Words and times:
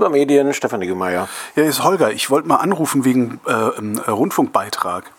über 0.00 0.08
Medien, 0.08 0.54
Stefan 0.54 0.80
Niggemeier. 0.80 1.28
Ja, 1.56 1.62
ist 1.62 1.84
Holger. 1.84 2.10
Ich 2.10 2.30
wollte 2.30 2.48
mal 2.48 2.56
anrufen 2.56 3.04
wegen 3.04 3.38
äh, 3.46 3.52
äh, 3.52 4.10
Rundfunkbeitrag. 4.10 5.12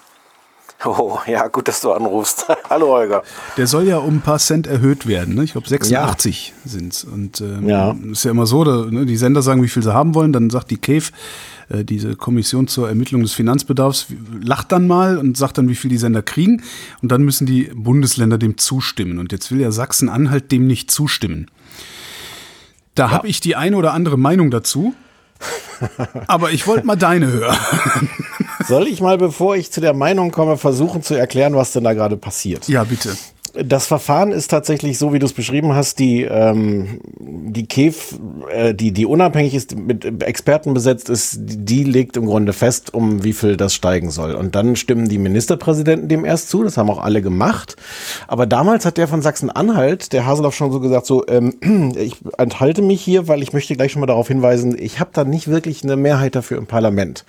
Oh, 0.84 1.20
ja, 1.28 1.48
gut, 1.50 1.68
dass 1.68 1.82
du 1.82 1.92
anrufst. 1.92 2.48
Hallo, 2.72 2.88
Holger. 2.88 3.22
Der 3.58 3.68
soll 3.68 3.88
ja 3.88 4.00
um 4.00 4.16
ein 4.16 4.22
paar 4.22 4.40
Cent 4.40 4.66
erhöht 4.66 5.06
werden. 5.06 5.36
Ne? 5.36 5.44
Ich 5.44 5.52
glaube, 5.52 5.70
86 5.70 6.48
ja. 6.48 6.70
sind's. 6.70 7.04
Und 7.04 7.42
ähm, 7.42 7.70
ja. 7.70 7.96
ist 8.12 8.26
ja 8.26 8.32
immer 8.32 8.48
so, 8.48 8.64
da, 8.64 8.88
ne, 8.90 9.06
die 9.06 9.18
Sender 9.18 9.44
sagen, 9.44 9.62
wie 9.62 9.70
viel 9.70 9.84
sie 9.84 9.94
haben 9.94 10.16
wollen. 10.16 10.34
Dann 10.34 10.50
sagt 10.50 10.72
die 10.72 10.78
CAVE, 10.78 11.12
äh, 11.70 11.84
diese 11.86 12.16
Kommission 12.16 12.68
zur 12.68 12.90
Ermittlung 12.90 13.22
des 13.22 13.34
Finanzbedarfs, 13.34 14.08
lacht 14.42 14.72
dann 14.72 14.88
mal 14.88 15.20
und 15.20 15.38
sagt 15.38 15.60
dann, 15.60 15.70
wie 15.70 15.76
viel 15.76 15.92
die 15.92 15.98
Sender 16.00 16.24
kriegen. 16.24 16.64
Und 17.04 17.12
dann 17.12 17.22
müssen 17.22 17.46
die 17.46 17.70
Bundesländer 17.76 18.40
dem 18.40 18.58
zustimmen. 18.58 19.20
Und 19.20 19.32
jetzt 19.32 19.52
will 19.52 19.62
ja 19.62 19.72
Sachsen-Anhalt 19.72 20.52
dem 20.52 20.66
nicht 20.66 20.90
zustimmen. 20.90 21.52
Da 23.02 23.08
ja. 23.08 23.12
habe 23.14 23.28
ich 23.28 23.42
die 23.42 23.56
eine 23.56 23.78
oder 23.78 23.94
andere 23.94 24.16
Meinung 24.16 24.52
dazu. 24.52 24.94
Aber 26.28 26.52
ich 26.52 26.68
wollte 26.68 26.86
mal 26.86 26.96
deine 26.96 27.26
hören. 27.26 27.58
Soll 28.68 28.86
ich 28.88 29.02
mal, 29.02 29.18
bevor 29.18 29.56
ich 29.56 29.72
zu 29.72 29.82
der 29.82 29.96
Meinung 29.96 30.30
komme, 30.30 30.56
versuchen 30.56 31.02
zu 31.02 31.16
erklären, 31.16 31.56
was 31.56 31.72
denn 31.72 31.84
da 31.84 31.94
gerade 31.94 32.16
passiert? 32.16 32.68
Ja, 32.68 32.84
bitte. 32.84 33.18
Das 33.54 33.88
Verfahren 33.88 34.32
ist 34.32 34.50
tatsächlich 34.50 34.98
so, 34.98 35.14
wie 35.14 35.20
du 35.20 35.26
es 35.26 35.34
beschrieben 35.34 35.74
hast, 35.74 36.00
die, 36.00 36.24
ähm, 36.24 37.02
die 37.20 37.66
KEF, 37.66 38.20
äh, 38.50 38.74
die, 38.74 38.92
die 38.92 39.06
unabhängig 39.06 39.54
ist, 39.54 39.76
mit 39.78 40.24
Experten 40.24 40.74
besetzt 40.74 41.10
ist, 41.10 41.38
die 41.40 41.84
legt 41.84 42.18
im 42.18 42.26
Grunde 42.26 42.54
fest, 42.54 42.94
um 42.94 43.24
wie 43.24 43.34
viel 43.34 43.58
das 43.58 43.74
steigen 43.74 44.10
soll. 44.10 44.36
Und 44.36 44.56
dann 44.56 44.76
stimmen 44.76 45.10
die 45.10 45.18
Ministerpräsidenten 45.18 46.08
dem 46.08 46.24
erst 46.24 46.50
zu, 46.50 46.64
das 46.64 46.78
haben 46.78 46.90
auch 46.90 47.02
alle 47.02 47.22
gemacht. 47.22 47.76
Aber 48.28 48.46
damals 48.46 48.86
hat 48.86 48.98
der 48.98 49.08
von 49.08 49.22
Sachsen-Anhalt, 49.22 50.14
der 50.14 50.26
Haseloff 50.26 50.56
schon 50.56 50.72
so 50.72 50.80
gesagt, 50.80 51.06
so, 51.06 51.26
ähm, 51.28 51.94
ich 51.98 52.18
enthalte 52.38 52.82
mich 52.82 53.02
hier, 53.02 53.28
weil 53.28 53.42
ich 53.42 53.54
möchte 53.54 53.76
gleich 53.76 53.92
schon 53.92 54.00
mal 54.00 54.08
darauf 54.08 54.28
hinweisen, 54.28 54.78
ich 54.80 55.00
habe 55.00 55.12
da 55.14 55.24
nicht 55.24 55.48
wirklich 55.48 55.84
eine 55.84 55.98
Mehrheit 55.98 56.36
dafür 56.36 56.58
im 56.58 56.68
Parlament. 56.68 57.26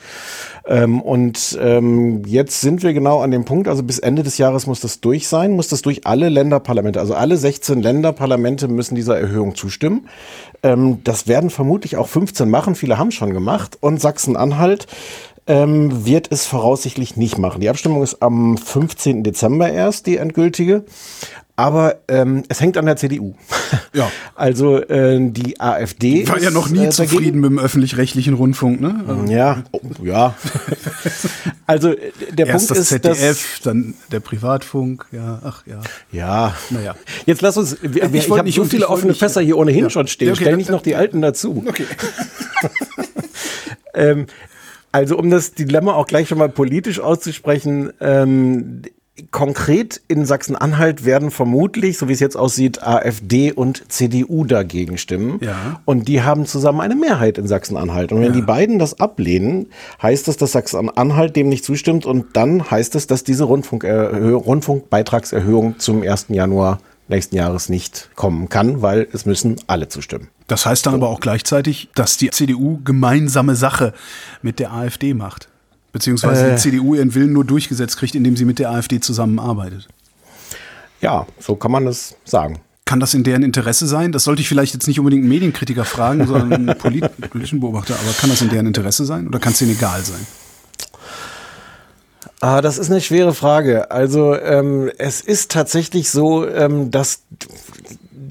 Ähm, 0.66 1.00
und 1.00 1.58
ähm, 1.60 2.22
jetzt 2.24 2.60
sind 2.60 2.82
wir 2.82 2.92
genau 2.92 3.20
an 3.20 3.32
dem 3.32 3.44
Punkt, 3.44 3.66
also 3.66 3.82
bis 3.82 3.98
Ende 3.98 4.22
des 4.22 4.38
Jahres 4.38 4.66
muss 4.66 4.80
das 4.80 5.00
durch 5.00 5.26
sein, 5.26 5.52
muss 5.52 5.68
das 5.68 5.82
durch 5.82 6.06
alle 6.12 6.28
Länderparlamente, 6.28 7.00
also 7.00 7.14
alle 7.14 7.38
16 7.38 7.80
Länderparlamente 7.80 8.68
müssen 8.68 8.94
dieser 8.94 9.18
Erhöhung 9.18 9.54
zustimmen. 9.54 10.08
Ähm, 10.62 10.98
das 11.04 11.26
werden 11.26 11.48
vermutlich 11.48 11.96
auch 11.96 12.06
15 12.06 12.50
machen, 12.50 12.74
viele 12.74 12.98
haben 12.98 13.12
schon 13.12 13.32
gemacht. 13.32 13.78
Und 13.80 13.98
Sachsen-Anhalt 13.98 14.86
ähm, 15.46 16.04
wird 16.04 16.30
es 16.30 16.44
voraussichtlich 16.44 17.16
nicht 17.16 17.38
machen. 17.38 17.62
Die 17.62 17.70
Abstimmung 17.70 18.02
ist 18.02 18.22
am 18.22 18.58
15. 18.58 19.22
Dezember 19.22 19.72
erst, 19.72 20.06
die 20.06 20.18
endgültige. 20.18 20.84
Aber 21.62 22.00
ähm, 22.08 22.42
es 22.48 22.60
hängt 22.60 22.76
an 22.76 22.86
der 22.86 22.96
CDU. 22.96 23.34
Ja. 23.94 24.10
Also 24.34 24.78
äh, 24.78 25.18
die 25.20 25.60
AfD. 25.60 26.22
Ich 26.22 26.28
war 26.30 26.40
ja 26.40 26.50
noch 26.50 26.70
nie 26.70 26.86
äh, 26.86 26.90
zufrieden 26.90 27.40
mit 27.40 27.50
dem 27.50 27.58
öffentlich-rechtlichen 27.58 28.32
Rundfunk, 28.32 28.80
ne? 28.80 29.04
Also, 29.06 29.30
ja, 29.30 29.64
oh, 29.70 29.80
ja. 30.02 30.34
also 31.66 31.90
äh, 31.90 32.12
der 32.30 32.46
Erst 32.46 32.68
Punkt 32.68 32.80
das 32.80 32.90
ist, 32.92 33.02
ZDF, 33.02 33.60
dann 33.64 33.94
der 34.10 34.20
Privatfunk, 34.20 35.06
ja, 35.12 35.40
ach 35.44 35.66
ja. 35.66 35.80
Ja. 36.10 36.56
Naja. 36.70 36.94
Jetzt 37.26 37.42
lass 37.42 37.58
uns. 37.58 37.76
Wir, 37.82 38.04
ich, 38.04 38.14
ich 38.14 38.30
habe 38.30 38.50
so 38.50 38.64
viele 38.64 38.88
offene 38.88 39.14
Fässer 39.14 39.42
hier 39.42 39.58
ohnehin 39.58 39.84
ja. 39.84 39.90
schon 39.90 40.06
stehen. 40.06 40.32
Okay, 40.32 40.44
Stell 40.44 40.56
nicht 40.56 40.70
noch 40.70 40.82
die 40.82 40.94
alten 40.94 41.20
dazu. 41.20 41.62
Okay. 41.66 41.86
ähm, 43.94 44.26
also 44.90 45.18
um 45.18 45.30
das 45.30 45.52
Dilemma 45.52 45.92
auch 45.94 46.06
gleich 46.06 46.28
schon 46.28 46.38
mal 46.38 46.48
politisch 46.48 47.00
auszusprechen, 47.00 47.92
ähm, 48.00 48.82
Konkret 49.30 50.00
in 50.08 50.24
Sachsen-Anhalt 50.24 51.04
werden 51.04 51.30
vermutlich, 51.30 51.98
so 51.98 52.08
wie 52.08 52.14
es 52.14 52.20
jetzt 52.20 52.36
aussieht, 52.36 52.82
AfD 52.82 53.52
und 53.52 53.84
CDU 53.92 54.44
dagegen 54.44 54.96
stimmen. 54.96 55.38
Ja. 55.42 55.82
Und 55.84 56.08
die 56.08 56.22
haben 56.22 56.46
zusammen 56.46 56.80
eine 56.80 56.94
Mehrheit 56.94 57.36
in 57.36 57.46
Sachsen-Anhalt. 57.46 58.10
Und 58.12 58.20
wenn 58.20 58.32
ja. 58.32 58.40
die 58.40 58.42
beiden 58.42 58.78
das 58.78 59.00
ablehnen, 59.00 59.66
heißt 60.00 60.28
das, 60.28 60.38
dass 60.38 60.52
Sachsen-Anhalt 60.52 61.36
dem 61.36 61.50
nicht 61.50 61.62
zustimmt. 61.62 62.06
Und 62.06 62.36
dann 62.36 62.70
heißt 62.70 62.94
es, 62.94 63.06
dass 63.06 63.22
diese 63.22 63.44
Rundfunk 63.44 63.84
Rundfunkbeitragserhöhung 63.84 65.78
zum 65.78 66.02
1. 66.02 66.26
Januar 66.30 66.78
nächsten 67.08 67.36
Jahres 67.36 67.68
nicht 67.68 68.08
kommen 68.14 68.48
kann, 68.48 68.80
weil 68.80 69.06
es 69.12 69.26
müssen 69.26 69.56
alle 69.66 69.88
zustimmen. 69.88 70.28
Das 70.46 70.64
heißt 70.64 70.86
dann 70.86 70.92
so. 70.92 70.96
aber 70.96 71.10
auch 71.10 71.20
gleichzeitig, 71.20 71.90
dass 71.94 72.16
die 72.16 72.30
CDU 72.30 72.80
gemeinsame 72.82 73.56
Sache 73.56 73.92
mit 74.40 74.58
der 74.58 74.72
AfD 74.72 75.12
macht. 75.12 75.48
Beziehungsweise 75.92 76.46
äh, 76.46 76.50
die 76.54 76.56
CDU 76.56 76.94
ihren 76.94 77.14
Willen 77.14 77.32
nur 77.32 77.44
durchgesetzt 77.44 77.96
kriegt, 77.98 78.14
indem 78.14 78.36
sie 78.36 78.44
mit 78.44 78.58
der 78.58 78.70
AfD 78.70 79.00
zusammenarbeitet. 79.00 79.88
Ja, 81.00 81.26
so 81.38 81.56
kann 81.56 81.70
man 81.70 81.86
es 81.86 82.16
sagen. 82.24 82.60
Kann 82.84 83.00
das 83.00 83.14
in 83.14 83.24
deren 83.24 83.42
Interesse 83.42 83.86
sein? 83.86 84.12
Das 84.12 84.24
sollte 84.24 84.42
ich 84.42 84.48
vielleicht 84.48 84.74
jetzt 84.74 84.86
nicht 84.86 84.98
unbedingt 84.98 85.22
einen 85.22 85.28
Medienkritiker 85.28 85.84
fragen, 85.84 86.26
sondern 86.26 86.52
einen 86.68 86.78
polit 86.78 87.04
politischen 87.30 87.60
Beobachter. 87.60 87.94
Aber 87.94 88.12
kann 88.12 88.30
das 88.30 88.40
in 88.42 88.48
deren 88.48 88.66
Interesse 88.66 89.04
sein 89.04 89.26
oder 89.26 89.38
kann 89.38 89.52
es 89.52 89.58
denen 89.58 89.72
egal 89.72 90.02
sein? 90.04 90.26
Ah, 92.40 92.60
das 92.60 92.76
ist 92.76 92.90
eine 92.90 93.00
schwere 93.00 93.34
Frage. 93.34 93.92
Also 93.92 94.34
ähm, 94.34 94.90
es 94.98 95.20
ist 95.20 95.52
tatsächlich 95.52 96.10
so, 96.10 96.46
ähm, 96.48 96.90
dass 96.90 97.20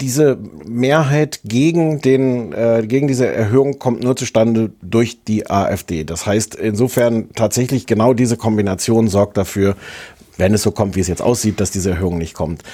diese 0.02 0.36
Mehrheit 0.66 1.40
gegen 1.44 2.00
den 2.00 2.52
äh, 2.52 2.84
gegen 2.86 3.06
diese 3.06 3.26
Erhöhung 3.28 3.78
kommt 3.78 4.02
nur 4.02 4.16
zustande 4.16 4.72
durch 4.82 5.22
die 5.22 5.48
AfD. 5.48 6.02
Das 6.02 6.26
heißt 6.26 6.56
insofern 6.56 7.30
tatsächlich 7.36 7.86
genau 7.86 8.12
diese 8.12 8.36
Kombination 8.36 9.06
sorgt 9.06 9.36
dafür, 9.36 9.76
wenn 10.38 10.52
es 10.52 10.62
so 10.62 10.72
kommt, 10.72 10.96
wie 10.96 11.00
es 11.00 11.06
jetzt 11.06 11.22
aussieht, 11.22 11.60
dass 11.60 11.70
diese 11.70 11.90
Erhöhung 11.90 12.18
nicht 12.18 12.34
kommt. 12.34 12.64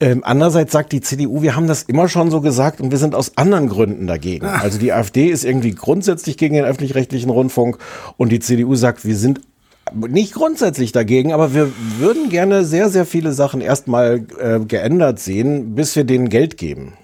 Ähm, 0.00 0.22
andererseits 0.24 0.72
sagt 0.72 0.92
die 0.92 1.02
CDU, 1.02 1.42
wir 1.42 1.54
haben 1.54 1.66
das 1.66 1.82
immer 1.82 2.08
schon 2.08 2.30
so 2.30 2.40
gesagt 2.40 2.80
und 2.80 2.90
wir 2.90 2.96
sind 2.96 3.14
aus 3.14 3.36
anderen 3.36 3.68
Gründen 3.68 4.06
dagegen. 4.06 4.46
Ah. 4.46 4.60
Also 4.62 4.78
die 4.78 4.94
AfD 4.94 5.26
ist 5.26 5.44
irgendwie 5.44 5.72
grundsätzlich 5.72 6.38
gegen 6.38 6.54
den 6.54 6.64
öffentlich-rechtlichen 6.64 7.28
Rundfunk 7.28 7.76
und 8.16 8.32
die 8.32 8.40
CDU 8.40 8.74
sagt, 8.74 9.04
wir 9.04 9.16
sind 9.16 9.42
nicht 9.94 10.34
grundsätzlich 10.34 10.92
dagegen, 10.92 11.32
aber 11.32 11.54
wir 11.54 11.72
würden 11.98 12.28
gerne 12.28 12.64
sehr, 12.64 12.88
sehr 12.88 13.06
viele 13.06 13.32
Sachen 13.32 13.60
erstmal 13.60 14.24
äh, 14.38 14.60
geändert 14.60 15.20
sehen, 15.20 15.74
bis 15.74 15.96
wir 15.96 16.04
denen 16.04 16.28
Geld 16.28 16.56
geben. 16.56 16.94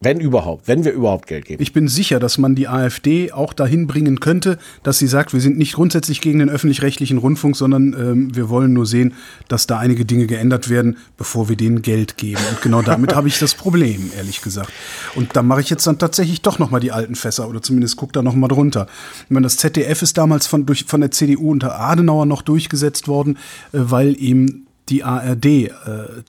Wenn 0.00 0.20
überhaupt, 0.20 0.68
wenn 0.68 0.84
wir 0.84 0.92
überhaupt 0.92 1.26
Geld 1.26 1.46
geben. 1.46 1.60
Ich 1.60 1.72
bin 1.72 1.88
sicher, 1.88 2.20
dass 2.20 2.38
man 2.38 2.54
die 2.54 2.68
AfD 2.68 3.32
auch 3.32 3.52
dahin 3.52 3.88
bringen 3.88 4.20
könnte, 4.20 4.56
dass 4.84 4.98
sie 4.98 5.08
sagt, 5.08 5.32
wir 5.32 5.40
sind 5.40 5.58
nicht 5.58 5.74
grundsätzlich 5.74 6.20
gegen 6.20 6.38
den 6.38 6.48
öffentlich-rechtlichen 6.48 7.18
Rundfunk, 7.18 7.56
sondern 7.56 7.94
ähm, 7.94 8.36
wir 8.36 8.48
wollen 8.48 8.72
nur 8.72 8.86
sehen, 8.86 9.14
dass 9.48 9.66
da 9.66 9.78
einige 9.78 10.04
Dinge 10.04 10.28
geändert 10.28 10.68
werden, 10.70 10.98
bevor 11.16 11.48
wir 11.48 11.56
denen 11.56 11.82
Geld 11.82 12.16
geben. 12.16 12.40
Und 12.48 12.62
genau 12.62 12.80
damit 12.80 13.16
habe 13.16 13.26
ich 13.26 13.40
das 13.40 13.56
Problem, 13.56 14.12
ehrlich 14.16 14.40
gesagt. 14.40 14.72
Und 15.16 15.34
da 15.34 15.42
mache 15.42 15.62
ich 15.62 15.70
jetzt 15.70 15.84
dann 15.84 15.98
tatsächlich 15.98 16.42
doch 16.42 16.60
nochmal 16.60 16.80
die 16.80 16.92
alten 16.92 17.16
Fässer 17.16 17.48
oder 17.48 17.60
zumindest 17.60 17.96
guck 17.96 18.12
da 18.12 18.22
nochmal 18.22 18.48
drunter. 18.48 18.86
Ich 19.24 19.30
meine, 19.30 19.46
das 19.46 19.56
ZDF 19.56 20.02
ist 20.02 20.16
damals 20.16 20.46
von, 20.46 20.64
durch, 20.64 20.84
von 20.84 21.00
der 21.00 21.10
CDU 21.10 21.50
unter 21.50 21.80
Adenauer 21.80 22.24
noch 22.24 22.42
durchgesetzt 22.42 23.08
worden, 23.08 23.36
äh, 23.72 23.78
weil 23.80 24.14
ihm 24.22 24.67
die 24.88 25.04
ARD 25.04 25.44
äh, 25.44 25.70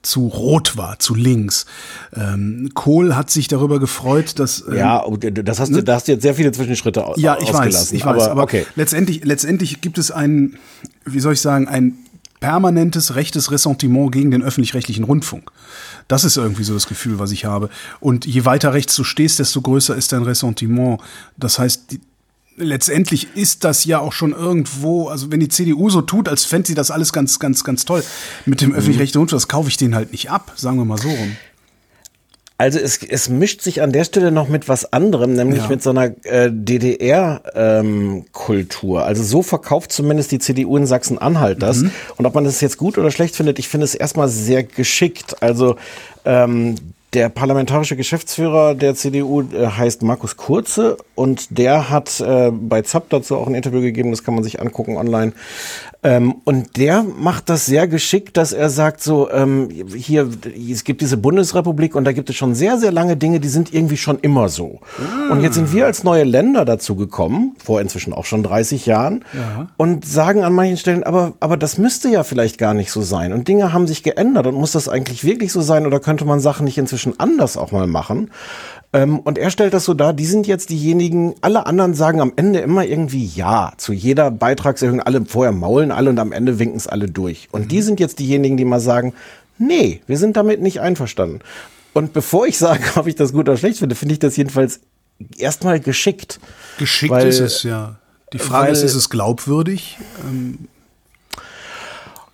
zu 0.02 0.26
rot 0.26 0.76
war, 0.76 0.98
zu 0.98 1.14
links. 1.14 1.66
Ähm, 2.14 2.70
Kohl 2.74 3.16
hat 3.16 3.30
sich 3.30 3.48
darüber 3.48 3.80
gefreut, 3.80 4.38
dass 4.38 4.64
ähm, 4.66 4.76
ja, 4.76 5.04
das 5.08 5.60
hast 5.60 5.70
du, 5.70 5.76
ne? 5.76 5.84
da 5.84 5.94
hast 5.94 6.08
du 6.08 6.12
jetzt 6.12 6.22
sehr 6.22 6.34
viele 6.34 6.52
Zwischenschritte 6.52 7.04
ja, 7.16 7.38
ich 7.40 7.52
Weiß, 7.52 7.92
ich 7.92 8.04
weiß, 8.04 8.28
aber 8.28 8.42
okay. 8.42 8.66
letztendlich, 8.76 9.24
letztendlich 9.24 9.80
gibt 9.80 9.98
es 9.98 10.10
ein, 10.10 10.56
wie 11.04 11.20
soll 11.20 11.34
ich 11.34 11.40
sagen, 11.40 11.68
ein 11.68 11.98
permanentes 12.40 13.14
rechtes 13.14 13.50
Ressentiment 13.50 14.12
gegen 14.12 14.30
den 14.30 14.42
öffentlich-rechtlichen 14.42 15.04
Rundfunk. 15.04 15.50
Das 16.08 16.24
ist 16.24 16.36
irgendwie 16.36 16.64
so 16.64 16.74
das 16.74 16.86
Gefühl, 16.86 17.18
was 17.18 17.30
ich 17.32 17.44
habe. 17.44 17.68
Und 18.00 18.26
je 18.26 18.44
weiter 18.44 18.72
rechts 18.72 18.94
du 18.96 19.04
stehst, 19.04 19.38
desto 19.38 19.60
größer 19.60 19.94
ist 19.94 20.12
dein 20.12 20.22
Ressentiment. 20.22 21.00
Das 21.36 21.58
heißt, 21.58 21.92
die, 21.92 22.00
letztendlich 22.56 23.36
ist 23.36 23.64
das 23.64 23.84
ja 23.84 23.98
auch 23.98 24.12
schon 24.12 24.32
irgendwo, 24.32 25.08
also 25.08 25.30
wenn 25.30 25.40
die 25.40 25.48
CDU 25.48 25.90
so 25.90 26.02
tut, 26.02 26.28
als 26.28 26.44
fände 26.44 26.68
sie 26.68 26.74
das 26.74 26.90
alles 26.90 27.12
ganz, 27.12 27.38
ganz, 27.38 27.64
ganz 27.64 27.84
toll 27.84 28.02
mit 28.46 28.60
dem 28.60 28.70
mhm. 28.70 28.76
öffentlich-rechtlichen 28.76 29.20
Rundfunk, 29.20 29.40
das 29.40 29.48
kaufe 29.48 29.68
ich 29.68 29.76
denen 29.76 29.94
halt 29.94 30.12
nicht 30.12 30.30
ab, 30.30 30.52
sagen 30.56 30.78
wir 30.78 30.84
mal 30.84 30.98
so 30.98 31.08
rum. 31.08 31.36
Also 32.60 32.78
es, 32.78 33.02
es 33.02 33.28
mischt 33.30 33.62
sich 33.62 33.80
an 33.80 33.90
der 33.90 34.04
Stelle 34.04 34.30
noch 34.30 34.48
mit 34.48 34.68
was 34.68 34.92
anderem, 34.92 35.32
nämlich 35.32 35.62
ja. 35.62 35.68
mit 35.68 35.82
so 35.82 35.88
einer 35.88 36.14
äh, 36.26 36.50
DDR-Kultur. 36.52 39.00
Ähm, 39.00 39.06
also 39.06 39.22
so 39.22 39.42
verkauft 39.42 39.92
zumindest 39.92 40.30
die 40.30 40.40
CDU 40.40 40.76
in 40.76 40.84
Sachsen-Anhalt 40.84 41.62
das. 41.62 41.78
Mhm. 41.78 41.90
Und 42.18 42.26
ob 42.26 42.34
man 42.34 42.44
das 42.44 42.60
jetzt 42.60 42.76
gut 42.76 42.98
oder 42.98 43.10
schlecht 43.10 43.34
findet, 43.34 43.58
ich 43.58 43.70
finde 43.70 43.86
es 43.86 43.94
erstmal 43.94 44.28
sehr 44.28 44.62
geschickt. 44.62 45.42
Also 45.42 45.76
ähm, 46.26 46.74
der 47.12 47.28
parlamentarische 47.28 47.96
Geschäftsführer 47.96 48.74
der 48.74 48.94
CDU 48.94 49.42
äh, 49.42 49.66
heißt 49.66 50.02
Markus 50.02 50.36
Kurze 50.36 50.96
und 51.14 51.58
der 51.58 51.90
hat 51.90 52.20
äh, 52.20 52.50
bei 52.52 52.82
ZAP 52.82 53.10
dazu 53.10 53.36
auch 53.36 53.48
ein 53.48 53.54
Interview 53.54 53.80
gegeben, 53.80 54.10
das 54.10 54.22
kann 54.22 54.34
man 54.34 54.44
sich 54.44 54.60
angucken 54.60 54.96
online. 54.96 55.32
Ähm, 56.02 56.36
und 56.44 56.78
der 56.78 57.02
macht 57.02 57.50
das 57.50 57.66
sehr 57.66 57.86
geschickt, 57.86 58.38
dass 58.38 58.52
er 58.52 58.70
sagt 58.70 59.02
so, 59.02 59.30
ähm, 59.30 59.68
hier, 59.94 60.30
es 60.70 60.84
gibt 60.84 61.02
diese 61.02 61.18
Bundesrepublik 61.18 61.94
und 61.94 62.04
da 62.04 62.12
gibt 62.12 62.30
es 62.30 62.36
schon 62.36 62.54
sehr, 62.54 62.78
sehr 62.78 62.90
lange 62.90 63.18
Dinge, 63.18 63.38
die 63.38 63.48
sind 63.48 63.74
irgendwie 63.74 63.98
schon 63.98 64.18
immer 64.20 64.48
so. 64.48 64.80
Mm. 64.98 65.32
Und 65.32 65.42
jetzt 65.42 65.56
sind 65.56 65.74
wir 65.74 65.84
als 65.84 66.02
neue 66.02 66.24
Länder 66.24 66.64
dazu 66.64 66.96
gekommen, 66.96 67.54
vor 67.62 67.82
inzwischen 67.82 68.14
auch 68.14 68.24
schon 68.24 68.42
30 68.42 68.86
Jahren, 68.86 69.26
ja. 69.34 69.68
und 69.76 70.06
sagen 70.06 70.42
an 70.42 70.54
manchen 70.54 70.78
Stellen, 70.78 71.04
aber, 71.04 71.34
aber 71.38 71.58
das 71.58 71.76
müsste 71.76 72.08
ja 72.08 72.24
vielleicht 72.24 72.56
gar 72.56 72.72
nicht 72.72 72.90
so 72.90 73.02
sein. 73.02 73.34
Und 73.34 73.46
Dinge 73.46 73.74
haben 73.74 73.86
sich 73.86 74.02
geändert 74.02 74.46
und 74.46 74.54
muss 74.54 74.72
das 74.72 74.88
eigentlich 74.88 75.24
wirklich 75.24 75.52
so 75.52 75.60
sein 75.60 75.86
oder 75.86 76.00
könnte 76.00 76.24
man 76.24 76.40
Sachen 76.40 76.64
nicht 76.64 76.78
inzwischen 76.78 77.20
anders 77.20 77.58
auch 77.58 77.72
mal 77.72 77.86
machen? 77.86 78.30
Ähm, 78.92 79.20
und 79.20 79.38
er 79.38 79.50
stellt 79.50 79.72
das 79.72 79.84
so 79.84 79.94
dar, 79.94 80.12
die 80.12 80.26
sind 80.26 80.46
jetzt 80.46 80.70
diejenigen, 80.70 81.34
alle 81.42 81.66
anderen 81.66 81.94
sagen 81.94 82.20
am 82.20 82.32
Ende 82.34 82.58
immer 82.60 82.84
irgendwie 82.84 83.24
Ja 83.24 83.72
zu 83.76 83.92
jeder 83.92 84.30
Beitragserhöhung, 84.30 85.00
alle 85.00 85.24
vorher 85.24 85.52
maulen 85.52 85.92
alle 85.92 86.10
und 86.10 86.18
am 86.18 86.32
Ende 86.32 86.58
winken 86.58 86.76
es 86.76 86.88
alle 86.88 87.06
durch. 87.06 87.48
Und 87.52 87.64
mhm. 87.64 87.68
die 87.68 87.82
sind 87.82 88.00
jetzt 88.00 88.18
diejenigen, 88.18 88.56
die 88.56 88.64
mal 88.64 88.80
sagen, 88.80 89.14
nee, 89.58 90.00
wir 90.06 90.18
sind 90.18 90.36
damit 90.36 90.60
nicht 90.60 90.80
einverstanden. 90.80 91.40
Und 91.92 92.12
bevor 92.12 92.46
ich 92.46 92.58
sage, 92.58 92.82
ob 92.96 93.06
ich 93.06 93.14
das 93.14 93.32
gut 93.32 93.48
oder 93.48 93.56
schlecht 93.56 93.78
finde, 93.78 93.94
finde 93.94 94.14
ich 94.14 94.18
das 94.18 94.36
jedenfalls 94.36 94.80
erstmal 95.36 95.78
geschickt. 95.78 96.40
Geschickt 96.78 97.12
weil, 97.12 97.28
ist 97.28 97.40
es, 97.40 97.62
ja. 97.62 97.96
Die 98.32 98.38
Frage 98.38 98.68
weil, 98.68 98.72
ist, 98.72 98.82
ist 98.82 98.94
es 98.94 99.10
glaubwürdig? 99.10 99.98
Ähm 100.24 100.68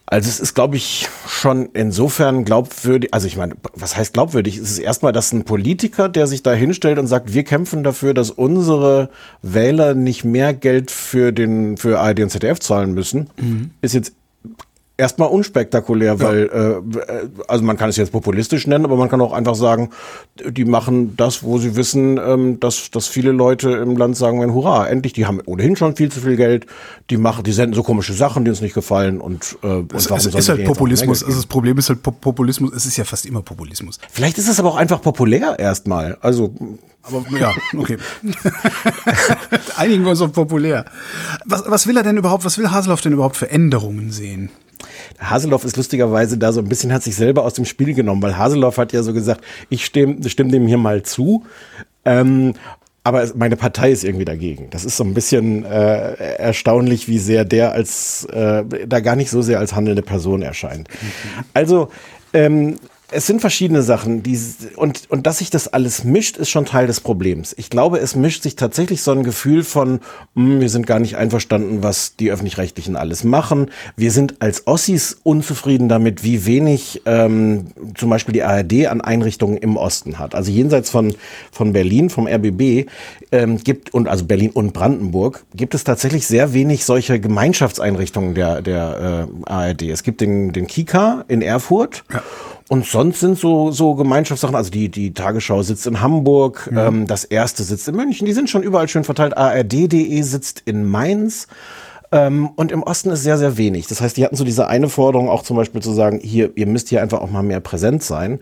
also 0.08 0.28
es 0.28 0.38
ist, 0.38 0.54
glaube 0.54 0.76
ich, 0.76 1.08
schon 1.26 1.70
insofern 1.72 2.44
glaubwürdig, 2.44 3.12
also 3.12 3.26
ich 3.26 3.36
meine, 3.36 3.56
was 3.74 3.96
heißt 3.96 4.14
glaubwürdig? 4.14 4.56
Es 4.56 4.70
ist 4.70 4.78
erstmal, 4.78 5.12
dass 5.12 5.32
ein 5.32 5.44
Politiker, 5.44 6.08
der 6.08 6.28
sich 6.28 6.44
da 6.44 6.52
hinstellt 6.52 7.00
und 7.00 7.08
sagt, 7.08 7.34
wir 7.34 7.42
kämpfen 7.42 7.82
dafür, 7.82 8.14
dass 8.14 8.30
unsere 8.30 9.10
Wähler 9.42 9.94
nicht 9.94 10.24
mehr 10.24 10.54
Geld 10.54 10.92
für 10.92 11.32
den 11.32 11.76
für 11.76 11.98
ARD 11.98 12.20
und 12.20 12.30
ZDF 12.30 12.60
zahlen 12.60 12.94
müssen, 12.94 13.30
mhm. 13.36 13.70
ist 13.82 13.94
jetzt 13.94 14.12
erstmal 14.96 15.28
unspektakulär, 15.28 16.14
ja. 16.14 16.20
weil 16.20 16.82
äh, 16.84 17.42
also 17.48 17.64
man 17.64 17.76
kann 17.76 17.90
es 17.90 17.96
jetzt 17.96 18.12
populistisch 18.12 18.66
nennen, 18.66 18.84
aber 18.84 18.96
man 18.96 19.08
kann 19.08 19.20
auch 19.20 19.32
einfach 19.32 19.54
sagen, 19.54 19.90
die 20.44 20.64
machen 20.64 21.16
das, 21.16 21.42
wo 21.42 21.58
sie 21.58 21.76
wissen, 21.76 22.18
ähm, 22.18 22.60
dass, 22.60 22.90
dass 22.90 23.06
viele 23.06 23.32
Leute 23.32 23.70
im 23.72 23.96
Land 23.96 24.16
sagen 24.16 24.40
wenn 24.40 24.54
Hurra, 24.54 24.86
endlich, 24.88 25.12
die 25.12 25.26
haben 25.26 25.40
ohnehin 25.44 25.76
schon 25.76 25.96
viel 25.96 26.10
zu 26.10 26.20
viel 26.20 26.36
Geld, 26.36 26.66
die 27.10 27.16
machen, 27.16 27.44
die 27.44 27.52
senden 27.52 27.74
so 27.74 27.82
komische 27.82 28.14
Sachen, 28.14 28.44
die 28.44 28.50
uns 28.50 28.60
nicht 28.60 28.74
gefallen 28.74 29.20
und, 29.20 29.58
äh, 29.62 29.66
und 29.66 29.94
es, 29.94 30.08
warum 30.08 30.18
es 30.18 30.34
ist 30.34 30.48
halt 30.48 30.64
Populismus, 30.64 31.22
also 31.22 31.36
das 31.36 31.46
Problem 31.46 31.76
ist 31.78 31.88
halt 31.88 32.02
Populismus, 32.02 32.72
es 32.74 32.86
ist 32.86 32.96
ja 32.96 33.04
fast 33.04 33.26
immer 33.26 33.42
Populismus. 33.42 33.98
Vielleicht 34.10 34.38
ist 34.38 34.48
es 34.48 34.58
aber 34.58 34.70
auch 34.70 34.76
einfach 34.76 35.02
populär 35.02 35.58
erstmal, 35.58 36.16
also 36.20 36.54
aber 37.06 37.24
ja, 37.38 37.54
okay. 37.76 37.96
Einigen 39.76 40.04
wir 40.04 40.10
uns 40.10 40.20
auf 40.20 40.32
populär. 40.32 40.84
Was, 41.44 41.64
was 41.66 41.86
will 41.86 41.96
er 41.96 42.02
denn 42.02 42.16
überhaupt, 42.16 42.44
was 42.44 42.58
will 42.58 42.70
Haseloff 42.70 43.00
denn 43.00 43.12
überhaupt 43.12 43.36
für 43.36 43.50
Änderungen 43.50 44.10
sehen? 44.10 44.50
Haseloff 45.18 45.64
ist 45.64 45.76
lustigerweise 45.76 46.38
da 46.38 46.52
so 46.52 46.60
ein 46.60 46.68
bisschen, 46.68 46.92
hat 46.92 47.02
sich 47.02 47.16
selber 47.16 47.44
aus 47.44 47.54
dem 47.54 47.64
Spiel 47.64 47.94
genommen, 47.94 48.22
weil 48.22 48.36
Haseloff 48.36 48.78
hat 48.78 48.92
ja 48.92 49.02
so 49.02 49.12
gesagt, 49.12 49.42
ich 49.68 49.84
stimme, 49.84 50.28
stimme 50.28 50.50
dem 50.50 50.66
hier 50.66 50.78
mal 50.78 51.02
zu. 51.02 51.44
Ähm, 52.04 52.54
aber 53.04 53.24
meine 53.36 53.56
Partei 53.56 53.92
ist 53.92 54.02
irgendwie 54.02 54.24
dagegen. 54.24 54.68
Das 54.70 54.84
ist 54.84 54.96
so 54.96 55.04
ein 55.04 55.14
bisschen 55.14 55.64
äh, 55.64 56.14
erstaunlich, 56.38 57.06
wie 57.06 57.20
sehr 57.20 57.44
der 57.44 57.70
als 57.70 58.24
äh, 58.32 58.64
da 58.86 58.98
gar 58.98 59.14
nicht 59.14 59.30
so 59.30 59.42
sehr 59.42 59.60
als 59.60 59.76
handelnde 59.76 60.02
Person 60.02 60.42
erscheint. 60.42 60.88
Mhm. 60.88 61.44
Also 61.54 61.88
ähm, 62.32 62.78
es 63.10 63.26
sind 63.26 63.40
verschiedene 63.40 63.82
Sachen, 63.82 64.24
die, 64.24 64.38
und, 64.74 65.02
und 65.10 65.26
dass 65.26 65.38
sich 65.38 65.50
das 65.50 65.68
alles 65.68 66.02
mischt, 66.02 66.36
ist 66.36 66.50
schon 66.50 66.64
Teil 66.64 66.88
des 66.88 67.00
Problems. 67.00 67.54
Ich 67.56 67.70
glaube, 67.70 67.98
es 67.98 68.16
mischt 68.16 68.42
sich 68.42 68.56
tatsächlich 68.56 69.02
so 69.02 69.12
ein 69.12 69.22
Gefühl 69.22 69.62
von, 69.62 70.00
mh, 70.34 70.54
hm, 70.54 70.60
wir 70.60 70.68
sind 70.68 70.86
gar 70.86 70.98
nicht 70.98 71.16
einverstanden, 71.16 71.82
was 71.84 72.16
die 72.16 72.32
Öffentlich-Rechtlichen 72.32 72.96
alles 72.96 73.22
machen. 73.22 73.70
Wir 73.96 74.10
sind 74.10 74.36
als 74.40 74.66
Ossis 74.66 75.18
unzufrieden 75.22 75.88
damit, 75.88 76.24
wie 76.24 76.46
wenig 76.46 77.02
ähm, 77.06 77.68
zum 77.96 78.10
Beispiel 78.10 78.32
die 78.32 78.42
ARD 78.42 78.86
an 78.86 79.00
Einrichtungen 79.00 79.56
im 79.56 79.76
Osten 79.76 80.18
hat. 80.18 80.34
Also 80.34 80.50
jenseits 80.50 80.90
von, 80.90 81.14
von 81.52 81.72
Berlin, 81.72 82.10
vom 82.10 82.26
RBB, 82.26 82.88
ähm, 83.30 83.58
gibt, 83.62 83.94
und 83.94 84.08
also 84.08 84.24
Berlin 84.24 84.50
und 84.50 84.72
Brandenburg, 84.72 85.44
gibt 85.54 85.74
es 85.74 85.84
tatsächlich 85.84 86.26
sehr 86.26 86.52
wenig 86.52 86.84
solche 86.84 87.20
Gemeinschaftseinrichtungen 87.20 88.34
der, 88.34 88.62
der 88.62 89.28
äh, 89.46 89.50
ARD. 89.50 89.82
Es 89.82 90.02
gibt 90.02 90.20
den, 90.20 90.52
den 90.52 90.66
Kika 90.66 91.24
in 91.28 91.40
Erfurt. 91.40 92.04
Ja. 92.12 92.22
Und 92.68 92.84
sonst 92.84 93.20
sind 93.20 93.38
so, 93.38 93.70
so 93.70 93.94
Gemeinschaftssachen, 93.94 94.56
also 94.56 94.70
die, 94.70 94.88
die 94.88 95.14
Tagesschau 95.14 95.62
sitzt 95.62 95.86
in 95.86 96.00
Hamburg, 96.00 96.68
mhm. 96.70 96.78
ähm, 96.78 97.06
das 97.06 97.24
erste 97.24 97.62
sitzt 97.62 97.86
in 97.86 97.94
München, 97.94 98.26
die 98.26 98.32
sind 98.32 98.50
schon 98.50 98.62
überall 98.62 98.88
schön 98.88 99.04
verteilt. 99.04 99.36
ARD.de 99.36 100.22
sitzt 100.22 100.62
in 100.64 100.84
Mainz. 100.84 101.46
Ähm, 102.12 102.50
und 102.54 102.70
im 102.70 102.82
Osten 102.82 103.10
ist 103.10 103.22
sehr, 103.24 103.36
sehr 103.36 103.56
wenig. 103.56 103.88
Das 103.88 104.00
heißt, 104.00 104.16
die 104.16 104.24
hatten 104.24 104.36
so 104.36 104.44
diese 104.44 104.68
eine 104.68 104.88
Forderung 104.88 105.28
auch 105.28 105.42
zum 105.42 105.56
Beispiel 105.56 105.82
zu 105.82 105.92
sagen, 105.92 106.20
hier, 106.22 106.50
ihr 106.54 106.66
müsst 106.66 106.88
hier 106.88 107.02
einfach 107.02 107.20
auch 107.20 107.30
mal 107.30 107.42
mehr 107.42 107.60
präsent 107.60 108.02
sein. 108.02 108.40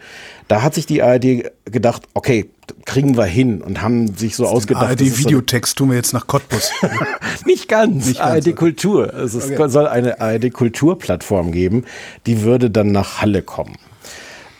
Da 0.49 0.63
hat 0.63 0.75
sich 0.75 0.85
die 0.87 1.03
ARD 1.03 1.51
gedacht, 1.65 2.03
okay, 2.13 2.51
kriegen 2.85 3.17
wir 3.17 3.25
hin 3.25 3.63
und 3.63 3.81
haben 3.81 4.15
sich 4.17 4.37
so 4.37 4.47
ausgedacht. 4.47 4.89
ARD-Videotext 4.91 5.79
tun 5.79 5.91
wir 5.91 5.97
jetzt 5.97 6.13
nach 6.13 6.27
Cottbus. 6.27 6.73
Nicht 7.47 7.69
ganz. 7.69 8.19
ARD-Kultur. 8.19 9.13
Also 9.15 9.39
es 9.39 9.51
okay. 9.51 9.69
soll 9.69 9.87
eine 9.87 10.21
ARD-Kulturplattform 10.21 11.51
geben, 11.51 11.85
die 12.27 12.43
würde 12.43 12.71
dann 12.71 12.93
nach 12.93 13.23
Halle 13.23 13.43
kommen. 13.43 13.77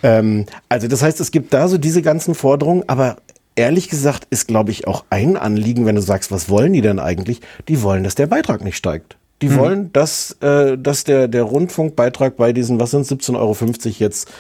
Ähm, 0.05 0.45
also 0.69 0.87
das 0.87 1.03
heißt, 1.03 1.19
es 1.19 1.31
gibt 1.33 1.53
da 1.55 1.67
so 1.67 1.79
diese 1.79 2.03
ganzen 2.03 2.35
Forderungen, 2.35 2.85
aber 2.89 3.17
ehrlich 3.57 3.89
gesagt 3.89 4.27
ist, 4.31 4.47
glaube 4.47 4.71
ich, 4.71 4.87
auch 4.87 5.05
ein 5.11 5.37
Anliegen, 5.37 5.87
wenn 5.87 5.97
du 5.97 6.03
sagst, 6.03 6.31
was 6.31 6.49
wollen 6.49 6.75
die 6.75 6.83
denn 6.83 6.99
eigentlich? 7.01 7.41
Die 7.69 7.83
wollen, 7.83 8.05
dass 8.05 8.15
der 8.15 8.27
Beitrag 8.27 8.63
nicht 8.63 8.77
steigt. 8.77 9.17
Die 9.41 9.49
mhm. 9.49 9.57
wollen, 9.57 9.93
dass, 9.93 10.33
äh, 10.43 10.77
dass 10.77 11.05
der, 11.05 11.27
der 11.27 11.43
Rundfunkbeitrag 11.45 12.37
bei 12.37 12.53
diesen, 12.53 12.79
was 12.79 12.91
sind 12.91 13.07
17,50 13.07 13.37
Euro 13.37 13.57
jetzt 13.99 14.31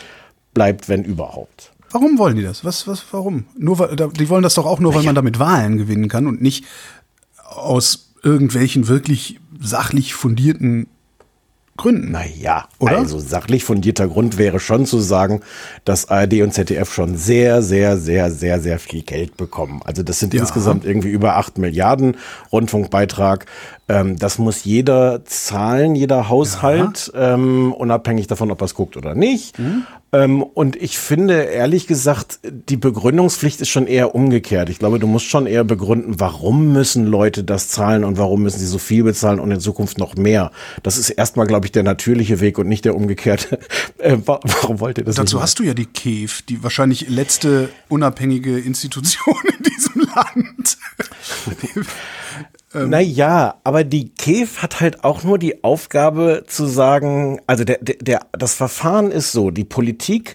bleibt, 0.52 0.88
wenn 0.88 1.02
überhaupt. 1.02 1.72
Warum 1.90 2.18
wollen 2.18 2.36
die 2.36 2.42
das? 2.42 2.64
Was, 2.64 2.86
was, 2.86 3.02
warum? 3.12 3.46
Nur, 3.56 3.78
weil, 3.78 3.96
die 3.96 4.28
wollen 4.28 4.42
das 4.42 4.54
doch 4.54 4.66
auch 4.66 4.80
nur, 4.80 4.94
weil 4.94 5.04
man 5.04 5.14
damit 5.14 5.38
Wahlen 5.38 5.78
gewinnen 5.78 6.08
kann 6.08 6.26
und 6.26 6.42
nicht 6.42 6.64
aus 7.44 8.12
irgendwelchen 8.22 8.88
wirklich 8.88 9.40
sachlich 9.60 10.14
fundierten 10.14 10.88
Gründen. 11.76 12.12
Naja, 12.12 12.68
oder? 12.78 12.98
Also 12.98 13.18
sachlich 13.18 13.64
fundierter 13.64 14.06
Grund 14.06 14.38
wäre 14.38 14.60
schon 14.60 14.86
zu 14.86 15.00
sagen, 15.00 15.40
dass 15.84 16.08
ARD 16.08 16.42
und 16.42 16.54
ZDF 16.54 16.92
schon 16.92 17.16
sehr, 17.16 17.62
sehr, 17.62 17.96
sehr, 17.96 18.30
sehr, 18.30 18.60
sehr 18.60 18.78
viel 18.78 19.02
Geld 19.02 19.36
bekommen. 19.36 19.80
Also 19.84 20.02
das 20.04 20.20
sind 20.20 20.34
ja. 20.34 20.40
insgesamt 20.40 20.84
irgendwie 20.84 21.10
über 21.10 21.36
acht 21.36 21.58
Milliarden 21.58 22.16
Rundfunkbeitrag. 22.52 23.46
Ähm, 23.88 24.18
das 24.18 24.38
muss 24.38 24.64
jeder 24.64 25.24
zahlen, 25.24 25.94
jeder 25.94 26.28
Haushalt, 26.28 27.12
ähm, 27.14 27.72
unabhängig 27.72 28.26
davon, 28.26 28.50
ob 28.50 28.62
er 28.62 28.64
es 28.64 28.74
guckt 28.74 28.96
oder 28.96 29.14
nicht. 29.14 29.58
Mhm. 29.58 29.84
Ähm, 30.14 30.42
und 30.42 30.76
ich 30.76 30.96
finde, 30.98 31.42
ehrlich 31.42 31.86
gesagt, 31.86 32.38
die 32.44 32.76
Begründungspflicht 32.76 33.60
ist 33.60 33.68
schon 33.68 33.86
eher 33.86 34.14
umgekehrt. 34.14 34.70
Ich 34.70 34.78
glaube, 34.78 35.00
du 35.00 35.06
musst 35.08 35.26
schon 35.26 35.46
eher 35.46 35.64
begründen, 35.64 36.20
warum 36.20 36.72
müssen 36.72 37.04
Leute 37.04 37.42
das 37.42 37.68
zahlen 37.68 38.04
und 38.04 38.16
warum 38.16 38.42
müssen 38.42 38.60
sie 38.60 38.66
so 38.66 38.78
viel 38.78 39.02
bezahlen 39.02 39.40
und 39.40 39.50
in 39.50 39.60
Zukunft 39.60 39.98
noch 39.98 40.14
mehr. 40.14 40.52
Das 40.82 40.96
ist 40.96 41.10
erstmal, 41.10 41.46
glaube 41.46 41.66
ich, 41.66 41.72
der 41.72 41.82
natürliche 41.82 42.40
Weg 42.40 42.58
und 42.58 42.68
nicht 42.68 42.84
der 42.84 42.94
umgekehrte. 42.94 43.58
Äh, 43.98 44.18
warum 44.24 44.80
wollt 44.80 44.98
ihr 44.98 45.04
das? 45.04 45.14
Dazu 45.14 45.40
hast 45.40 45.58
du 45.58 45.62
ja 45.62 45.72
die 45.72 45.86
KEF, 45.86 46.42
die 46.42 46.62
wahrscheinlich 46.62 47.08
letzte 47.08 47.70
unabhängige 47.88 48.58
Institution 48.58 49.36
in 49.58 49.62
diesem 49.62 50.03
Land. 50.14 50.78
Ähm. 52.74 52.90
Naja, 52.90 53.60
aber 53.62 53.84
die 53.84 54.08
KEF 54.08 54.60
hat 54.60 54.80
halt 54.80 55.04
auch 55.04 55.22
nur 55.22 55.38
die 55.38 55.62
Aufgabe 55.62 56.42
zu 56.48 56.66
sagen, 56.66 57.40
also 57.46 57.62
der, 57.62 57.78
der, 57.80 57.96
der, 58.00 58.20
das 58.32 58.54
Verfahren 58.54 59.12
ist 59.12 59.30
so, 59.30 59.52
die 59.52 59.64
Politik 59.64 60.34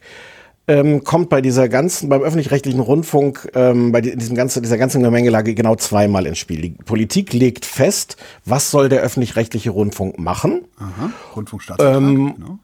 ähm, 0.70 1.04
kommt 1.04 1.30
bei 1.30 1.42
dieser 1.42 1.68
ganzen, 1.68 2.10
beim 2.10 2.22
öffentlich-rechtlichen 2.22 2.80
Rundfunk, 2.80 3.50
ähm, 3.56 3.92
bei 3.92 4.02
diesem 4.02 4.36
ganzen, 4.36 4.62
dieser 4.62 4.78
ganzen 4.78 5.02
Gemengelage 5.02 5.56
genau 5.56 5.76
zweimal 5.76 6.28
ins 6.28 6.38
Spiel. 6.38 6.62
Die 6.62 6.70
Politik 6.70 7.34
legt 7.34 7.66
fest, 7.66 8.18
was 8.46 8.70
soll 8.70 8.88
der 8.88 9.02
öffentlich-rechtliche 9.02 9.72
Rundfunk 9.72 10.20
machen. 10.20 10.62
Aha, 10.78 11.12
Rundfunkstaatsvertrag, 11.36 11.98
ähm, 11.98 12.36
genau. 12.38 12.60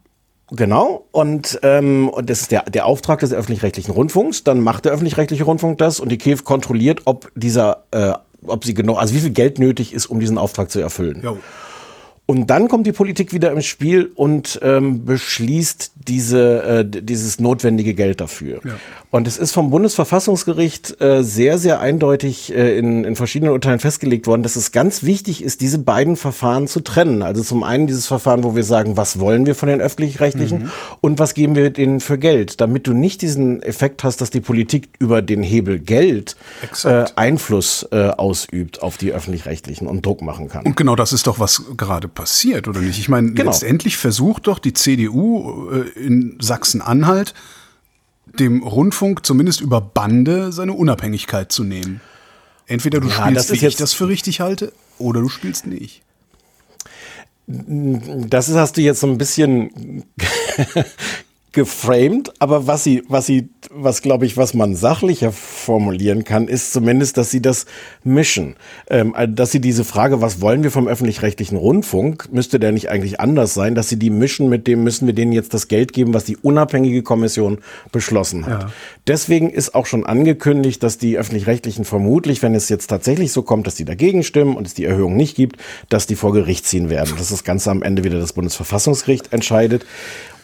Genau, 0.52 1.06
und, 1.12 1.60
ähm, 1.64 2.08
und 2.10 2.30
das 2.30 2.42
ist 2.42 2.52
der, 2.52 2.64
der 2.64 2.86
Auftrag 2.86 3.20
des 3.20 3.34
öffentlich-rechtlichen 3.34 3.92
Rundfunks. 3.92 4.44
Dann 4.44 4.60
macht 4.60 4.86
der 4.86 4.92
öffentlich-rechtliche 4.92 5.44
Rundfunk 5.44 5.80
das 5.80 6.00
und 6.00 6.10
die 6.10 6.20
KEF 6.20 6.44
kontrolliert, 6.44 7.02
ob 7.06 7.32
dieser 7.36 7.84
äh, 7.92 8.14
ob 8.48 8.66
sie 8.66 8.74
genau, 8.74 8.96
also 8.96 9.14
wie 9.14 9.20
viel 9.20 9.32
Geld 9.32 9.60
nötig 9.60 9.94
ist, 9.94 10.06
um 10.06 10.20
diesen 10.20 10.38
Auftrag 10.38 10.70
zu 10.70 10.80
erfüllen. 10.80 11.22
Jo. 11.24 11.38
Und 12.28 12.50
dann 12.50 12.68
kommt 12.68 12.88
die 12.88 12.92
Politik 12.92 13.34
wieder 13.34 13.52
ins 13.52 13.66
Spiel 13.66 14.12
und 14.16 14.60
ähm, 14.64 15.06
beschließt 15.06 15.92
diese, 16.08 16.64
äh, 16.64 16.86
dieses 16.86 17.40
notwendige 17.40 17.94
Geld 17.94 18.20
dafür. 18.20 18.62
Ja. 18.64 18.74
Und 19.12 19.28
es 19.28 19.38
ist 19.38 19.52
vom 19.52 19.70
Bundesverfassungsgericht 19.70 21.00
äh, 21.02 21.24
sehr, 21.24 21.60
sehr 21.60 21.80
eindeutig 21.80 22.54
äh, 22.54 22.78
in, 22.78 23.04
in 23.04 23.16
verschiedenen 23.16 23.54
Urteilen 23.54 23.80
festgelegt 23.80 24.26
worden, 24.26 24.42
dass 24.42 24.56
es 24.56 24.72
ganz 24.72 25.04
wichtig 25.04 25.44
ist, 25.44 25.62
diese 25.62 25.78
beiden 25.78 26.16
Verfahren 26.16 26.68
zu 26.68 26.80
trennen. 26.80 27.22
Also 27.22 27.44
zum 27.44 27.64
einen 27.64 27.86
dieses 27.86 28.08
Verfahren, 28.08 28.44
wo 28.44 28.56
wir 28.56 28.64
sagen, 28.64 28.98
was 28.98 29.20
wollen 29.20 29.46
wir 29.46 29.54
von 29.54 29.70
den 29.70 29.80
öffentlich-rechtlichen 29.80 30.64
mhm. 30.64 30.72
und 31.02 31.20
was 31.20 31.36
geben 31.36 31.56
wir 31.56 31.70
denen 31.70 32.00
für 32.00 32.18
Geld, 32.18 32.60
damit 32.60 32.88
du 32.88 32.94
nicht 32.94 33.22
diesen 33.22 33.62
Effekt 33.62 34.04
hast, 34.04 34.20
dass 34.20 34.32
die 34.32 34.42
Politik 34.42 34.90
über 34.98 35.22
den 35.22 35.44
Hebel 35.44 35.80
Geld 35.80 36.36
äh, 36.84 37.06
Einfluss 37.16 37.88
äh, 37.92 38.08
ausübt 38.08 38.82
auf 38.82 38.98
die 38.98 39.12
öffentlich-rechtlichen 39.12 39.88
und 39.88 40.06
Druck 40.06 40.24
machen 40.24 40.50
kann. 40.50 40.66
Und 40.66 40.76
genau 40.76 40.96
das 40.96 41.14
ist 41.14 41.28
doch, 41.28 41.40
was 41.40 41.64
gerade 41.78 42.08
passiert, 42.16 42.68
oder 42.68 42.82
nicht? 42.82 42.98
Ich 42.98 43.10
meine, 43.10 43.34
genau. 43.34 43.52
letztendlich 43.52 43.98
versucht 43.98 44.48
doch 44.48 44.58
die 44.58 44.74
CDU 44.74 45.70
äh, 45.70 45.90
in 46.00 46.38
Sachsen-Anhalt 46.40 47.34
dem 48.40 48.64
Rundfunk 48.64 49.26
zumindest 49.26 49.62
über 49.62 49.82
Bande 49.82 50.52
seine 50.52 50.74
Unabhängigkeit 50.74 51.52
zu 51.52 51.64
nehmen. 51.64 52.02
Entweder 52.68 53.00
du 53.00 53.08
ja, 53.08 53.14
spielst, 53.14 53.52
wie 53.52 53.68
ich 53.68 53.76
das 53.76 53.94
für 53.94 54.08
richtig 54.08 54.40
halte, 54.40 54.74
oder 54.98 55.22
du 55.22 55.30
spielst 55.30 55.68
nicht. 55.68 56.02
Das 57.48 58.50
hast 58.50 58.78
du 58.78 58.82
jetzt 58.82 59.02
so 59.02 59.08
ein 59.08 59.20
bisschen 59.20 60.04
geframed, 61.56 62.34
aber 62.38 62.68
was 62.68 62.84
sie, 62.84 63.04
was 63.08 63.26
sie, 63.26 63.50
was 63.72 64.04
glaube 64.04 64.28
ich, 64.28 64.38
was 64.38 64.54
man 64.54 64.76
sachlicher 64.76 65.32
formulieren 65.32 66.24
kann, 66.24 66.48
ist 66.48 66.72
zumindest, 66.72 67.18
dass 67.18 67.32
sie 67.32 67.42
das 67.42 67.66
mischen. 68.04 68.56
Ähm, 68.90 69.16
also, 69.16 69.34
dass 69.34 69.52
sie 69.52 69.62
diese 69.62 69.84
Frage, 69.84 70.22
was 70.22 70.42
wollen 70.42 70.62
wir 70.62 70.70
vom 70.70 70.88
öffentlich-rechtlichen 70.88 71.58
Rundfunk, 71.58 72.32
müsste 72.32 72.60
der 72.60 72.72
nicht 72.72 72.90
eigentlich 72.90 73.20
anders 73.20 73.54
sein, 73.54 73.74
dass 73.74 73.90
sie 73.90 73.98
die 73.98 74.12
mischen 74.12 74.50
mit 74.50 74.68
dem, 74.68 74.84
müssen 74.84 75.08
wir 75.08 75.16
denen 75.16 75.32
jetzt 75.32 75.54
das 75.54 75.68
Geld 75.68 75.94
geben, 75.94 76.14
was 76.14 76.26
die 76.26 76.38
unabhängige 76.38 77.02
Kommission 77.02 77.60
beschlossen 77.92 78.46
hat. 78.46 78.64
Ja. 78.64 78.72
Deswegen 79.08 79.50
ist 79.50 79.74
auch 79.74 79.86
schon 79.86 80.06
angekündigt, 80.06 80.84
dass 80.84 80.98
die 80.98 81.18
öffentlich-rechtlichen 81.18 81.86
vermutlich, 81.86 82.44
wenn 82.44 82.54
es 82.54 82.70
jetzt 82.70 82.88
tatsächlich 82.88 83.32
so 83.32 83.42
kommt, 83.42 83.66
dass 83.66 83.76
die 83.76 83.86
dagegen 83.86 84.24
stimmen 84.24 84.56
und 84.56 84.68
es 84.68 84.74
die 84.74 84.86
Erhöhung 84.86 85.16
nicht 85.16 85.36
gibt, 85.36 85.58
dass 85.90 86.06
die 86.06 86.16
vor 86.16 86.34
Gericht 86.34 86.68
ziehen 86.68 86.90
werden. 86.90 87.16
Dass 87.18 87.30
das 87.30 87.46
Ganze 87.46 87.72
am 87.72 87.82
Ende 87.82 88.04
wieder 88.04 88.20
das 88.20 88.34
Bundesverfassungsgericht 88.34 89.32
entscheidet. 89.32 89.86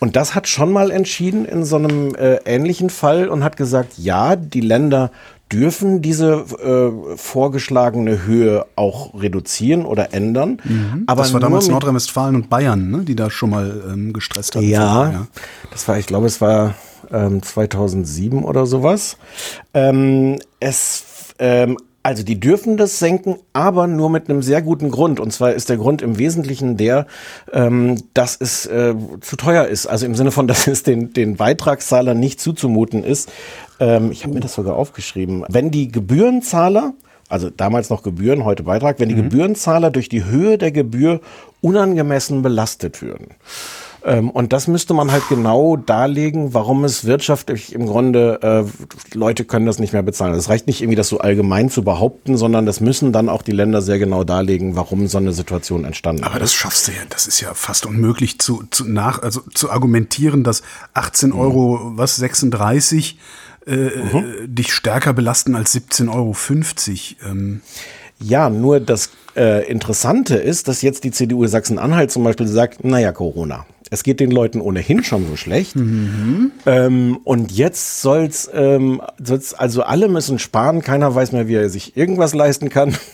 Und 0.01 0.15
das 0.15 0.33
hat 0.33 0.47
schon 0.47 0.71
mal 0.71 0.89
entschieden 0.89 1.45
in 1.45 1.63
so 1.63 1.75
einem 1.75 2.15
äh, 2.15 2.37
ähnlichen 2.45 2.89
Fall 2.89 3.29
und 3.29 3.43
hat 3.43 3.55
gesagt, 3.55 3.99
ja, 3.99 4.35
die 4.35 4.61
Länder 4.61 5.11
dürfen 5.51 6.01
diese 6.01 6.45
äh, 7.13 7.17
vorgeschlagene 7.17 8.25
Höhe 8.25 8.65
auch 8.75 9.13
reduzieren 9.13 9.85
oder 9.85 10.11
ändern. 10.11 10.59
Mhm. 10.63 11.03
Aber 11.05 11.21
das 11.21 11.33
war 11.33 11.39
damals 11.39 11.67
Nordrhein-Westfalen 11.67 12.35
und 12.35 12.49
Bayern, 12.49 12.89
ne, 12.89 13.03
die 13.03 13.15
da 13.15 13.29
schon 13.29 13.51
mal 13.51 13.79
ähm, 13.93 14.11
gestresst 14.11 14.55
haben. 14.55 14.67
Ja, 14.67 15.11
ja, 15.11 15.27
das 15.69 15.87
war, 15.87 15.99
ich 15.99 16.07
glaube, 16.07 16.25
es 16.25 16.41
war 16.41 16.73
ähm, 17.11 17.43
2007 17.43 18.43
oder 18.43 18.65
sowas. 18.65 19.17
Ähm, 19.75 20.39
es 20.59 21.03
ähm, 21.37 21.77
also 22.03 22.23
die 22.23 22.39
dürfen 22.39 22.77
das 22.77 22.99
senken, 22.99 23.35
aber 23.53 23.87
nur 23.87 24.09
mit 24.09 24.29
einem 24.29 24.41
sehr 24.41 24.61
guten 24.61 24.89
Grund. 24.89 25.19
Und 25.19 25.31
zwar 25.31 25.53
ist 25.53 25.69
der 25.69 25.77
Grund 25.77 26.01
im 26.01 26.17
Wesentlichen 26.17 26.77
der, 26.77 27.05
ähm, 27.53 27.97
dass 28.13 28.37
es 28.39 28.65
äh, 28.65 28.95
zu 29.21 29.35
teuer 29.35 29.65
ist. 29.65 29.85
Also 29.85 30.05
im 30.05 30.15
Sinne 30.15 30.31
von, 30.31 30.47
dass 30.49 30.67
es 30.67 30.83
den, 30.83 31.13
den 31.13 31.35
Beitragszahlern 31.35 32.19
nicht 32.19 32.39
zuzumuten 32.39 33.03
ist. 33.03 33.31
Ähm, 33.79 34.11
ich 34.11 34.23
habe 34.23 34.33
mir 34.33 34.39
das 34.39 34.55
sogar 34.55 34.75
aufgeschrieben. 34.75 35.45
Wenn 35.47 35.69
die 35.69 35.91
Gebührenzahler, 35.91 36.93
also 37.29 37.49
damals 37.49 37.89
noch 37.89 38.03
Gebühren, 38.03 38.45
heute 38.45 38.63
Beitrag, 38.63 38.99
wenn 38.99 39.09
die 39.09 39.15
mhm. 39.15 39.29
Gebührenzahler 39.29 39.91
durch 39.91 40.09
die 40.09 40.25
Höhe 40.25 40.57
der 40.57 40.71
Gebühr 40.71 41.21
unangemessen 41.61 42.41
belastet 42.41 43.01
würden. 43.01 43.27
Ähm, 44.03 44.29
und 44.29 44.51
das 44.53 44.67
müsste 44.67 44.93
man 44.93 45.11
halt 45.11 45.23
genau 45.29 45.77
darlegen, 45.77 46.53
warum 46.53 46.83
es 46.83 47.05
wirtschaftlich 47.05 47.73
im 47.73 47.85
Grunde, 47.85 48.39
äh, 48.41 49.15
Leute 49.15 49.45
können 49.45 49.65
das 49.65 49.79
nicht 49.79 49.93
mehr 49.93 50.01
bezahlen. 50.01 50.33
Es 50.33 50.49
reicht 50.49 50.67
nicht 50.67 50.81
irgendwie, 50.81 50.95
das 50.95 51.09
so 51.09 51.19
allgemein 51.19 51.69
zu 51.69 51.83
behaupten, 51.83 52.37
sondern 52.37 52.65
das 52.65 52.79
müssen 52.81 53.13
dann 53.13 53.29
auch 53.29 53.43
die 53.43 53.51
Länder 53.51 53.81
sehr 53.81 53.99
genau 53.99 54.23
darlegen, 54.23 54.75
warum 54.75 55.07
so 55.07 55.17
eine 55.17 55.33
Situation 55.33 55.85
entstanden 55.85 56.23
Aber 56.23 56.31
ist. 56.31 56.35
Aber 56.35 56.39
das 56.41 56.53
schaffst 56.53 56.87
du 56.87 56.91
ja, 56.91 57.01
das 57.09 57.27
ist 57.27 57.41
ja 57.41 57.53
fast 57.53 57.85
unmöglich 57.85 58.39
zu, 58.39 58.63
zu 58.71 58.85
nach, 58.85 59.21
also 59.21 59.41
zu 59.53 59.69
argumentieren, 59.69 60.43
dass 60.43 60.63
18 60.93 61.31
Euro, 61.31 61.77
mhm. 61.77 61.97
was, 61.97 62.15
36 62.15 63.19
äh, 63.67 63.71
mhm. 63.73 64.55
dich 64.55 64.73
stärker 64.73 65.13
belasten 65.13 65.55
als 65.55 65.75
17,50 65.75 66.09
Euro. 66.09 66.35
Ähm. 67.31 67.61
Ja, 68.19 68.49
nur 68.49 68.79
das 68.79 69.09
äh, 69.35 69.67
Interessante 69.69 70.35
ist, 70.35 70.67
dass 70.67 70.81
jetzt 70.81 71.03
die 71.03 71.11
CDU 71.11 71.45
Sachsen-Anhalt 71.47 72.11
zum 72.11 72.23
Beispiel 72.23 72.47
sagt, 72.47 72.83
naja, 72.83 73.11
Corona. 73.11 73.65
Es 73.93 74.03
geht 74.03 74.21
den 74.21 74.31
Leuten 74.31 74.61
ohnehin 74.61 75.03
schon 75.03 75.27
so 75.27 75.35
schlecht. 75.35 75.75
Mhm. 75.75 76.53
Ähm, 76.65 77.19
und 77.25 77.51
jetzt 77.51 78.01
soll's, 78.01 78.49
ähm, 78.53 79.01
soll's, 79.21 79.53
also 79.53 79.83
alle 79.83 80.07
müssen 80.07 80.39
sparen, 80.39 80.81
keiner 80.81 81.13
weiß 81.13 81.33
mehr, 81.33 81.49
wie 81.49 81.55
er 81.55 81.69
sich 81.69 81.97
irgendwas 81.97 82.33
leisten 82.33 82.69
kann. 82.69 82.95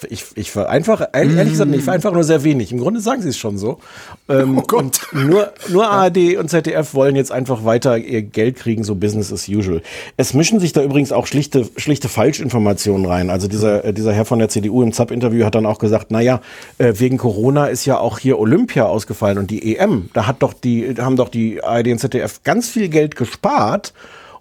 Ich, 0.00 0.12
ich, 0.12 0.24
ich 0.36 0.56
war 0.56 0.68
einfach, 0.68 1.08
ehrlich, 1.12 1.36
ehrlich 1.36 1.52
gesagt, 1.54 1.74
ich 1.74 1.84
war 1.88 1.94
einfach 1.94 2.12
nur 2.12 2.22
sehr 2.22 2.44
wenig. 2.44 2.70
Im 2.70 2.78
Grunde 2.78 3.00
sagen 3.00 3.20
sie 3.22 3.30
es 3.30 3.36
schon 3.36 3.58
so. 3.58 3.80
Ähm, 4.28 4.58
oh 4.58 4.62
Gott. 4.62 5.00
Und 5.12 5.26
nur, 5.26 5.52
nur 5.68 5.88
ARD 5.88 6.36
und 6.36 6.48
ZDF 6.48 6.94
wollen 6.94 7.16
jetzt 7.16 7.32
einfach 7.32 7.64
weiter 7.64 7.98
ihr 7.98 8.22
Geld 8.22 8.56
kriegen, 8.56 8.84
so 8.84 8.94
Business 8.94 9.32
as 9.32 9.48
usual. 9.48 9.82
Es 10.16 10.34
mischen 10.34 10.60
sich 10.60 10.72
da 10.72 10.84
übrigens 10.84 11.10
auch 11.10 11.26
schlichte, 11.26 11.68
schlichte 11.76 12.08
Falschinformationen 12.08 13.06
rein. 13.06 13.28
Also 13.28 13.48
dieser, 13.48 13.84
äh, 13.84 13.92
dieser 13.92 14.12
Herr 14.12 14.24
von 14.24 14.38
der 14.38 14.48
CDU 14.48 14.84
im 14.84 14.92
ZAP-Interview 14.92 15.44
hat 15.44 15.56
dann 15.56 15.66
auch 15.66 15.78
gesagt, 15.78 16.12
naja, 16.12 16.40
äh, 16.78 16.92
wegen 16.96 17.18
Corona 17.18 17.66
ist 17.66 17.84
ja 17.86 17.98
auch 17.98 18.20
hier 18.20 18.38
Olympia 18.38 18.84
ausgefallen 18.84 19.38
und 19.38 19.50
die 19.50 19.76
EM. 19.76 20.10
Da 20.16 20.26
hat 20.26 20.42
doch 20.42 20.54
die, 20.54 20.94
haben 20.98 21.16
doch 21.16 21.28
die 21.28 21.62
ARD 21.62 21.88
und 21.88 21.98
ZDF 21.98 22.42
ganz 22.42 22.70
viel 22.70 22.88
Geld 22.88 23.16
gespart. 23.16 23.92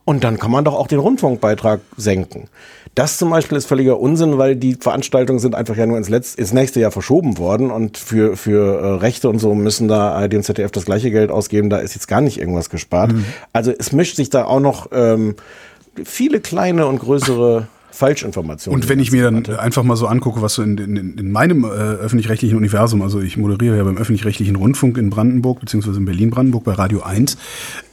Und 0.05 0.23
dann 0.23 0.39
kann 0.39 0.49
man 0.49 0.63
doch 0.63 0.73
auch 0.73 0.87
den 0.87 0.99
Rundfunkbeitrag 0.99 1.81
senken. 1.97 2.47
Das 2.93 3.17
zum 3.17 3.29
Beispiel 3.29 3.57
ist 3.57 3.65
völliger 3.65 3.99
Unsinn, 3.99 4.37
weil 4.37 4.55
die 4.55 4.75
Veranstaltungen 4.75 5.39
sind 5.39 5.53
einfach 5.53 5.75
ja 5.75 5.85
nur 5.85 5.97
ins, 5.97 6.07
letzte, 6.07 6.39
ins 6.39 6.53
nächste 6.53 6.79
Jahr 6.79 6.91
verschoben 6.91 7.37
worden 7.37 7.71
und 7.71 7.97
für, 7.97 8.37
für 8.37 8.79
äh, 8.79 8.87
Rechte 8.99 9.27
und 9.27 9.39
so 9.39 9.53
müssen 9.53 9.89
da 9.89 10.13
ARD 10.13 10.35
und 10.35 10.43
ZDF 10.43 10.71
das 10.71 10.85
gleiche 10.85 11.11
Geld 11.11 11.29
ausgeben. 11.29 11.69
Da 11.69 11.79
ist 11.79 11.93
jetzt 11.93 12.07
gar 12.07 12.21
nicht 12.21 12.39
irgendwas 12.39 12.69
gespart. 12.69 13.11
Mhm. 13.11 13.25
Also 13.51 13.73
es 13.77 13.91
mischt 13.91 14.15
sich 14.15 14.29
da 14.29 14.45
auch 14.45 14.61
noch 14.61 14.91
ähm, 14.93 15.35
viele 16.05 16.39
kleine 16.39 16.87
und 16.87 16.99
größere 16.99 17.67
Falschinformationen. 17.95 18.81
Und 18.81 18.89
wenn 18.89 18.99
ich 18.99 19.11
mir 19.11 19.23
dann 19.23 19.37
hatte. 19.37 19.59
einfach 19.59 19.83
mal 19.83 19.95
so 19.95 20.07
angucke, 20.07 20.41
was 20.41 20.55
so 20.55 20.61
in, 20.61 20.77
in, 20.77 21.17
in 21.17 21.31
meinem 21.31 21.63
äh, 21.63 21.67
öffentlich-rechtlichen 21.67 22.57
Universum, 22.57 23.01
also 23.01 23.21
ich 23.21 23.37
moderiere 23.37 23.77
ja 23.77 23.83
beim 23.83 23.97
öffentlich-rechtlichen 23.97 24.55
Rundfunk 24.55 24.97
in 24.97 25.09
Brandenburg, 25.09 25.59
beziehungsweise 25.59 25.97
in 25.97 26.05
Berlin-Brandenburg 26.05 26.63
bei 26.63 26.73
Radio 26.73 27.01
1, 27.01 27.37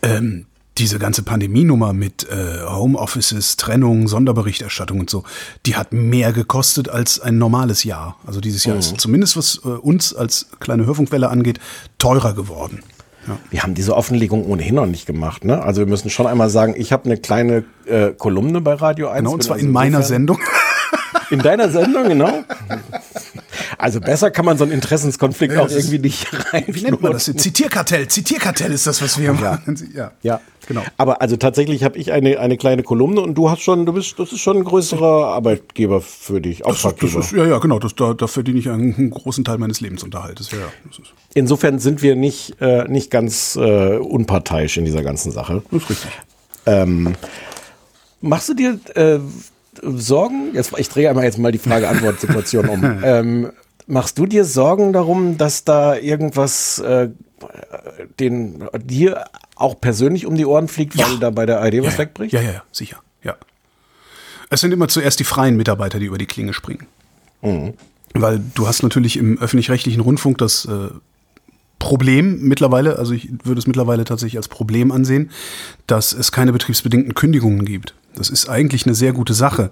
ähm, 0.03 0.47
diese 0.79 0.99
ganze 0.99 1.23
Pandemienummer 1.23 1.93
mit 1.93 2.27
äh, 2.29 2.65
Homeoffices, 2.67 3.57
Trennung, 3.57 4.09
Sonderberichterstattung 4.09 5.01
und 5.01 5.11
so, 5.11 5.23
die 5.67 5.77
hat 5.77 5.93
mehr 5.93 6.33
gekostet 6.33 6.89
als 6.89 7.21
ein 7.21 7.37
normales 7.37 7.85
Jahr. 7.85 8.17
Also 8.27 8.41
dieses 8.41 8.65
Jahr 8.65 8.77
mhm. 8.77 8.81
ist 8.81 9.01
zumindest 9.01 9.37
was 9.37 9.61
äh, 9.65 9.69
uns 9.69 10.15
als 10.15 10.49
kleine 10.61 10.87
Hörfunkwelle 10.87 11.29
angeht, 11.29 11.61
teurer 11.99 12.35
geworden. 12.35 12.83
Ja. 13.26 13.38
Wir 13.50 13.62
haben 13.62 13.75
diese 13.75 13.97
Offenlegung 13.97 14.45
ohnehin 14.47 14.75
noch 14.75 14.87
nicht 14.87 15.07
gemacht. 15.07 15.45
Ne? 15.45 15.62
Also 15.62 15.81
wir 15.81 15.87
müssen 15.87 16.11
schon 16.11 16.26
einmal 16.26 16.50
sagen, 16.50 16.75
ich 16.76 16.93
habe 16.93 17.05
eine 17.05 17.17
kleine 17.17 17.64
äh, 17.87 18.11
Kolumne 18.11 18.61
bei 18.61 18.75
Radio 18.75 19.09
1. 19.09 19.19
Genau, 19.19 19.33
und 19.33 19.43
zwar 19.43 19.55
also 19.55 19.67
in 19.67 19.73
meiner 19.73 20.02
Sendung. 20.02 20.38
In 21.31 21.38
deiner 21.38 21.71
Sendung, 21.71 22.09
genau. 22.09 22.31
Also 23.83 24.01
besser 24.01 24.31
kann 24.31 24.45
man 24.45 24.57
so 24.57 24.62
einen 24.62 24.73
Interessenskonflikt 24.73 25.55
ja, 25.55 25.61
auch 25.61 25.69
irgendwie 25.69 25.99
nicht 25.99 26.29
rein. 26.53 26.62
Wie 26.69 26.83
nennt 26.83 27.03
man 27.03 27.11
das? 27.11 27.25
Zitierkartell. 27.25 28.07
Zitierkartell 28.07 28.71
ist 28.71 28.87
das, 28.87 29.03
was 29.03 29.19
wir 29.19 29.27
ja. 29.27 29.33
machen. 29.33 29.73
Ja. 29.93 30.12
ja, 30.23 30.41
genau. 30.69 30.83
Aber 30.97 31.21
also 31.21 31.37
tatsächlich 31.37 31.83
habe 31.83 31.99
ich 31.99 32.12
eine, 32.12 32.39
eine 32.39 32.57
kleine 32.57 32.83
Kolumne 32.85 33.21
und 33.21 33.35
du 33.35 33.51
hast 33.51 33.61
schon, 33.62 33.85
du 33.85 33.93
bist, 33.93 34.19
das 34.19 34.33
ist 34.33 34.41
schon 34.41 34.59
ein 34.59 34.65
größerer 34.65 35.27
Arbeitgeber 35.27 36.01
für 36.01 36.41
dich, 36.41 36.65
Auftraggeber. 36.65 37.17
Das 37.17 37.27
ist, 37.27 37.33
ja, 37.33 37.45
ja, 37.45 37.59
genau. 37.59 37.81
Das, 37.81 37.95
da, 37.97 38.15
da 38.15 38.27
verdiene 38.29 38.61
ich 38.61 38.69
einen, 38.71 39.11
großen 39.11 39.45
Teil 39.45 39.59
meines 39.59 39.81
Lebensunterhaltes. 39.81 40.53
Ja, 40.53 40.59
ja. 40.59 40.65
Insofern 41.35 41.81
sind 41.81 42.03
wir 42.03 42.15
nicht, 42.15 42.61
äh, 42.61 42.87
nicht 42.89 43.11
ganz 43.11 43.57
äh, 43.57 43.97
unparteiisch 43.97 44.77
in 44.77 44.85
dieser 44.85 45.03
ganzen 45.03 45.33
Sache. 45.33 45.62
Das 45.71 45.83
ist 45.83 45.91
richtig. 45.91 46.11
Ähm, 46.67 47.15
machst 48.21 48.49
du 48.49 48.55
dir 48.55 48.79
äh, 48.95 49.19
Sorgen? 49.83 50.55
Jetzt, 50.55 50.73
ich 50.79 50.89
drehe 50.89 51.09
einmal 51.11 51.25
jetzt 51.25 51.39
mal 51.39 51.53
die 51.53 51.59
Frage-Antwort-Situation 51.59 52.69
um. 52.69 53.01
ähm, 53.03 53.53
machst 53.87 54.19
du 54.19 54.27
dir 54.27 54.45
Sorgen 54.45 54.93
darum, 54.93 55.37
dass 55.39 55.65
da 55.65 55.97
irgendwas 55.97 56.79
äh, 56.79 57.11
den 58.21 58.65
dir 58.85 59.25
auch 59.57 59.81
persönlich 59.81 60.27
um 60.27 60.37
die 60.37 60.47
Ohren 60.47 60.69
fliegt, 60.69 60.97
weil 60.99 61.12
ja. 61.12 61.19
da 61.19 61.31
bei 61.31 61.47
der 61.47 61.61
ARD 61.61 61.75
ja, 61.75 61.85
was 61.85 61.99
wegbricht? 61.99 62.33
Ja, 62.33 62.41
ja, 62.41 62.53
ja, 62.53 62.62
sicher. 62.73 62.99
Ja. 63.23 63.37
Es 64.51 64.61
sind 64.61 64.73
immer 64.73 64.89
zuerst 64.89 65.21
die 65.21 65.25
freien 65.25 65.57
Mitarbeiter, 65.57 65.99
die 65.99 66.07
über 66.07 66.19
die 66.19 66.27
Klinge 66.27 66.53
springen. 66.53 66.87
Mhm. 67.43 67.75
Weil 68.15 68.41
du 68.55 68.67
hast 68.67 68.83
natürlich 68.83 69.17
im 69.17 69.39
öffentlich-rechtlichen 69.39 70.01
Rundfunk 70.01 70.39
das 70.39 70.67
äh, 70.67 70.89
Problem 71.79 72.43
mittlerweile, 72.43 72.99
also 72.99 73.12
ich 73.12 73.31
würde 73.45 73.59
es 73.59 73.67
mittlerweile 73.67 74.05
tatsächlich 74.05 74.37
als 74.37 74.49
Problem 74.49 74.93
ansehen, 74.93 75.31
dass 75.87 76.12
es 76.12 76.31
keine 76.31 76.53
betriebsbedingten 76.53 77.15
Kündigungen 77.15 77.65
gibt. 77.65 77.95
Das 78.14 78.31
ist 78.31 78.49
eigentlich 78.49 78.87
eine 78.87 78.95
sehr 78.95 79.12
gute 79.12 79.35
Sache, 79.35 79.71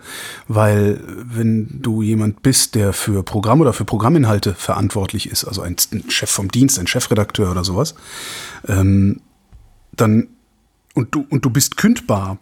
weil 0.49 1.01
wenn 1.07 1.83
du 1.83 2.03
jemand 2.03 2.43
bist, 2.43 2.75
der 2.75 2.93
für 2.93 3.23
Programm 3.23 3.61
oder 3.61 3.73
für 3.73 3.85
Programminhalte 3.85 4.55
verantwortlich 4.55 5.31
ist, 5.31 5.45
also 5.45 5.63
ein 5.63 5.77
Chef 6.09 6.31
vom 6.31 6.51
Dienst, 6.51 6.79
ein 6.79 6.87
Chefredakteur 6.87 7.51
oder 7.51 7.65
sowas, 7.65 7.95
ähm, 8.67 9.21
dann 9.93 10.29
und 10.95 11.15
du 11.15 11.27
und 11.29 11.45
du 11.45 11.51
bist 11.51 11.77
kündbar 11.77 12.39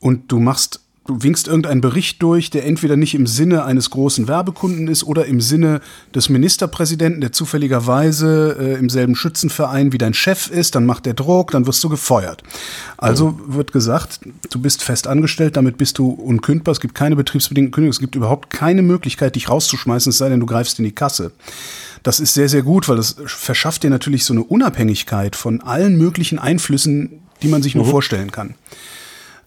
und 0.00 0.30
du 0.30 0.40
machst 0.40 0.83
du 1.06 1.22
winkst 1.22 1.48
irgendeinen 1.48 1.80
Bericht 1.80 2.22
durch, 2.22 2.50
der 2.50 2.64
entweder 2.64 2.96
nicht 2.96 3.14
im 3.14 3.26
Sinne 3.26 3.64
eines 3.64 3.90
großen 3.90 4.26
Werbekunden 4.26 4.88
ist 4.88 5.04
oder 5.04 5.26
im 5.26 5.40
Sinne 5.40 5.80
des 6.14 6.30
Ministerpräsidenten, 6.30 7.20
der 7.20 7.32
zufälligerweise 7.32 8.56
äh, 8.58 8.78
im 8.78 8.88
selben 8.88 9.14
Schützenverein 9.14 9.92
wie 9.92 9.98
dein 9.98 10.14
Chef 10.14 10.48
ist, 10.50 10.74
dann 10.74 10.86
macht 10.86 11.04
der 11.04 11.14
Druck, 11.14 11.50
dann 11.50 11.66
wirst 11.66 11.84
du 11.84 11.90
gefeuert. 11.90 12.42
Also 12.96 13.38
oh. 13.38 13.54
wird 13.54 13.72
gesagt, 13.72 14.20
du 14.50 14.58
bist 14.58 14.82
fest 14.82 15.06
angestellt, 15.06 15.56
damit 15.56 15.76
bist 15.76 15.98
du 15.98 16.08
unkündbar, 16.08 16.72
es 16.72 16.80
gibt 16.80 16.94
keine 16.94 17.16
betriebsbedingten 17.16 17.72
Kündigungen, 17.72 17.94
es 17.94 18.00
gibt 18.00 18.14
überhaupt 18.14 18.48
keine 18.48 18.82
Möglichkeit, 18.82 19.34
dich 19.34 19.50
rauszuschmeißen, 19.50 20.10
es 20.10 20.18
sei 20.18 20.30
denn, 20.30 20.40
du 20.40 20.46
greifst 20.46 20.78
in 20.78 20.86
die 20.86 20.92
Kasse. 20.92 21.32
Das 22.02 22.18
ist 22.20 22.34
sehr, 22.34 22.48
sehr 22.48 22.62
gut, 22.62 22.88
weil 22.88 22.96
das 22.96 23.16
verschafft 23.26 23.82
dir 23.82 23.90
natürlich 23.90 24.24
so 24.24 24.32
eine 24.32 24.44
Unabhängigkeit 24.44 25.36
von 25.36 25.60
allen 25.60 25.96
möglichen 25.96 26.38
Einflüssen, 26.38 27.20
die 27.42 27.48
man 27.48 27.62
sich 27.62 27.74
nur 27.74 27.84
mhm. 27.84 27.90
vorstellen 27.90 28.30
kann. 28.30 28.54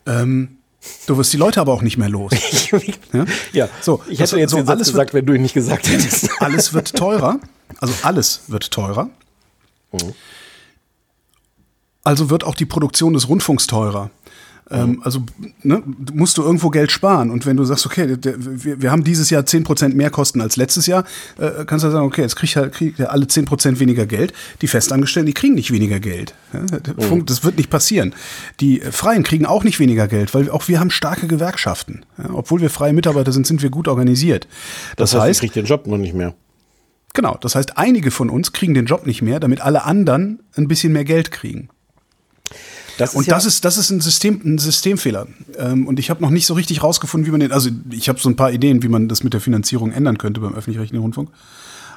Ähm, 0.05 0.57
Du 1.05 1.17
wirst 1.17 1.33
die 1.33 1.37
Leute 1.37 1.59
aber 1.59 1.73
auch 1.73 1.81
nicht 1.81 1.97
mehr 1.97 2.09
los. 2.09 2.31
ja? 3.13 3.25
ja, 3.51 3.69
so. 3.81 4.01
Ich 4.07 4.19
hätte 4.19 4.37
jetzt 4.37 4.51
so 4.51 4.57
alles 4.57 4.89
gesagt, 4.89 5.13
wird, 5.13 5.13
wenn 5.13 5.25
du 5.25 5.33
ihn 5.33 5.41
nicht 5.41 5.53
gesagt 5.53 5.87
hättest. 5.89 6.29
Alles 6.39 6.73
wird 6.73 6.95
teurer. 6.95 7.39
Also 7.79 7.93
alles 8.03 8.41
wird 8.47 8.71
teurer. 8.71 9.09
Mhm. 9.91 10.13
Also 12.03 12.29
wird 12.29 12.43
auch 12.43 12.55
die 12.55 12.65
Produktion 12.65 13.13
des 13.13 13.27
Rundfunks 13.27 13.67
teurer. 13.67 14.11
Ähm, 14.69 15.01
also 15.03 15.21
ne, 15.63 15.81
musst 16.13 16.37
du 16.37 16.43
irgendwo 16.43 16.69
Geld 16.69 16.91
sparen. 16.91 17.31
Und 17.31 17.45
wenn 17.45 17.57
du 17.57 17.63
sagst, 17.63 17.85
okay, 17.85 18.17
der, 18.17 18.35
wir, 18.37 18.81
wir 18.81 18.91
haben 18.91 19.03
dieses 19.03 19.29
Jahr 19.29 19.43
10% 19.43 19.93
mehr 19.93 20.09
Kosten 20.09 20.41
als 20.41 20.55
letztes 20.57 20.87
Jahr, 20.87 21.05
äh, 21.37 21.65
kannst 21.65 21.85
du 21.85 21.91
sagen, 21.91 22.05
okay, 22.05 22.21
jetzt 22.21 22.35
kriegt 22.35 22.55
halt, 22.55 22.73
krieg 22.73 22.99
alle 22.99 23.25
10% 23.25 23.79
weniger 23.79 24.05
Geld. 24.05 24.33
Die 24.61 24.67
Festangestellten, 24.67 25.27
die 25.27 25.33
kriegen 25.33 25.55
nicht 25.55 25.71
weniger 25.71 25.99
Geld. 25.99 26.33
Ja, 26.53 26.61
mhm. 26.61 27.25
Das 27.25 27.43
wird 27.43 27.57
nicht 27.57 27.69
passieren. 27.69 28.13
Die 28.59 28.79
Freien 28.79 29.23
kriegen 29.23 29.45
auch 29.45 29.63
nicht 29.63 29.79
weniger 29.79 30.07
Geld, 30.07 30.33
weil 30.33 30.49
auch 30.49 30.67
wir 30.67 30.79
haben 30.79 30.89
starke 30.89 31.27
Gewerkschaften. 31.27 32.05
Ja, 32.17 32.29
obwohl 32.33 32.61
wir 32.61 32.69
freie 32.69 32.93
Mitarbeiter 32.93 33.31
sind, 33.31 33.47
sind 33.47 33.61
wir 33.61 33.69
gut 33.69 33.87
organisiert. 33.87 34.47
Das, 34.95 35.11
das 35.11 35.13
heißt, 35.13 35.29
heißt, 35.29 35.43
ich 35.43 35.51
kriege 35.51 35.65
den 35.65 35.67
Job 35.67 35.87
noch 35.87 35.97
nicht 35.97 36.13
mehr. 36.13 36.33
Genau, 37.13 37.37
das 37.41 37.55
heißt, 37.55 37.77
einige 37.77 38.11
von 38.11 38.29
uns 38.29 38.51
kriegen 38.51 38.73
den 38.73 38.85
Job 38.85 39.07
nicht 39.07 39.21
mehr, 39.21 39.39
damit 39.39 39.61
alle 39.61 39.85
anderen 39.85 40.43
ein 40.55 40.67
bisschen 40.67 40.93
mehr 40.93 41.05
Geld 41.05 41.31
kriegen. 41.31 41.69
Das 42.97 43.13
und 43.13 43.27
ja 43.27 43.35
das 43.35 43.45
ist 43.45 43.63
das 43.63 43.77
ist 43.77 43.89
ein 43.89 44.01
System 44.01 44.41
ein 44.43 44.57
Systemfehler. 44.57 45.27
Ähm, 45.57 45.87
und 45.87 45.99
ich 45.99 46.09
habe 46.09 46.21
noch 46.21 46.29
nicht 46.29 46.45
so 46.45 46.53
richtig 46.53 46.83
rausgefunden, 46.83 47.27
wie 47.27 47.31
man 47.31 47.39
den. 47.39 47.51
Also 47.51 47.69
ich 47.91 48.09
habe 48.09 48.19
so 48.19 48.29
ein 48.29 48.35
paar 48.35 48.51
Ideen, 48.51 48.83
wie 48.83 48.87
man 48.87 49.07
das 49.07 49.23
mit 49.23 49.33
der 49.33 49.41
Finanzierung 49.41 49.91
ändern 49.91 50.17
könnte 50.17 50.41
beim 50.41 50.53
öffentlich-rechtlichen 50.53 51.01
Rundfunk. 51.01 51.29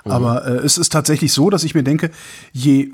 Mhm. 0.05 0.11
Aber 0.11 0.47
äh, 0.47 0.57
es 0.65 0.79
ist 0.79 0.93
tatsächlich 0.93 1.33
so, 1.33 1.51
dass 1.51 1.65
ich 1.65 1.75
mir 1.75 1.83
denke, 1.83 2.11
je 2.53 2.91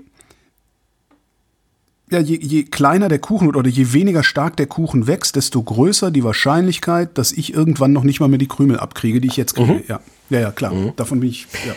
ja, 2.11 2.21
je, 2.21 2.39
je 2.41 2.63
kleiner 2.65 3.09
der 3.09 3.19
Kuchen 3.19 3.49
wird 3.49 3.57
oder 3.57 3.69
je 3.69 3.93
weniger 3.93 4.23
stark 4.23 4.57
der 4.57 4.67
Kuchen 4.67 5.09
wächst, 5.09 5.35
desto 5.35 5.61
größer 5.63 6.13
die 6.13 6.23
Wahrscheinlichkeit, 6.23 7.19
dass 7.19 7.33
ich 7.33 7.53
irgendwann 7.53 7.93
noch 7.93 8.05
nicht 8.05 8.21
mal 8.21 8.29
mehr 8.29 8.39
die 8.39 8.47
Krümel 8.47 8.79
abkriege, 8.79 9.21
die 9.21 9.27
ich 9.27 9.37
jetzt 9.37 9.57
kriege. 9.57 9.73
Mhm. 9.73 9.83
Ja, 9.89 10.01
ja, 10.31 10.41
ja, 10.41 10.53
klar. 10.53 10.73
Mhm. 10.73 10.93
Davon 10.95 11.19
bin 11.19 11.31
ich. 11.31 11.49
Ja. 11.67 11.75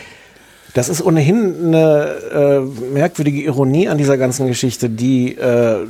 Das 0.74 0.88
ist 0.88 1.02
ohnehin 1.04 1.66
eine 1.66 2.06
äh, 2.32 2.60
merkwürdige 2.92 3.42
Ironie 3.42 3.88
an 3.88 3.98
dieser 3.98 4.16
ganzen 4.16 4.46
Geschichte, 4.46 4.88
die, 4.88 5.36
äh, 5.36 5.86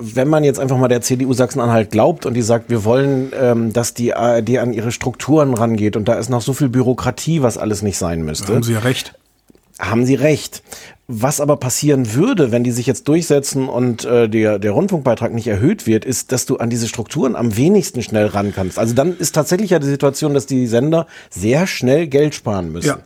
wenn 0.00 0.28
man 0.28 0.44
jetzt 0.44 0.58
einfach 0.58 0.76
mal 0.76 0.88
der 0.88 1.02
CDU 1.02 1.32
Sachsen-Anhalt 1.32 1.90
glaubt 1.90 2.26
und 2.26 2.34
die 2.34 2.42
sagt, 2.42 2.70
wir 2.70 2.84
wollen, 2.84 3.32
ähm, 3.38 3.72
dass 3.72 3.94
die 3.94 4.14
ARD 4.14 4.58
an 4.58 4.72
ihre 4.72 4.92
Strukturen 4.92 5.54
rangeht 5.54 5.96
und 5.96 6.08
da 6.08 6.14
ist 6.14 6.30
noch 6.30 6.42
so 6.42 6.52
viel 6.52 6.68
Bürokratie, 6.68 7.42
was 7.42 7.58
alles 7.58 7.82
nicht 7.82 7.98
sein 7.98 8.22
müsste. 8.22 8.46
Da 8.46 8.54
haben 8.54 8.62
Sie 8.62 8.72
ja 8.72 8.80
recht. 8.80 9.14
Haben 9.78 10.06
Sie 10.06 10.14
recht. 10.14 10.62
Was 11.06 11.40
aber 11.40 11.58
passieren 11.58 12.14
würde, 12.14 12.50
wenn 12.50 12.64
die 12.64 12.70
sich 12.70 12.86
jetzt 12.86 13.08
durchsetzen 13.08 13.68
und 13.68 14.06
äh, 14.06 14.26
der, 14.28 14.58
der 14.58 14.70
Rundfunkbeitrag 14.70 15.34
nicht 15.34 15.46
erhöht 15.46 15.86
wird, 15.86 16.06
ist, 16.06 16.32
dass 16.32 16.46
du 16.46 16.56
an 16.56 16.70
diese 16.70 16.88
Strukturen 16.88 17.36
am 17.36 17.56
wenigsten 17.58 18.02
schnell 18.02 18.26
ran 18.26 18.54
kannst. 18.54 18.78
Also 18.78 18.94
dann 18.94 19.14
ist 19.16 19.34
tatsächlich 19.34 19.70
ja 19.70 19.78
die 19.78 19.86
Situation, 19.86 20.32
dass 20.32 20.46
die 20.46 20.66
Sender 20.66 21.06
sehr 21.28 21.66
schnell 21.66 22.06
Geld 22.06 22.34
sparen 22.34 22.72
müssen. 22.72 22.86
Ja 22.86 22.98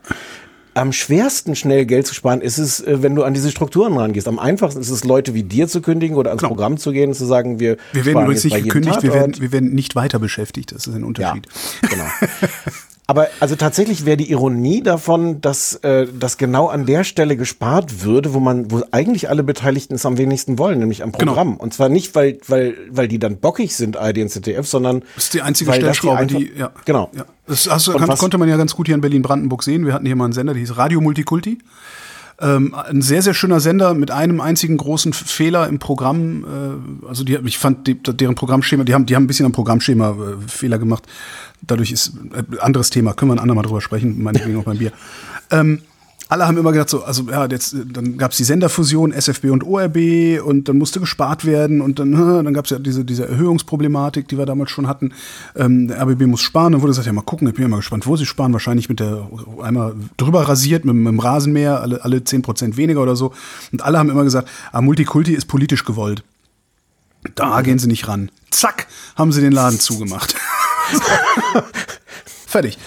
am 0.78 0.92
schwersten 0.92 1.56
schnell 1.56 1.86
Geld 1.86 2.06
zu 2.06 2.14
sparen 2.14 2.40
ist 2.40 2.58
es, 2.58 2.80
äh, 2.80 3.02
wenn 3.02 3.14
du 3.14 3.24
an 3.24 3.34
diese 3.34 3.50
Strukturen 3.50 3.96
rangehst. 3.96 4.28
Am 4.28 4.38
einfachsten 4.38 4.80
ist 4.80 4.90
es, 4.90 5.04
Leute 5.04 5.34
wie 5.34 5.42
dir 5.42 5.68
zu 5.68 5.82
kündigen 5.82 6.16
oder 6.16 6.30
ans 6.30 6.42
genau. 6.42 6.54
Programm 6.54 6.78
zu 6.78 6.92
gehen 6.92 7.10
und 7.10 7.14
zu 7.14 7.26
sagen, 7.26 7.60
wir, 7.60 7.76
wir 7.92 8.04
werden 8.04 8.22
übrigens 8.22 8.44
nicht 8.44 8.62
gekündigt, 8.64 9.02
wir 9.02 9.12
werden, 9.12 9.34
wir 9.38 9.52
werden 9.52 9.74
nicht 9.74 9.96
weiter 9.96 10.18
beschäftigt. 10.18 10.72
Das 10.72 10.86
ist 10.86 10.94
ein 10.94 11.04
Unterschied. 11.04 11.46
Ja, 11.82 11.88
genau. 11.88 12.04
Aber 13.10 13.28
also 13.40 13.56
tatsächlich 13.56 14.04
wäre 14.04 14.18
die 14.18 14.30
Ironie 14.30 14.82
davon, 14.82 15.40
dass, 15.40 15.76
äh, 15.76 16.06
dass 16.06 16.36
genau 16.36 16.66
an 16.66 16.84
der 16.84 17.04
Stelle 17.04 17.38
gespart 17.38 18.04
würde, 18.04 18.34
wo 18.34 18.38
man, 18.38 18.70
wo 18.70 18.82
eigentlich 18.90 19.30
alle 19.30 19.42
Beteiligten 19.42 19.94
es 19.94 20.04
am 20.04 20.18
wenigsten 20.18 20.58
wollen, 20.58 20.78
nämlich 20.78 21.02
am 21.02 21.12
genau. 21.12 21.32
Programm. 21.32 21.52
Genau. 21.52 21.62
Und 21.62 21.72
zwar 21.72 21.88
nicht, 21.88 22.14
weil, 22.14 22.38
weil, 22.48 22.76
weil 22.90 23.08
die 23.08 23.18
dann 23.18 23.38
bockig 23.38 23.74
sind, 23.74 23.96
ARD 23.96 24.18
und 24.18 24.28
ZDF, 24.28 24.66
sondern 24.66 25.00
das 25.14 25.24
ist 25.24 25.34
die 25.34 25.40
einzige 25.40 25.72
Stellschraube, 25.72 26.26
die, 26.26 26.36
einfach, 26.36 26.52
die 26.52 26.60
ja. 26.60 26.70
Genau. 26.84 27.10
Ja. 27.16 27.24
Das 27.46 27.66
hast, 27.70 27.90
kann, 27.90 28.08
konnte 28.18 28.36
man 28.36 28.46
ja 28.46 28.58
ganz 28.58 28.74
gut 28.74 28.88
hier 28.88 28.94
in 28.94 29.00
Berlin-Brandenburg 29.00 29.62
sehen. 29.62 29.86
Wir 29.86 29.94
hatten 29.94 30.04
hier 30.04 30.14
mal 30.14 30.24
einen 30.24 30.34
Sender, 30.34 30.52
der 30.52 30.60
hieß 30.60 30.76
Radio 30.76 31.00
Multikulti. 31.00 31.60
Ähm, 32.40 32.72
ein 32.74 33.02
sehr, 33.02 33.20
sehr 33.20 33.34
schöner 33.34 33.58
Sender 33.58 33.94
mit 33.94 34.12
einem 34.12 34.40
einzigen 34.40 34.76
großen 34.76 35.12
Fehler 35.12 35.66
im 35.66 35.80
Programm. 35.80 36.44
Äh, 36.44 37.06
also 37.08 37.24
die, 37.24 37.36
ich 37.44 37.58
fand 37.58 37.88
die, 37.88 38.00
deren 38.00 38.36
Programmschema, 38.36 38.84
die 38.84 38.94
haben, 38.94 39.06
die 39.06 39.16
haben 39.16 39.24
ein 39.24 39.26
bisschen 39.26 39.46
am 39.46 39.52
Programmschema 39.52 40.10
äh, 40.10 40.48
Fehler 40.48 40.78
gemacht. 40.78 41.04
Dadurch 41.62 41.90
ist 41.90 42.12
äh, 42.32 42.58
anderes 42.60 42.90
Thema, 42.90 43.12
können 43.12 43.30
wir 43.30 43.34
ein 43.34 43.40
andermal 43.40 43.64
drüber 43.64 43.80
sprechen, 43.80 44.22
meinetwegen 44.22 44.56
auch 44.58 44.64
beim 44.64 44.78
Bier. 44.78 44.92
Ähm, 45.50 45.80
alle 46.28 46.46
haben 46.46 46.58
immer 46.58 46.72
gedacht, 46.72 46.90
so, 46.90 47.04
also 47.04 47.22
ja, 47.30 47.46
jetzt, 47.46 47.74
dann 47.92 48.18
gab 48.18 48.32
es 48.32 48.36
die 48.36 48.44
Senderfusion 48.44 49.12
SFB 49.12 49.46
und 49.46 49.64
ORB 49.64 50.42
und 50.44 50.68
dann 50.68 50.76
musste 50.76 51.00
gespart 51.00 51.44
werden 51.44 51.80
und 51.80 51.98
dann, 51.98 52.12
dann 52.44 52.52
gab 52.52 52.66
es 52.66 52.70
ja 52.70 52.78
diese, 52.78 53.04
diese 53.04 53.26
Erhöhungsproblematik, 53.26 54.28
die 54.28 54.36
wir 54.36 54.44
damals 54.44 54.70
schon 54.70 54.88
hatten. 54.88 55.14
Ähm, 55.56 55.88
der 55.88 56.02
RBB 56.02 56.26
muss 56.26 56.42
sparen, 56.42 56.72
dann 56.72 56.82
wurde 56.82 56.90
gesagt, 56.90 57.06
ja 57.06 57.12
mal 57.12 57.22
gucken, 57.22 57.48
ich 57.48 57.54
bin 57.54 57.62
ja 57.62 57.68
mal 57.68 57.76
gespannt, 57.76 58.06
wo 58.06 58.16
sie 58.16 58.26
sparen, 58.26 58.52
wahrscheinlich 58.52 58.88
mit 58.88 59.00
der 59.00 59.28
einmal 59.62 59.94
drüber 60.18 60.46
rasiert, 60.46 60.84
mit, 60.84 60.94
mit 60.94 61.06
dem 61.06 61.20
Rasenmäher, 61.20 61.80
alle, 61.80 62.04
alle 62.04 62.18
10% 62.18 62.76
weniger 62.76 63.02
oder 63.02 63.16
so. 63.16 63.32
Und 63.72 63.82
alle 63.82 63.98
haben 63.98 64.10
immer 64.10 64.24
gesagt, 64.24 64.48
ah, 64.72 64.82
Multikulti 64.82 65.32
ist 65.32 65.46
politisch 65.46 65.84
gewollt. 65.84 66.22
Da 67.34 67.62
gehen 67.62 67.78
sie 67.78 67.88
nicht 67.88 68.06
ran. 68.06 68.30
Zack, 68.50 68.86
haben 69.16 69.32
sie 69.32 69.40
den 69.40 69.52
Laden 69.52 69.80
zugemacht. 69.80 70.34
Fertig. 72.46 72.78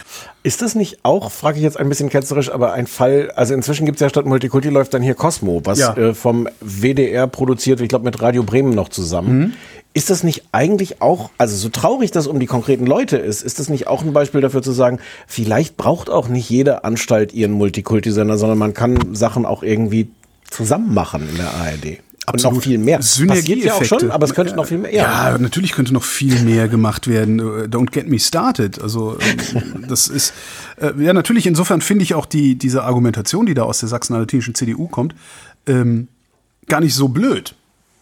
Ist 0.43 0.63
das 0.63 0.73
nicht 0.73 0.99
auch, 1.03 1.31
frage 1.31 1.57
ich 1.57 1.63
jetzt 1.63 1.79
ein 1.79 1.87
bisschen 1.87 2.09
ketzerisch, 2.09 2.51
aber 2.51 2.73
ein 2.73 2.87
Fall, 2.87 3.31
also 3.35 3.53
inzwischen 3.53 3.85
gibt 3.85 3.97
es 3.97 4.01
ja 4.01 4.09
statt 4.09 4.25
Multikulti 4.25 4.69
läuft 4.69 4.93
dann 4.93 5.03
hier 5.03 5.13
Cosmo, 5.13 5.61
was 5.65 5.79
ja. 5.79 5.95
äh, 5.95 6.13
vom 6.15 6.47
WDR 6.61 7.27
produziert, 7.27 7.79
ich 7.79 7.89
glaube 7.89 8.05
mit 8.05 8.19
Radio 8.23 8.41
Bremen 8.41 8.73
noch 8.73 8.89
zusammen. 8.89 9.39
Mhm. 9.39 9.53
Ist 9.93 10.09
das 10.09 10.23
nicht 10.23 10.45
eigentlich 10.51 11.01
auch, 11.01 11.29
also 11.37 11.55
so 11.55 11.69
traurig 11.69 12.09
das 12.09 12.25
um 12.25 12.39
die 12.39 12.47
konkreten 12.47 12.87
Leute 12.87 13.17
ist, 13.17 13.43
ist 13.43 13.59
das 13.59 13.69
nicht 13.69 13.87
auch 13.87 14.01
ein 14.01 14.13
Beispiel 14.13 14.41
dafür 14.41 14.63
zu 14.63 14.71
sagen, 14.71 14.99
vielleicht 15.27 15.77
braucht 15.77 16.09
auch 16.09 16.27
nicht 16.27 16.49
jede 16.49 16.85
Anstalt 16.85 17.33
ihren 17.33 17.51
Multikulti-Sender, 17.51 18.37
sondern 18.37 18.57
man 18.57 18.73
kann 18.73 19.13
Sachen 19.13 19.45
auch 19.45 19.61
irgendwie 19.61 20.09
zusammen 20.49 20.93
machen 20.93 21.27
in 21.29 21.37
der 21.37 21.53
ARD? 21.53 21.99
Absolut. 22.27 22.53
Und 22.53 22.57
noch 22.57 22.63
viel 22.63 22.77
mehr. 22.77 23.01
Synergieeffekte. 23.01 23.67
Ja 23.67 23.73
auch 23.73 23.83
schon, 23.83 24.11
aber 24.11 24.25
es 24.25 24.33
könnte 24.35 24.55
noch 24.55 24.67
viel 24.67 24.77
mehr. 24.77 24.93
Ja. 24.93 25.31
ja, 25.31 25.37
natürlich 25.37 25.71
könnte 25.71 25.93
noch 25.93 26.03
viel 26.03 26.39
mehr 26.41 26.67
gemacht 26.67 27.07
werden. 27.07 27.41
Don't 27.41 27.91
get 27.91 28.07
me 28.07 28.19
started. 28.19 28.79
Also 28.81 29.17
ähm, 29.53 29.85
das 29.87 30.07
ist 30.07 30.33
äh, 30.77 30.91
ja 30.99 31.13
natürlich. 31.13 31.47
Insofern 31.47 31.81
finde 31.81 32.03
ich 32.03 32.13
auch 32.13 32.27
die 32.27 32.55
diese 32.55 32.83
Argumentation, 32.83 33.47
die 33.47 33.55
da 33.55 33.63
aus 33.63 33.79
der 33.79 33.89
sachsen-anhaltinischen 33.89 34.53
CDU 34.53 34.87
kommt, 34.87 35.15
ähm, 35.65 36.09
gar 36.67 36.79
nicht 36.79 36.93
so 36.93 37.07
blöd. 37.07 37.55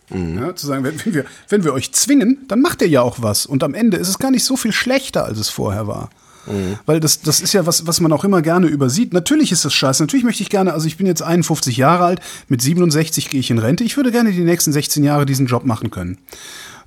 Mhm. 0.09 0.39
Ja, 0.39 0.55
zu 0.55 0.67
sagen, 0.67 0.83
wenn 0.83 1.13
wir, 1.13 1.25
wenn 1.47 1.63
wir 1.63 1.73
euch 1.73 1.93
zwingen, 1.93 2.39
dann 2.47 2.61
macht 2.61 2.81
ihr 2.81 2.89
ja 2.89 3.01
auch 3.01 3.17
was. 3.21 3.45
Und 3.45 3.63
am 3.63 3.73
Ende 3.73 3.97
ist 3.97 4.09
es 4.09 4.19
gar 4.19 4.31
nicht 4.31 4.43
so 4.43 4.57
viel 4.57 4.71
schlechter, 4.73 5.25
als 5.25 5.37
es 5.37 5.49
vorher 5.49 5.87
war. 5.87 6.09
Mhm. 6.49 6.77
Weil 6.85 6.99
das, 6.99 7.21
das 7.21 7.39
ist 7.39 7.53
ja 7.53 7.65
was, 7.65 7.87
was 7.87 8.01
man 8.01 8.11
auch 8.11 8.23
immer 8.23 8.41
gerne 8.41 8.67
übersieht. 8.67 9.13
Natürlich 9.13 9.51
ist 9.51 9.65
das 9.65 9.73
scheiße. 9.73 10.03
Natürlich 10.03 10.25
möchte 10.25 10.43
ich 10.43 10.49
gerne, 10.49 10.73
also 10.73 10.87
ich 10.87 10.97
bin 10.97 11.07
jetzt 11.07 11.21
51 11.21 11.77
Jahre 11.77 12.05
alt, 12.05 12.19
mit 12.47 12.61
67 12.61 13.29
gehe 13.29 13.39
ich 13.39 13.51
in 13.51 13.59
Rente. 13.59 13.83
Ich 13.83 13.97
würde 13.97 14.11
gerne 14.11 14.31
die 14.31 14.43
nächsten 14.43 14.71
16 14.71 15.03
Jahre 15.03 15.25
diesen 15.25 15.45
Job 15.45 15.65
machen 15.65 15.91
können. 15.91 16.17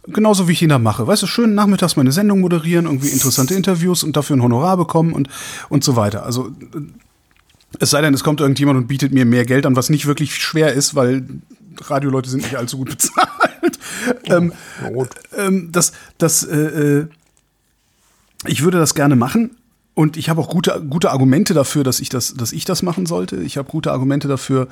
Genauso 0.09 0.49
wie 0.49 0.53
ich 0.53 0.63
ihn 0.63 0.69
da 0.69 0.81
mache. 0.81 1.07
Weißt 1.07 1.23
du, 1.23 1.29
schön 1.29 1.55
nachmittags 1.55 1.95
meine 1.97 2.11
Sendung 2.11 2.41
moderieren, 2.41 2.87
irgendwie 2.87 3.09
interessante 3.09 3.55
Interviews 3.55 4.03
und 4.03 4.17
dafür 4.17 4.37
ein 4.37 4.43
Honorar 4.43 4.77
bekommen 4.77 5.13
und, 5.13 5.29
und 5.69 5.85
so 5.85 5.95
weiter. 5.95 6.27
Also, 6.27 6.51
es 7.79 7.91
sei 7.91 8.01
denn, 8.01 8.13
es 8.13 8.25
kommt 8.25 8.41
irgendjemand 8.41 8.79
und 8.79 8.89
bietet 8.89 9.13
mir 9.13 9.25
mehr 9.25 9.45
Geld 9.45 9.65
an, 9.65 9.77
was 9.77 9.91
nicht 9.91 10.07
wirklich 10.07 10.35
schwer 10.35 10.73
ist, 10.73 10.97
weil 10.97 11.25
Radioleute 11.81 12.29
sind 12.29 12.43
nicht 12.43 12.57
allzu 12.57 12.79
gut 12.79 12.91
bezahlt. 12.91 13.79
Oh, 14.29 14.33
ähm, 14.33 14.53
ähm, 15.39 15.69
das, 15.71 15.93
das, 16.19 16.43
äh, 16.43 16.57
äh 16.57 17.07
ich 18.47 18.63
würde 18.63 18.79
das 18.79 18.95
gerne 18.95 19.17
machen. 19.17 19.57
Und 19.95 20.17
ich 20.17 20.31
habe 20.31 20.41
auch 20.41 20.49
gute, 20.49 20.83
gute 20.89 21.11
Argumente 21.11 21.53
dafür, 21.53 21.85
dass 21.85 22.01
ich 22.01 22.09
das, 22.09 22.33
dass 22.33 22.53
ich 22.53 22.65
das 22.65 22.83
machen 22.83 23.05
sollte. 23.05 23.37
Ich 23.37 23.59
habe 23.59 23.71
gute 23.71 23.93
Argumente 23.93 24.27
dafür, 24.27 24.69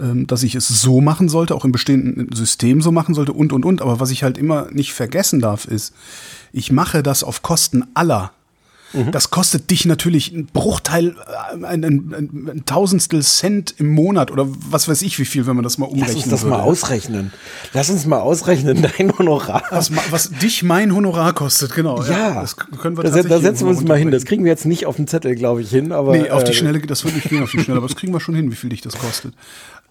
ähm, 0.00 0.28
dass 0.28 0.44
ich 0.44 0.54
es 0.54 0.68
so 0.68 1.00
machen 1.00 1.28
sollte, 1.28 1.56
auch 1.56 1.64
im 1.64 1.72
bestehenden 1.72 2.30
System 2.32 2.80
so 2.80 2.92
machen 2.92 3.14
sollte 3.14 3.32
und, 3.32 3.52
und, 3.52 3.64
und. 3.64 3.82
Aber 3.82 3.98
was 3.98 4.12
ich 4.12 4.22
halt 4.22 4.38
immer 4.38 4.68
nicht 4.70 4.92
vergessen 4.92 5.40
darf, 5.40 5.64
ist, 5.64 5.92
ich 6.52 6.70
mache 6.70 7.02
das 7.02 7.24
auf 7.24 7.42
Kosten 7.42 7.84
aller. 7.94 8.30
Mhm. 8.92 9.12
Das 9.12 9.30
kostet 9.30 9.70
dich 9.70 9.84
natürlich 9.86 10.32
einen 10.32 10.46
Bruchteil, 10.46 11.08
äh, 11.08 11.54
ein, 11.54 11.64
ein, 11.64 11.84
ein, 11.84 12.50
ein, 12.50 12.62
Tausendstel 12.66 13.22
Cent 13.22 13.74
im 13.78 13.88
Monat 13.88 14.30
oder 14.30 14.46
was 14.48 14.88
weiß 14.88 15.02
ich 15.02 15.18
wie 15.18 15.24
viel, 15.24 15.46
wenn 15.46 15.54
man 15.54 15.62
das 15.62 15.78
mal 15.78 15.86
umrechnen 15.86 16.08
Lass 16.08 16.24
uns 16.24 16.30
das 16.30 16.42
würde. 16.42 16.56
mal 16.56 16.62
ausrechnen. 16.62 17.32
Lass 17.72 17.90
uns 17.90 18.06
mal 18.06 18.20
ausrechnen, 18.20 18.86
dein 18.98 19.16
Honorar. 19.16 19.62
Was, 19.70 19.90
was 20.10 20.30
dich 20.30 20.62
mein 20.62 20.94
Honorar 20.94 21.32
kostet, 21.32 21.74
genau. 21.74 22.02
Ja, 22.02 22.10
ja 22.10 22.40
das 22.40 22.56
können 22.56 22.96
wir 22.96 23.04
da, 23.04 23.22
da 23.22 23.40
setzen 23.40 23.66
wir 23.66 23.70
uns 23.70 23.84
mal 23.84 23.98
hin. 23.98 24.10
Das 24.10 24.24
kriegen 24.24 24.44
wir 24.44 24.50
jetzt 24.50 24.66
nicht 24.66 24.86
auf 24.86 24.96
den 24.96 25.06
Zettel, 25.06 25.34
glaube 25.34 25.62
ich, 25.62 25.70
hin. 25.70 25.92
Aber, 25.92 26.16
nee, 26.16 26.30
auf 26.30 26.44
die 26.44 26.50
äh, 26.50 26.54
Schnelle, 26.54 26.80
das 26.80 27.04
wird 27.04 27.14
nicht 27.14 27.28
gehen 27.28 27.42
auf 27.42 27.50
die 27.50 27.60
Schnelle, 27.60 27.78
aber 27.78 27.88
das 27.88 27.96
kriegen 27.96 28.12
wir 28.12 28.20
schon 28.20 28.34
hin, 28.34 28.50
wie 28.50 28.56
viel 28.56 28.70
dich 28.70 28.80
das 28.80 28.98
kostet. 28.98 29.34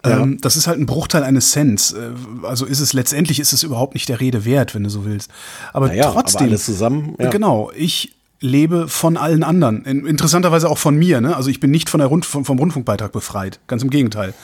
Ja. 0.04 0.20
Ähm, 0.20 0.38
das 0.40 0.56
ist 0.56 0.66
halt 0.66 0.78
ein 0.78 0.86
Bruchteil 0.86 1.22
eines 1.22 1.50
Cents. 1.50 1.92
Äh, 1.92 2.12
also 2.42 2.64
ist 2.64 2.80
es 2.80 2.92
letztendlich 2.92 3.38
ist 3.38 3.52
es 3.52 3.62
überhaupt 3.62 3.94
nicht 3.94 4.08
der 4.08 4.20
Rede 4.20 4.44
wert, 4.44 4.74
wenn 4.74 4.84
du 4.84 4.90
so 4.90 5.04
willst. 5.04 5.30
Aber 5.72 5.88
naja, 5.88 6.10
trotzdem. 6.10 6.40
Aber 6.40 6.48
alles 6.48 6.64
zusammen. 6.64 7.16
Ja. 7.18 7.28
Genau. 7.28 7.70
Ich 7.76 8.14
lebe 8.40 8.88
von 8.88 9.16
allen 9.16 9.42
anderen. 9.42 9.84
Interessanterweise 9.84 10.68
auch 10.68 10.78
von 10.78 10.96
mir. 10.96 11.20
Ne? 11.20 11.36
Also 11.36 11.50
ich 11.50 11.60
bin 11.60 11.70
nicht 11.70 11.90
von 11.90 11.98
der 11.98 12.08
Rund 12.08 12.24
vom, 12.24 12.44
vom 12.44 12.58
Rundfunkbeitrag 12.58 13.12
befreit. 13.12 13.60
Ganz 13.66 13.82
im 13.82 13.90
Gegenteil. 13.90 14.34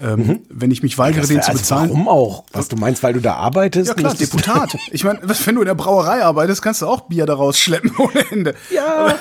Ähm, 0.00 0.26
mhm. 0.26 0.40
Wenn 0.48 0.72
ich 0.72 0.82
mich 0.82 0.98
weigere, 0.98 1.24
den 1.24 1.40
zu 1.40 1.48
also 1.48 1.60
bezahlen. 1.60 1.90
Warum 1.90 2.08
auch? 2.08 2.44
Was 2.52 2.66
du 2.66 2.74
meinst, 2.76 3.02
weil 3.04 3.12
du 3.12 3.20
da 3.20 3.34
arbeitest? 3.34 3.88
Ja 3.88 3.94
klar, 3.94 4.14
Deputat. 4.14 4.76
ich 4.90 5.04
meine, 5.04 5.20
wenn 5.22 5.54
du 5.54 5.60
in 5.60 5.66
der 5.66 5.74
Brauerei 5.74 6.24
arbeitest, 6.24 6.62
kannst 6.62 6.82
du 6.82 6.86
auch 6.86 7.02
Bier 7.02 7.26
daraus 7.26 7.58
schleppen 7.58 7.92
ohne 7.98 8.28
Ende. 8.30 8.54
Ja, 8.70 9.14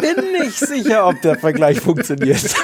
bin 0.00 0.32
nicht 0.40 0.58
sicher, 0.58 1.06
ob 1.06 1.20
der 1.20 1.38
Vergleich 1.38 1.80
funktioniert. 1.80 2.42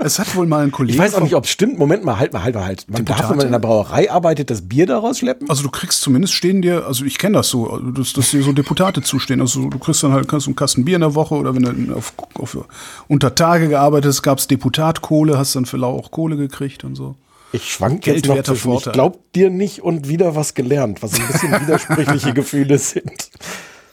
es 0.00 0.18
hat 0.18 0.36
wohl 0.36 0.46
mal 0.46 0.62
ein 0.62 0.70
Kollege. 0.70 0.96
Ich 0.96 1.00
weiß 1.02 1.14
auch 1.14 1.22
nicht, 1.22 1.34
ob 1.34 1.44
es 1.44 1.50
stimmt. 1.50 1.78
Moment 1.78 2.04
mal, 2.04 2.18
halt 2.18 2.34
mal, 2.34 2.42
halt 2.42 2.54
mal, 2.54 2.66
halt. 2.66 2.84
Man 2.88 2.98
Deputate? 2.98 3.22
darf, 3.22 3.30
wenn 3.30 3.36
man 3.38 3.46
in 3.46 3.52
der 3.52 3.58
Brauerei 3.60 4.10
arbeitet, 4.10 4.50
das 4.50 4.68
Bier 4.68 4.86
daraus 4.86 5.20
schleppen? 5.20 5.48
Also 5.48 5.62
du 5.62 5.70
kriegst 5.70 6.02
zumindest 6.02 6.34
stehen 6.34 6.60
dir, 6.60 6.86
also 6.86 7.06
ich 7.06 7.16
kenne 7.16 7.38
das 7.38 7.48
so, 7.48 7.78
dass, 7.78 8.12
dass 8.12 8.30
dir 8.30 8.42
so 8.42 8.52
Deputate 8.52 9.00
zustehen. 9.00 9.40
Also 9.40 9.70
du 9.70 9.78
kriegst 9.78 10.02
dann 10.02 10.12
halt 10.12 10.28
kannst 10.28 10.46
einen 10.46 10.56
Kasten 10.56 10.84
Bier 10.84 10.96
in 10.96 11.00
der 11.00 11.14
Woche 11.14 11.34
oder 11.34 11.54
wenn 11.54 11.62
du 11.62 11.94
auf, 11.94 12.12
auf 12.34 12.58
unter 13.08 13.34
Tage 13.34 13.68
gearbeitet 13.68 14.10
hast, 14.10 14.22
gab 14.22 14.38
es 14.38 14.48
Deputatkohle, 14.48 15.38
hast 15.38 15.56
dann 15.56 15.64
für 15.64 15.78
Lau 15.78 15.96
auch 15.96 16.10
Kohle 16.10 16.36
gekriegt 16.36 16.57
und 16.84 16.94
so. 16.94 17.16
Ich 17.52 17.72
schwank 17.72 18.06
jetzt 18.06 18.26
noch 18.26 18.42
zwischen, 18.42 18.72
ich 18.72 18.92
glaub 18.92 19.32
dir 19.32 19.48
nicht 19.48 19.80
und 19.80 20.08
wieder 20.08 20.34
was 20.36 20.54
gelernt, 20.54 21.02
was 21.02 21.18
ein 21.18 21.26
bisschen 21.26 21.52
widersprüchliche 21.60 22.34
Gefühle 22.34 22.78
sind. 22.78 23.30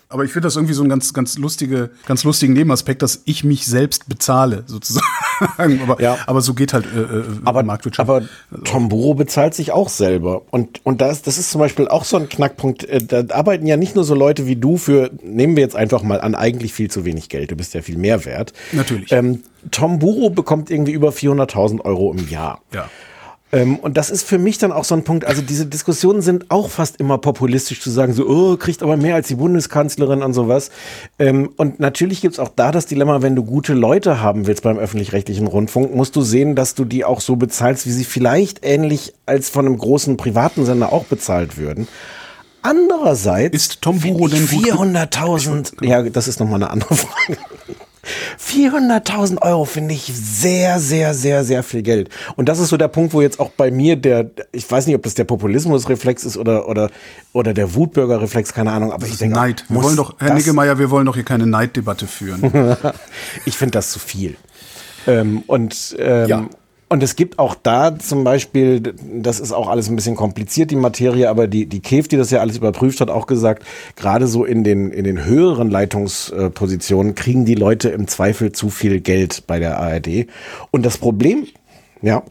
Aber 0.07 0.23
ich 0.23 0.31
finde 0.31 0.47
das 0.47 0.55
irgendwie 0.55 0.73
so 0.73 0.83
ein 0.83 0.89
ganz, 0.89 1.13
ganz 1.13 1.37
lustige, 1.37 1.89
ganz 2.05 2.23
lustigen 2.23 2.53
Nebenaspekt, 2.53 3.01
dass 3.01 3.21
ich 3.25 3.43
mich 3.43 3.65
selbst 3.65 4.07
bezahle, 4.07 4.63
sozusagen. 4.67 5.05
aber, 5.81 6.01
ja. 6.01 6.17
aber 6.27 6.41
so 6.41 6.53
geht 6.53 6.73
halt 6.73 6.85
äh, 6.85 6.99
äh 6.99 7.23
aber, 7.43 7.63
Marktwirtschaft. 7.63 8.09
Aber 8.09 8.25
Tomboro 8.63 9.15
bezahlt 9.15 9.55
sich 9.55 9.71
auch 9.71 9.89
selber. 9.89 10.43
Und, 10.51 10.85
und 10.85 11.01
das, 11.01 11.23
das 11.23 11.37
ist 11.37 11.49
zum 11.49 11.59
Beispiel 11.59 11.87
auch 11.87 12.03
so 12.03 12.17
ein 12.17 12.29
Knackpunkt. 12.29 12.83
Äh, 12.83 13.03
da 13.03 13.23
arbeiten 13.35 13.65
ja 13.65 13.77
nicht 13.77 13.95
nur 13.95 14.03
so 14.03 14.13
Leute 14.13 14.45
wie 14.45 14.55
du 14.55 14.77
für, 14.77 15.09
nehmen 15.23 15.55
wir 15.55 15.63
jetzt 15.63 15.75
einfach 15.75 16.03
mal 16.03 16.21
an, 16.21 16.35
eigentlich 16.35 16.73
viel 16.73 16.91
zu 16.91 17.03
wenig 17.03 17.29
Geld. 17.29 17.51
Du 17.51 17.55
bist 17.55 17.73
ja 17.73 17.81
viel 17.81 17.97
mehr 17.97 18.25
wert. 18.25 18.53
Natürlich. 18.73 19.11
Ähm, 19.11 19.41
Tomboro 19.71 20.29
bekommt 20.29 20.69
irgendwie 20.69 20.91
über 20.91 21.09
400.000 21.09 21.81
Euro 21.81 22.13
im 22.13 22.29
Jahr. 22.29 22.61
Ja. 22.73 22.89
Ähm, 23.51 23.77
und 23.77 23.95
das 23.95 24.09
ist 24.09 24.23
für 24.23 24.39
mich 24.39 24.57
dann 24.57 24.71
auch 24.71 24.83
so 24.83 24.95
ein 24.95 25.03
Punkt, 25.03 25.25
also 25.25 25.41
diese 25.41 25.65
Diskussionen 25.65 26.21
sind 26.21 26.49
auch 26.49 26.69
fast 26.69 26.99
immer 26.99 27.17
populistisch 27.17 27.79
zu 27.79 27.91
sagen, 27.91 28.13
so, 28.13 28.27
oh, 28.27 28.57
kriegt 28.57 28.81
aber 28.81 28.97
mehr 28.97 29.15
als 29.15 29.27
die 29.27 29.35
Bundeskanzlerin 29.35 30.23
und 30.23 30.33
sowas. 30.33 30.71
Ähm, 31.19 31.51
und 31.57 31.79
natürlich 31.79 32.21
gibt's 32.21 32.39
auch 32.39 32.49
da 32.55 32.71
das 32.71 32.85
Dilemma, 32.87 33.21
wenn 33.21 33.35
du 33.35 33.43
gute 33.43 33.73
Leute 33.73 34.21
haben 34.21 34.47
willst 34.47 34.63
beim 34.63 34.77
öffentlich-rechtlichen 34.77 35.47
Rundfunk, 35.47 35.93
musst 35.93 36.15
du 36.15 36.21
sehen, 36.21 36.55
dass 36.55 36.75
du 36.75 36.85
die 36.85 37.05
auch 37.05 37.21
so 37.21 37.35
bezahlst, 37.35 37.85
wie 37.85 37.91
sie 37.91 38.03
vielleicht 38.03 38.65
ähnlich 38.65 39.13
als 39.25 39.49
von 39.49 39.65
einem 39.65 39.77
großen 39.77 40.17
privaten 40.17 40.65
Sender 40.65 40.91
auch 40.91 41.05
bezahlt 41.05 41.57
würden. 41.57 41.87
Andererseits 42.63 43.55
ist 43.55 43.81
Tom 43.83 43.99
Buro 43.99 44.27
denn 44.27 44.47
400.000. 44.47 45.85
Ja, 45.85 46.01
das 46.01 46.27
ist 46.27 46.39
nochmal 46.39 46.63
eine 46.63 46.71
andere 46.71 46.95
Frage. 46.95 47.37
400.000 48.39 49.41
Euro 49.41 49.65
finde 49.65 49.93
ich 49.93 50.03
sehr, 50.05 50.79
sehr, 50.79 51.13
sehr, 51.13 51.43
sehr 51.43 51.63
viel 51.63 51.81
Geld. 51.81 52.09
Und 52.35 52.49
das 52.49 52.59
ist 52.59 52.69
so 52.69 52.77
der 52.77 52.87
Punkt, 52.87 53.13
wo 53.13 53.21
jetzt 53.21 53.39
auch 53.39 53.49
bei 53.49 53.71
mir 53.71 53.95
der, 53.95 54.29
ich 54.51 54.69
weiß 54.69 54.87
nicht, 54.87 54.95
ob 54.95 55.03
das 55.03 55.15
der 55.15 55.23
Populismusreflex 55.23 56.23
ist 56.23 56.37
oder, 56.37 56.67
oder, 56.67 56.89
oder 57.33 57.53
der 57.53 57.73
Wutbürgerreflex, 57.75 58.53
keine 58.53 58.71
Ahnung, 58.71 58.91
aber 58.91 59.01
das 59.01 59.11
ich 59.11 59.17
denke. 59.17 59.35
Neid. 59.35 59.65
Wir 59.69 59.83
wollen 59.83 59.95
doch, 59.95 60.15
Herr 60.19 60.33
Niggemeier, 60.33 60.79
wir 60.79 60.89
wollen 60.89 61.05
doch 61.05 61.15
hier 61.15 61.25
keine 61.25 61.45
Neiddebatte 61.47 62.07
führen. 62.07 62.77
ich 63.45 63.57
finde 63.57 63.71
das 63.71 63.91
zu 63.91 63.99
viel. 63.99 64.35
Ähm, 65.07 65.43
und, 65.47 65.95
ähm, 65.99 66.27
ja. 66.27 66.49
Und 66.87 67.01
es 67.01 67.15
gibt 67.15 67.39
auch 67.39 67.55
da 67.55 67.97
zum 67.97 68.23
Beispiel, 68.23 68.93
das 69.13 69.39
ist 69.39 69.51
auch 69.51 69.69
alles 69.69 69.89
ein 69.89 69.95
bisschen 69.95 70.15
kompliziert, 70.15 70.69
die 70.69 70.75
Materie, 70.75 71.29
aber 71.29 71.47
die, 71.47 71.65
die 71.65 71.79
KEF, 71.79 72.07
die 72.07 72.17
das 72.17 72.29
ja 72.29 72.41
alles 72.41 72.57
überprüft 72.57 73.01
hat, 73.01 73.09
auch 73.09 73.25
gesagt, 73.25 73.65
gerade 73.95 74.27
so 74.27 74.45
in 74.45 74.63
den, 74.63 74.91
in 74.91 75.03
den 75.03 75.25
höheren 75.25 75.71
Leitungspositionen 75.71 77.15
kriegen 77.15 77.43
die 77.43 77.55
Leute 77.55 77.89
im 77.89 78.07
Zweifel 78.07 78.51
zu 78.51 78.69
viel 78.69 79.01
Geld 79.01 79.47
bei 79.47 79.57
der 79.57 79.79
ARD. 79.79 80.27
Und 80.69 80.85
das 80.85 80.99
Problem, 80.99 81.47
ja, 82.03 82.21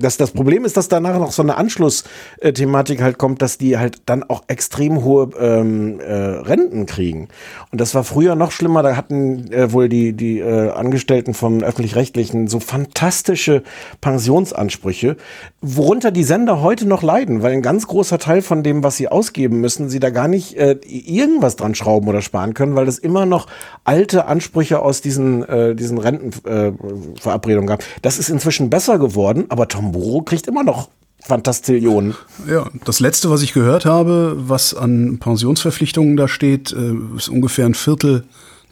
das, 0.00 0.16
das 0.16 0.32
Problem 0.32 0.64
ist, 0.64 0.76
dass 0.76 0.88
danach 0.88 1.18
noch 1.18 1.32
so 1.32 1.42
eine 1.42 1.56
Anschlussthematik 1.56 3.02
halt 3.02 3.18
kommt, 3.18 3.42
dass 3.42 3.58
die 3.58 3.78
halt 3.78 4.02
dann 4.06 4.22
auch 4.22 4.42
extrem 4.48 5.04
hohe 5.04 5.30
ähm, 5.38 6.00
äh, 6.00 6.12
Renten 6.12 6.86
kriegen. 6.86 7.28
Und 7.70 7.80
das 7.80 7.94
war 7.94 8.04
früher 8.04 8.34
noch 8.34 8.50
schlimmer. 8.50 8.82
Da 8.82 8.96
hatten 8.96 9.52
äh, 9.52 9.72
wohl 9.72 9.88
die, 9.88 10.12
die 10.12 10.40
äh, 10.40 10.70
Angestellten 10.70 11.34
vom 11.34 11.62
Öffentlich-Rechtlichen 11.62 12.48
so 12.48 12.60
fantastische 12.60 13.62
Pensionsansprüche, 14.00 15.16
worunter 15.60 16.10
die 16.10 16.24
Sender 16.24 16.62
heute 16.62 16.86
noch 16.86 17.02
leiden, 17.02 17.42
weil 17.42 17.52
ein 17.52 17.62
ganz 17.62 17.86
großer 17.86 18.18
Teil 18.18 18.42
von 18.42 18.62
dem, 18.62 18.82
was 18.82 18.96
sie 18.96 19.08
ausgeben 19.08 19.60
müssen, 19.60 19.88
sie 19.88 20.00
da 20.00 20.10
gar 20.10 20.28
nicht 20.28 20.56
äh, 20.56 20.78
irgendwas 20.86 21.56
dran 21.56 21.74
schrauben 21.74 22.08
oder 22.08 22.22
sparen 22.22 22.54
können, 22.54 22.74
weil 22.76 22.88
es 22.88 22.98
immer 22.98 23.26
noch 23.26 23.46
alte 23.84 24.26
Ansprüche 24.26 24.80
aus 24.80 25.00
diesen, 25.00 25.46
äh, 25.48 25.74
diesen 25.74 25.98
Rentenverabredungen 25.98 27.68
äh, 27.68 27.72
gab. 27.72 27.84
Das 28.02 28.18
ist 28.18 28.30
inzwischen 28.30 28.70
besser 28.70 28.98
geworden, 28.98 29.44
aber 29.48 29.68
Tom 29.68 29.89
Hamburo 29.90 30.22
kriegt 30.22 30.46
immer 30.46 30.62
noch 30.62 30.88
Fantastillionen. 31.22 32.14
Ja, 32.48 32.68
das 32.84 33.00
letzte, 33.00 33.30
was 33.30 33.42
ich 33.42 33.52
gehört 33.52 33.84
habe, 33.84 34.34
was 34.36 34.74
an 34.74 35.18
Pensionsverpflichtungen 35.18 36.16
da 36.16 36.28
steht, 36.28 36.72
äh, 36.72 36.94
ist 37.16 37.28
ungefähr 37.28 37.66
ein 37.66 37.74
Viertel 37.74 38.24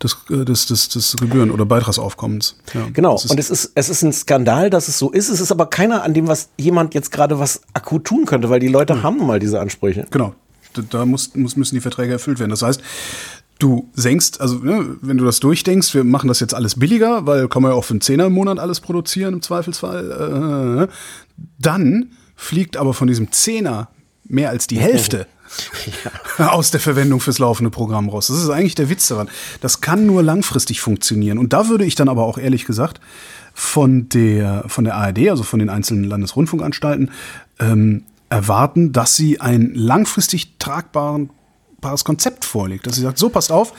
des, 0.02 0.16
äh, 0.30 0.44
des, 0.44 0.66
des, 0.66 0.88
des 0.88 1.16
Gebühren- 1.16 1.50
oder 1.50 1.66
Beitragsaufkommens. 1.66 2.56
Ja, 2.72 2.86
genau. 2.92 3.20
Und 3.28 3.38
es 3.38 3.50
ist, 3.50 3.72
es 3.74 3.88
ist 3.88 4.02
ein 4.02 4.12
Skandal, 4.12 4.70
dass 4.70 4.88
es 4.88 4.98
so 4.98 5.10
ist. 5.10 5.28
Es 5.28 5.40
ist 5.40 5.52
aber 5.52 5.66
keiner, 5.66 6.04
an 6.04 6.14
dem 6.14 6.28
was 6.28 6.48
jemand 6.56 6.94
jetzt 6.94 7.10
gerade 7.10 7.38
was 7.38 7.60
akut 7.74 8.04
tun 8.04 8.24
könnte, 8.24 8.48
weil 8.48 8.60
die 8.60 8.68
Leute 8.68 8.94
mhm. 8.94 9.02
haben 9.02 9.16
nun 9.18 9.26
mal 9.26 9.40
diese 9.40 9.60
Ansprüche. 9.60 10.06
Genau. 10.10 10.34
Da 10.90 11.04
muss, 11.04 11.34
muss, 11.34 11.56
müssen 11.56 11.74
die 11.74 11.80
Verträge 11.80 12.12
erfüllt 12.12 12.38
werden. 12.38 12.50
Das 12.50 12.62
heißt, 12.62 12.80
du 13.58 13.90
senkst, 13.94 14.40
also 14.40 14.58
ne, 14.58 14.96
wenn 15.00 15.18
du 15.18 15.24
das 15.24 15.40
durchdenkst, 15.40 15.94
wir 15.94 16.04
machen 16.04 16.28
das 16.28 16.40
jetzt 16.40 16.54
alles 16.54 16.78
billiger, 16.78 17.26
weil 17.26 17.48
kann 17.48 17.62
man 17.62 17.72
ja 17.72 17.76
auch 17.76 17.84
für 17.84 17.94
einen 17.94 18.00
Zehner 18.00 18.26
im 18.26 18.32
Monat 18.32 18.58
alles 18.58 18.80
produzieren 18.80 19.34
im 19.34 19.42
Zweifelsfall, 19.42 20.88
äh, 20.88 20.92
dann 21.58 22.12
fliegt 22.36 22.76
aber 22.76 22.94
von 22.94 23.08
diesem 23.08 23.32
Zehner 23.32 23.88
mehr 24.24 24.50
als 24.50 24.66
die 24.66 24.78
Hälfte 24.78 25.26
ja. 26.38 26.50
aus 26.50 26.70
der 26.70 26.80
Verwendung 26.80 27.20
fürs 27.20 27.38
laufende 27.38 27.70
Programm 27.70 28.08
raus. 28.08 28.28
Das 28.28 28.38
ist 28.38 28.50
eigentlich 28.50 28.74
der 28.74 28.90
Witz 28.90 29.08
daran. 29.08 29.28
Das 29.60 29.80
kann 29.80 30.06
nur 30.06 30.22
langfristig 30.22 30.80
funktionieren. 30.80 31.38
Und 31.38 31.52
da 31.52 31.68
würde 31.68 31.84
ich 31.84 31.94
dann 31.94 32.08
aber 32.08 32.24
auch 32.24 32.38
ehrlich 32.38 32.64
gesagt 32.64 33.00
von 33.54 34.08
der, 34.10 34.64
von 34.68 34.84
der 34.84 34.94
ARD, 34.94 35.30
also 35.30 35.42
von 35.42 35.58
den 35.58 35.70
einzelnen 35.70 36.04
Landesrundfunkanstalten, 36.04 37.10
ähm, 37.58 38.04
erwarten, 38.28 38.92
dass 38.92 39.16
sie 39.16 39.40
einen 39.40 39.74
langfristig 39.74 40.58
tragbaren 40.58 41.30
pares 41.80 42.04
Konzept 42.04 42.44
vorlegt, 42.44 42.86
dass 42.86 42.96
sie 42.96 43.02
sagt, 43.02 43.18
so 43.18 43.28
passt 43.28 43.52
auf, 43.52 43.72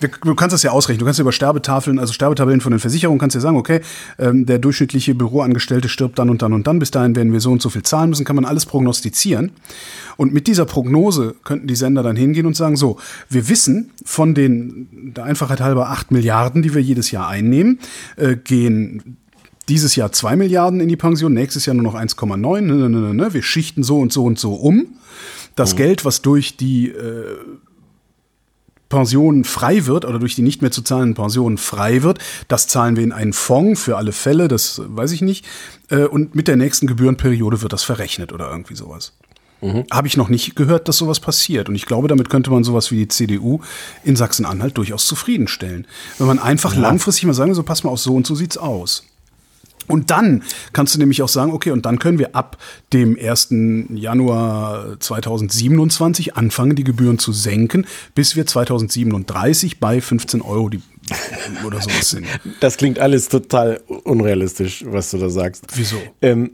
wir, 0.00 0.10
du 0.22 0.34
kannst 0.34 0.52
das 0.52 0.62
ja 0.62 0.72
ausrechnen, 0.72 0.98
du 1.00 1.04
kannst 1.06 1.20
über 1.20 1.32
Sterbetafeln, 1.32 1.98
also 1.98 2.12
Sterbetabellen 2.12 2.60
von 2.60 2.70
den 2.70 2.80
Versicherungen, 2.80 3.18
kannst 3.18 3.34
ja 3.34 3.40
sagen, 3.40 3.56
okay, 3.56 3.80
ähm, 4.18 4.44
der 4.44 4.58
durchschnittliche 4.58 5.14
Büroangestellte 5.14 5.88
stirbt 5.88 6.18
dann 6.18 6.28
und 6.28 6.42
dann 6.42 6.52
und 6.52 6.66
dann, 6.66 6.78
bis 6.78 6.90
dahin 6.90 7.16
werden 7.16 7.32
wir 7.32 7.40
so 7.40 7.50
und 7.50 7.62
so 7.62 7.70
viel 7.70 7.82
zahlen 7.82 8.10
müssen, 8.10 8.24
kann 8.24 8.36
man 8.36 8.44
alles 8.44 8.66
prognostizieren. 8.66 9.52
Und 10.18 10.34
mit 10.34 10.46
dieser 10.46 10.66
Prognose 10.66 11.34
könnten 11.44 11.66
die 11.66 11.76
Sender 11.76 12.02
dann 12.02 12.16
hingehen 12.16 12.46
und 12.46 12.56
sagen, 12.56 12.76
so, 12.76 12.98
wir 13.30 13.48
wissen 13.48 13.90
von 14.04 14.34
den, 14.34 15.14
der 15.14 15.24
Einfachheit 15.24 15.60
halber, 15.60 15.88
acht 15.88 16.10
Milliarden, 16.10 16.62
die 16.62 16.74
wir 16.74 16.82
jedes 16.82 17.10
Jahr 17.10 17.28
einnehmen, 17.28 17.78
äh, 18.16 18.36
gehen 18.36 19.16
dieses 19.68 19.96
Jahr 19.96 20.12
zwei 20.12 20.36
Milliarden 20.36 20.80
in 20.80 20.88
die 20.88 20.96
Pension, 20.96 21.32
nächstes 21.32 21.66
Jahr 21.66 21.74
nur 21.74 21.82
noch 21.82 21.94
1,9. 21.94 22.60
Ne, 22.60 22.74
ne, 22.74 22.88
ne, 22.88 23.14
ne, 23.14 23.34
wir 23.34 23.42
schichten 23.42 23.82
so 23.82 23.98
und 23.98 24.12
so 24.12 24.24
und 24.24 24.38
so 24.38 24.54
um. 24.54 24.86
Das 25.56 25.74
mhm. 25.74 25.78
Geld, 25.78 26.04
was 26.04 26.22
durch 26.22 26.56
die 26.56 26.90
äh, 26.90 27.36
Pensionen 28.88 29.44
frei 29.44 29.86
wird 29.86 30.04
oder 30.04 30.18
durch 30.18 30.36
die 30.36 30.42
nicht 30.42 30.62
mehr 30.62 30.70
zu 30.70 30.82
zahlenden 30.82 31.14
Pensionen 31.14 31.58
frei 31.58 32.02
wird, 32.02 32.18
das 32.46 32.68
zahlen 32.68 32.96
wir 32.96 33.02
in 33.02 33.12
einen 33.12 33.32
Fonds 33.32 33.82
für 33.82 33.96
alle 33.96 34.12
Fälle, 34.12 34.46
das 34.46 34.80
weiß 34.84 35.10
ich 35.12 35.22
nicht. 35.22 35.44
Äh, 35.90 36.04
und 36.04 36.34
mit 36.34 36.46
der 36.46 36.56
nächsten 36.56 36.86
Gebührenperiode 36.86 37.62
wird 37.62 37.72
das 37.72 37.82
verrechnet 37.82 38.32
oder 38.32 38.48
irgendwie 38.50 38.76
sowas. 38.76 39.14
Mhm. 39.60 39.84
Habe 39.90 40.06
ich 40.06 40.16
noch 40.16 40.28
nicht 40.28 40.54
gehört, 40.54 40.86
dass 40.86 40.98
sowas 40.98 41.18
passiert. 41.18 41.68
Und 41.68 41.74
ich 41.74 41.86
glaube, 41.86 42.08
damit 42.08 42.28
könnte 42.28 42.50
man 42.50 42.62
sowas 42.62 42.90
wie 42.90 42.96
die 42.96 43.08
CDU 43.08 43.60
in 44.04 44.14
Sachsen-Anhalt 44.14 44.76
durchaus 44.76 45.06
zufriedenstellen. 45.06 45.86
Wenn 46.18 46.26
man 46.26 46.38
einfach 46.38 46.74
ja. 46.74 46.80
langfristig 46.80 47.24
mal 47.24 47.32
sagen, 47.32 47.54
so 47.54 47.62
pass 47.62 47.82
mal 47.82 47.90
auf, 47.90 48.00
so 48.00 48.14
und 48.14 48.26
so 48.26 48.34
sieht's 48.34 48.58
aus. 48.58 49.04
Und 49.86 50.10
dann 50.10 50.42
kannst 50.72 50.94
du 50.94 50.98
nämlich 50.98 51.22
auch 51.22 51.28
sagen, 51.28 51.52
okay, 51.52 51.70
und 51.70 51.86
dann 51.86 51.98
können 51.98 52.18
wir 52.18 52.34
ab 52.34 52.58
dem 52.92 53.18
1. 53.18 53.48
Januar 53.94 54.98
2027 55.00 56.36
anfangen, 56.36 56.76
die 56.76 56.84
Gebühren 56.84 57.18
zu 57.18 57.32
senken, 57.32 57.86
bis 58.14 58.36
wir 58.36 58.46
2037 58.46 59.80
bei 59.80 60.00
15 60.00 60.42
Euro 60.42 60.68
die 60.68 60.82
oder 61.64 61.80
sowas 61.80 62.10
sind. 62.10 62.26
Das 62.60 62.76
klingt 62.76 62.98
alles 62.98 63.28
total 63.28 63.80
unrealistisch, 63.86 64.84
was 64.86 65.10
du 65.10 65.18
da 65.18 65.28
sagst. 65.28 65.64
Wieso? 65.74 65.96
Ähm, 66.20 66.52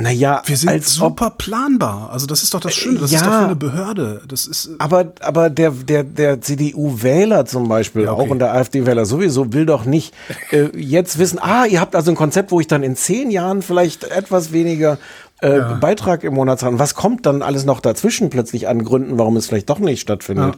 naja, 0.00 0.42
wir 0.46 0.56
sind 0.56 0.84
super 0.84 1.30
planbar. 1.30 2.10
Also 2.12 2.26
das 2.26 2.44
ist 2.44 2.54
doch 2.54 2.60
das 2.60 2.72
Schöne. 2.72 3.00
Das 3.00 3.10
ja, 3.10 3.18
ist 3.18 3.26
doch 3.26 3.32
für 3.32 3.44
eine 3.46 3.56
Behörde. 3.56 4.22
Das 4.28 4.46
ist. 4.46 4.66
Äh, 4.66 4.74
aber 4.78 5.12
aber 5.20 5.50
der 5.50 5.72
der 5.72 6.04
der 6.04 6.40
CDU-Wähler 6.40 7.46
zum 7.46 7.68
Beispiel 7.68 8.02
ja, 8.04 8.12
okay. 8.12 8.22
auch 8.22 8.30
und 8.30 8.38
der 8.38 8.54
AfD-Wähler 8.54 9.06
sowieso 9.06 9.52
will 9.52 9.66
doch 9.66 9.84
nicht 9.86 10.14
äh, 10.52 10.68
jetzt 10.76 11.18
wissen. 11.18 11.40
Ah, 11.40 11.66
ihr 11.66 11.80
habt 11.80 11.96
also 11.96 12.12
ein 12.12 12.16
Konzept, 12.16 12.52
wo 12.52 12.60
ich 12.60 12.68
dann 12.68 12.84
in 12.84 12.94
zehn 12.94 13.32
Jahren 13.32 13.60
vielleicht 13.60 14.04
etwas 14.04 14.52
weniger 14.52 14.98
äh, 15.42 15.58
ja. 15.58 15.74
Beitrag 15.74 16.22
im 16.22 16.34
Monat 16.34 16.60
zahle. 16.60 16.78
Was 16.78 16.94
kommt 16.94 17.26
dann 17.26 17.42
alles 17.42 17.64
noch 17.64 17.80
dazwischen 17.80 18.30
plötzlich 18.30 18.68
an 18.68 18.84
Gründen, 18.84 19.18
warum 19.18 19.36
es 19.36 19.48
vielleicht 19.48 19.68
doch 19.68 19.80
nicht 19.80 20.00
stattfindet? 20.00 20.54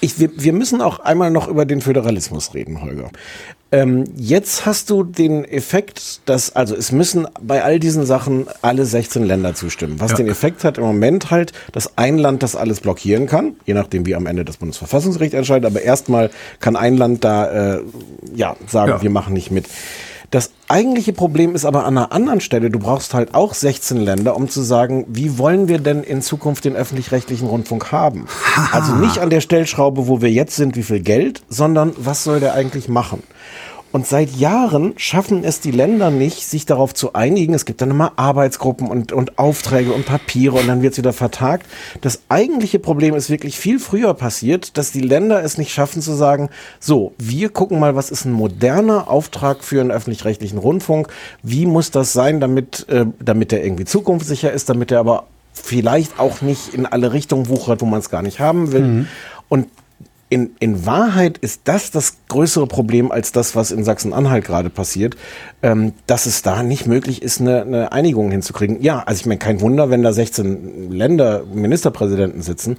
Ich, 0.00 0.18
wir, 0.18 0.30
wir 0.36 0.54
müssen 0.54 0.80
auch 0.80 1.00
einmal 1.00 1.30
noch 1.30 1.48
über 1.48 1.66
den 1.66 1.82
Föderalismus 1.82 2.54
reden, 2.54 2.80
Holger. 2.80 3.10
Ähm, 3.72 4.04
jetzt 4.16 4.66
hast 4.66 4.90
du 4.90 5.02
den 5.02 5.46
Effekt, 5.46 6.20
dass, 6.26 6.54
also 6.54 6.76
es 6.76 6.92
müssen 6.92 7.26
bei 7.40 7.64
all 7.64 7.80
diesen 7.80 8.04
Sachen 8.04 8.46
alle 8.60 8.84
16 8.84 9.24
Länder 9.24 9.54
zustimmen. 9.54 9.98
Was 9.98 10.10
ja. 10.10 10.18
den 10.18 10.28
Effekt 10.28 10.62
hat 10.62 10.76
im 10.76 10.84
Moment 10.84 11.30
halt, 11.30 11.52
dass 11.72 11.96
ein 11.96 12.18
Land 12.18 12.42
das 12.42 12.54
alles 12.54 12.80
blockieren 12.80 13.26
kann, 13.26 13.56
je 13.64 13.72
nachdem 13.72 14.04
wie 14.04 14.14
am 14.14 14.26
Ende 14.26 14.44
das 14.44 14.58
Bundesverfassungsgericht 14.58 15.32
entscheidet, 15.32 15.64
aber 15.64 15.80
erstmal 15.80 16.30
kann 16.60 16.76
ein 16.76 16.98
Land 16.98 17.24
da 17.24 17.76
äh, 17.76 17.82
ja 18.34 18.56
sagen, 18.66 18.90
ja. 18.90 19.02
wir 19.02 19.10
machen 19.10 19.32
nicht 19.32 19.50
mit. 19.50 19.66
Das 20.32 20.50
eigentliche 20.66 21.12
Problem 21.12 21.54
ist 21.54 21.66
aber 21.66 21.84
an 21.84 21.96
einer 21.96 22.10
anderen 22.10 22.40
Stelle, 22.40 22.70
du 22.70 22.78
brauchst 22.78 23.12
halt 23.12 23.34
auch 23.34 23.52
16 23.52 23.98
Länder, 23.98 24.34
um 24.34 24.48
zu 24.48 24.62
sagen, 24.62 25.04
wie 25.08 25.36
wollen 25.36 25.68
wir 25.68 25.78
denn 25.78 26.02
in 26.02 26.22
Zukunft 26.22 26.64
den 26.64 26.74
öffentlich-rechtlichen 26.74 27.48
Rundfunk 27.48 27.92
haben? 27.92 28.26
Also 28.72 28.94
nicht 28.94 29.18
an 29.18 29.28
der 29.28 29.42
Stellschraube, 29.42 30.08
wo 30.08 30.22
wir 30.22 30.30
jetzt 30.30 30.56
sind, 30.56 30.76
wie 30.76 30.82
viel 30.82 31.00
Geld, 31.00 31.42
sondern 31.50 31.92
was 31.98 32.24
soll 32.24 32.40
der 32.40 32.54
eigentlich 32.54 32.88
machen? 32.88 33.22
Und 33.92 34.06
seit 34.06 34.30
Jahren 34.36 34.94
schaffen 34.96 35.44
es 35.44 35.60
die 35.60 35.70
Länder 35.70 36.10
nicht, 36.10 36.46
sich 36.46 36.64
darauf 36.66 36.94
zu 36.94 37.12
einigen. 37.12 37.52
Es 37.52 37.66
gibt 37.66 37.82
dann 37.82 37.90
immer 37.90 38.12
Arbeitsgruppen 38.16 38.88
und, 38.88 39.12
und 39.12 39.38
Aufträge 39.38 39.92
und 39.92 40.06
Papiere 40.06 40.56
und 40.56 40.66
dann 40.66 40.82
wird 40.82 40.92
es 40.92 40.98
wieder 40.98 41.12
vertagt. 41.12 41.66
Das 42.00 42.22
eigentliche 42.30 42.78
Problem 42.78 43.14
ist 43.14 43.28
wirklich 43.28 43.58
viel 43.58 43.78
früher 43.78 44.14
passiert, 44.14 44.78
dass 44.78 44.92
die 44.92 45.00
Länder 45.00 45.44
es 45.44 45.58
nicht 45.58 45.72
schaffen 45.72 46.00
zu 46.00 46.14
sagen, 46.14 46.48
so, 46.80 47.12
wir 47.18 47.50
gucken 47.50 47.78
mal, 47.78 47.94
was 47.94 48.10
ist 48.10 48.24
ein 48.24 48.32
moderner 48.32 49.10
Auftrag 49.10 49.62
für 49.62 49.80
einen 49.80 49.90
öffentlich-rechtlichen 49.90 50.58
Rundfunk? 50.58 51.08
Wie 51.42 51.66
muss 51.66 51.90
das 51.90 52.12
sein, 52.12 52.40
damit, 52.40 52.88
äh, 52.88 53.06
damit 53.20 53.52
der 53.52 53.62
irgendwie 53.62 53.84
zukunftssicher 53.84 54.52
ist, 54.52 54.70
damit 54.70 54.90
der 54.90 55.00
aber 55.00 55.24
vielleicht 55.52 56.18
auch 56.18 56.40
nicht 56.40 56.74
in 56.74 56.86
alle 56.86 57.12
Richtungen 57.12 57.48
wuchert, 57.48 57.82
wo 57.82 57.86
man 57.86 58.00
es 58.00 58.10
gar 58.10 58.22
nicht 58.22 58.40
haben 58.40 58.72
will. 58.72 58.80
Mhm. 58.80 59.08
In, 60.32 60.52
in 60.60 60.86
Wahrheit 60.86 61.36
ist 61.36 61.60
das 61.64 61.90
das 61.90 62.16
größere 62.28 62.66
Problem 62.66 63.12
als 63.12 63.32
das, 63.32 63.54
was 63.54 63.70
in 63.70 63.84
Sachsen-Anhalt 63.84 64.46
gerade 64.46 64.70
passiert, 64.70 65.14
ähm, 65.62 65.92
dass 66.06 66.24
es 66.24 66.40
da 66.40 66.62
nicht 66.62 66.86
möglich 66.86 67.20
ist, 67.20 67.42
eine, 67.42 67.60
eine 67.60 67.92
Einigung 67.92 68.30
hinzukriegen. 68.30 68.80
Ja, 68.80 69.00
also 69.00 69.20
ich 69.20 69.26
meine, 69.26 69.40
kein 69.40 69.60
Wunder, 69.60 69.90
wenn 69.90 70.02
da 70.02 70.14
16 70.14 70.90
Länder 70.90 71.42
Ministerpräsidenten 71.52 72.40
sitzen. 72.40 72.78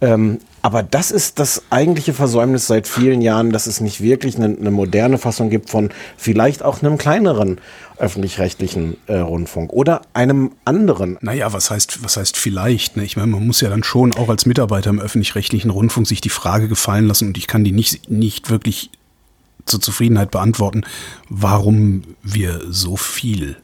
Ähm, 0.00 0.38
aber 0.62 0.84
das 0.84 1.10
ist 1.10 1.40
das 1.40 1.64
eigentliche 1.70 2.14
Versäumnis 2.14 2.68
seit 2.68 2.86
vielen 2.86 3.20
Jahren, 3.20 3.50
dass 3.50 3.66
es 3.66 3.80
nicht 3.80 4.00
wirklich 4.00 4.36
eine, 4.36 4.56
eine 4.56 4.70
moderne 4.70 5.18
Fassung 5.18 5.50
gibt 5.50 5.68
von 5.68 5.90
vielleicht 6.16 6.62
auch 6.62 6.82
einem 6.82 6.98
kleineren 6.98 7.60
öffentlich-rechtlichen 7.98 8.96
äh, 9.06 9.16
Rundfunk 9.16 9.72
oder 9.72 10.02
einem 10.14 10.52
anderen. 10.64 11.18
Naja, 11.20 11.52
was 11.52 11.70
heißt, 11.70 12.04
was 12.04 12.16
heißt 12.16 12.36
vielleicht? 12.36 12.96
Ne? 12.96 13.04
Ich 13.04 13.16
meine, 13.16 13.28
man 13.28 13.46
muss 13.46 13.60
ja 13.60 13.70
dann 13.70 13.82
schon 13.82 14.14
auch 14.14 14.28
als 14.28 14.46
Mitarbeiter 14.46 14.90
im 14.90 15.00
öffentlich-rechtlichen 15.00 15.70
Rundfunk 15.70 16.06
sich 16.06 16.20
die 16.20 16.28
Frage 16.28 16.68
gefallen 16.68 17.06
lassen 17.06 17.28
und 17.28 17.38
ich 17.38 17.48
kann 17.48 17.64
die 17.64 17.72
nicht, 17.72 18.08
nicht 18.08 18.48
wirklich 18.48 18.90
zur 19.64 19.80
Zufriedenheit 19.80 20.30
beantworten, 20.30 20.82
warum 21.28 22.02
wir 22.22 22.60
so 22.68 22.96
viel 22.96 23.56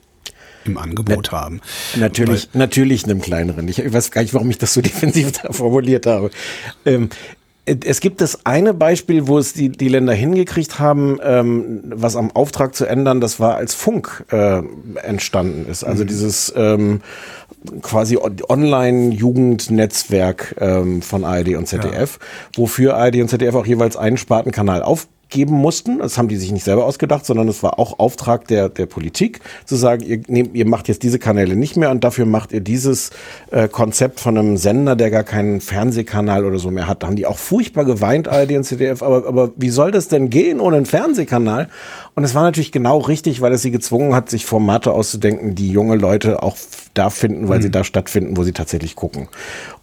im 0.64 0.79
Angebot 0.79 1.29
Na, 1.33 1.40
haben. 1.40 1.61
Natürlich, 1.97 2.49
Weil, 2.53 2.61
natürlich 2.61 3.05
einem 3.05 3.21
kleineren. 3.21 3.66
Ich, 3.68 3.79
weiß 3.79 4.11
gar 4.11 4.23
nicht, 4.23 4.35
warum 4.35 4.51
ich 4.51 4.59
das 4.59 4.75
so 4.75 4.81
defensiv 4.81 5.33
da 5.33 5.53
formuliert 5.53 6.07
habe. 6.07 6.31
Ähm, 6.85 7.11
es 7.85 8.01
gibt 8.01 8.21
das 8.21 8.44
eine 8.47 8.73
Beispiel, 8.75 9.27
wo 9.27 9.38
es 9.38 9.53
die, 9.53 9.68
die 9.68 9.88
Länder 9.88 10.14
hingekriegt 10.14 10.79
haben, 10.79 11.18
ähm, 11.23 11.81
was 11.85 12.14
am 12.16 12.31
Auftrag 12.31 12.75
zu 12.75 12.87
ändern, 12.87 13.21
das 13.21 13.38
war 13.40 13.57
als 13.57 13.75
Funk 13.75 14.25
äh, 14.31 14.62
entstanden 15.03 15.66
ist. 15.71 15.85
Also 15.85 16.05
mhm. 16.05 16.09
dieses 16.09 16.51
ähm, 16.57 17.03
quasi 17.83 18.16
Online-Jugendnetzwerk 18.16 20.55
ähm, 20.61 21.03
von 21.03 21.25
ARD 21.25 21.57
und 21.57 21.66
ZDF, 21.66 22.18
ja. 22.21 22.27
wofür 22.57 22.97
ARD 22.97 23.16
und 23.16 23.29
ZDF 23.29 23.55
auch 23.55 23.66
jeweils 23.66 23.97
einen 23.97 24.16
Spartenkanal 24.16 24.83
auf 24.83 25.09
geben 25.29 25.55
mussten. 25.55 25.99
Das 25.99 26.19
haben 26.19 26.29
die 26.29 26.37
sich 26.37 26.53
nicht 26.53 26.64
selber 26.64 26.85
ausgedacht, 26.85 27.27
sondern 27.27 27.49
es 27.49 27.62
war 27.62 27.79
auch 27.79 27.99
Auftrag 27.99 28.47
der, 28.49 28.69
der 28.69 28.87
Politik, 28.87 29.41
zu 29.67 29.77
sagen, 29.77 30.05
ihr, 30.05 30.21
nehmt, 30.27 30.55
ihr 30.55 30.67
macht 30.67 30.88
jetzt 30.88 31.03
diese 31.03 31.19
Kanäle 31.19 31.57
nicht 31.57 31.77
mehr 31.77 31.91
und 31.91 32.05
dafür 32.05 32.27
macht 32.27 32.53
ihr 32.53 32.61
dieses 32.61 33.11
äh, 33.51 33.69
Konzept 33.69 34.21
von 34.21 34.38
einem 34.38 34.57
Sender, 34.57 34.97
der 34.97 35.11
gar 35.11 35.25
keinen 35.25 35.61
Fernsehkanal 35.61 36.45
oder 36.45 36.59
so 36.59 36.71
mehr 36.71 36.87
hat. 36.87 37.03
Da 37.03 37.09
haben 37.09 37.17
die 37.17 37.27
auch 37.27 37.38
furchtbar 37.38 37.85
geweint, 37.85 38.29
ARD 38.29 38.53
und 38.53 38.64
ZDF, 38.64 39.03
aber, 39.03 39.27
aber 39.27 39.51
wie 39.57 39.71
soll 39.71 39.91
das 39.91 40.09
denn 40.09 40.31
gehen 40.31 40.61
ohne 40.61 40.77
einen 40.77 40.87
Fernsehkanal? 40.87 41.69
Und 42.14 42.25
es 42.25 42.35
war 42.35 42.43
natürlich 42.43 42.73
genau 42.73 42.99
richtig, 42.99 43.41
weil 43.41 43.53
es 43.53 43.62
sie 43.62 43.71
gezwungen 43.71 44.14
hat, 44.14 44.31
sich 44.31 44.47
Formate 44.47 44.93
auszudenken, 44.93 45.55
die 45.55 45.71
junge 45.71 45.97
Leute 45.97 46.43
auch 46.43 46.57
da 46.95 47.11
finden, 47.11 47.49
weil 47.49 47.59
mhm. 47.59 47.62
sie 47.62 47.71
da 47.71 47.85
stattfinden, 47.85 48.37
wo 48.37 48.43
sie 48.43 48.53
tatsächlich 48.53 48.97
gucken. 48.97 49.29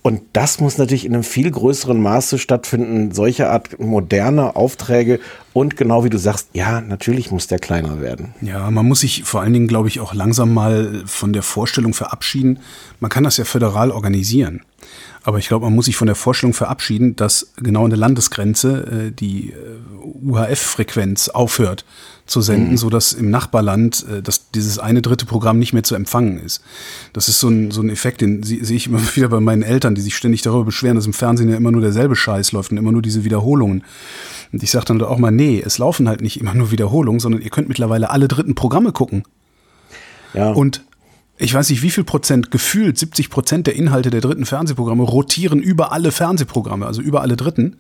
Und 0.06 0.22
das 0.34 0.60
muss 0.60 0.78
natürlich 0.78 1.04
in 1.04 1.16
einem 1.16 1.24
viel 1.24 1.50
größeren 1.50 2.00
Maße 2.00 2.38
stattfinden, 2.38 3.12
solche 3.12 3.50
Art 3.50 3.80
moderne 3.80 4.56
Aufträge. 4.56 5.20
Und 5.52 5.78
genau 5.78 6.04
wie 6.04 6.12
du 6.12 6.20
sagst, 6.20 6.50
ja, 6.54 6.80
natürlich 6.80 7.32
muss 7.32 7.48
der 7.48 7.58
kleiner 7.58 8.00
werden. 8.02 8.36
Ja, 8.40 8.70
man 8.70 8.88
muss 8.88 9.00
sich 9.00 9.24
vor 9.24 9.42
allen 9.42 9.54
Dingen, 9.54 9.68
glaube 9.68 9.88
ich, 9.88 10.00
auch 10.00 10.14
langsam 10.14 10.54
mal 10.54 11.02
von 11.08 11.34
der 11.34 11.42
Vorstellung 11.42 11.96
verabschieden. 11.96 12.60
Man 13.00 13.10
kann 13.10 13.24
das 13.24 13.38
ja 13.38 13.46
föderal 13.46 13.90
organisieren. 13.90 14.62
Aber 15.26 15.40
ich 15.40 15.48
glaube, 15.48 15.66
man 15.66 15.74
muss 15.74 15.86
sich 15.86 15.98
von 15.98 16.06
der 16.06 16.16
Vorstellung 16.16 16.54
verabschieden, 16.54 17.16
dass 17.16 17.52
genau 17.58 17.84
an 17.84 17.90
der 17.90 17.98
Landesgrenze 17.98 19.08
äh, 19.08 19.12
die 19.12 19.50
äh, 19.50 19.54
UHF-Frequenz 20.24 21.30
aufhört 21.30 21.84
zu 22.28 22.42
senden, 22.42 22.72
mhm. 22.72 22.78
so 22.78 22.92
dass 22.92 23.14
im 23.14 23.32
Nachbarland 23.32 24.06
äh, 24.08 24.22
dass 24.22 24.52
dieses 24.52 24.78
eine 24.78 25.02
dritte 25.02 25.26
Programm 25.26 25.58
nicht 25.58 25.74
mehr 25.74 25.82
zu 25.82 25.96
empfangen 25.96 26.38
ist. 26.38 26.62
Das 27.12 27.28
ist 27.28 27.40
so 27.40 27.50
ein, 27.50 27.72
so 27.72 27.82
ein 27.82 27.90
Effekt, 27.90 28.22
den 28.22 28.44
sehe 28.44 28.60
ich 28.60 28.86
immer 28.86 29.00
wieder 29.16 29.30
bei 29.30 29.40
meinen 29.40 29.64
Eltern, 29.64 29.96
die 29.96 30.02
sich 30.02 30.16
ständig 30.16 30.44
darüber 30.44 30.66
beschweren, 30.66 30.96
dass 30.96 31.08
im 31.08 31.14
Fernsehen 31.14 31.50
ja 31.50 31.58
immer 31.58 31.72
nur 31.72 31.82
derselbe 31.82 32.16
Scheiß 32.16 32.52
läuft 32.52 32.72
und 32.72 32.78
immer 32.78 32.92
nur 32.92 33.02
diese 33.02 33.24
Wiederholungen. 33.24 33.84
Und 34.54 34.62
ich 34.62 34.70
sage 34.70 34.86
dann 34.86 35.02
auch 35.02 35.18
mal, 35.18 35.32
nee, 35.32 35.60
es 35.66 35.80
laufen 35.80 36.08
halt 36.08 36.22
nicht 36.22 36.40
immer 36.40 36.54
nur 36.54 36.70
Wiederholungen, 36.70 37.20
sondern 37.20 37.42
ihr 37.42 37.50
könnt 37.50 37.68
mittlerweile 37.68 38.12
alle 38.12 38.28
dritten 38.28 38.54
Programme 38.54 38.92
gucken. 38.92 39.24
Ja. 40.36 40.52
Und 40.52 40.84
ich 41.38 41.54
weiß 41.54 41.70
nicht, 41.70 41.82
wie 41.82 41.90
viel 41.90 42.04
Prozent, 42.04 42.50
gefühlt 42.52 42.98
70 42.98 43.30
Prozent 43.30 43.68
der 43.68 43.76
Inhalte 43.76 44.10
der 44.10 44.22
dritten 44.22 44.46
Fernsehprogramme 44.46 45.04
rotieren 45.04 45.62
über 45.62 45.92
alle 45.92 46.12
Fernsehprogramme, 46.12 46.86
also 46.86 47.02
über 47.02 47.22
alle 47.22 47.36
dritten, 47.36 47.78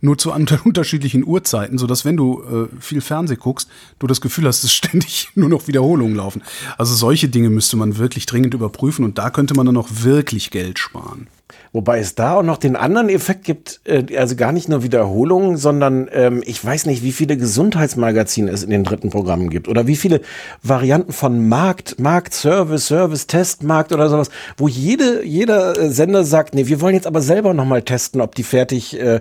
nur 0.00 0.18
zu 0.18 0.32
unterschiedlichen 0.64 1.24
Uhrzeiten, 1.24 1.78
sodass 1.78 2.04
wenn 2.04 2.16
du 2.16 2.42
äh, 2.42 2.80
viel 2.80 3.00
Fernseh 3.00 3.36
guckst, 3.36 3.68
du 3.98 4.06
das 4.06 4.20
Gefühl 4.20 4.46
hast, 4.46 4.62
dass 4.62 4.72
ständig 4.74 5.30
nur 5.34 5.48
noch 5.48 5.66
Wiederholungen 5.66 6.14
laufen. 6.14 6.42
Also 6.78 6.94
solche 6.94 7.28
Dinge 7.28 7.50
müsste 7.50 7.76
man 7.76 7.98
wirklich 7.98 8.26
dringend 8.26 8.54
überprüfen 8.54 9.04
und 9.04 9.18
da 9.18 9.30
könnte 9.30 9.54
man 9.54 9.66
dann 9.66 9.76
auch 9.76 9.88
wirklich 9.90 10.50
Geld 10.50 10.78
sparen. 10.78 11.26
Wobei 11.72 12.00
es 12.00 12.14
da 12.14 12.34
auch 12.36 12.42
noch 12.42 12.58
den 12.58 12.76
anderen 12.76 13.08
Effekt 13.08 13.44
gibt, 13.44 13.80
äh, 13.84 14.16
also 14.16 14.36
gar 14.36 14.52
nicht 14.52 14.68
nur 14.68 14.82
Wiederholungen, 14.82 15.56
sondern 15.56 16.08
ähm, 16.12 16.42
ich 16.44 16.62
weiß 16.62 16.86
nicht, 16.86 17.02
wie 17.02 17.12
viele 17.12 17.36
Gesundheitsmagazine 17.36 18.50
es 18.50 18.62
in 18.62 18.70
den 18.70 18.84
dritten 18.84 19.10
Programmen 19.10 19.48
gibt 19.50 19.68
oder 19.68 19.86
wie 19.86 19.96
viele 19.96 20.20
Varianten 20.62 21.12
von 21.12 21.48
Markt, 21.48 21.98
Markt, 21.98 22.34
Service, 22.34 22.86
Service, 22.86 23.26
Test, 23.26 23.62
Markt 23.62 23.92
oder 23.92 24.08
sowas, 24.08 24.30
wo 24.56 24.68
jede, 24.68 25.24
jeder 25.24 25.78
äh, 25.78 25.90
Sender 25.90 26.24
sagt, 26.24 26.54
nee, 26.54 26.66
wir 26.66 26.80
wollen 26.80 26.94
jetzt 26.94 27.06
aber 27.06 27.22
selber 27.22 27.54
nochmal 27.54 27.82
testen, 27.82 28.20
ob 28.20 28.34
die 28.34 28.42
fertig 28.42 28.98
äh, 28.98 29.20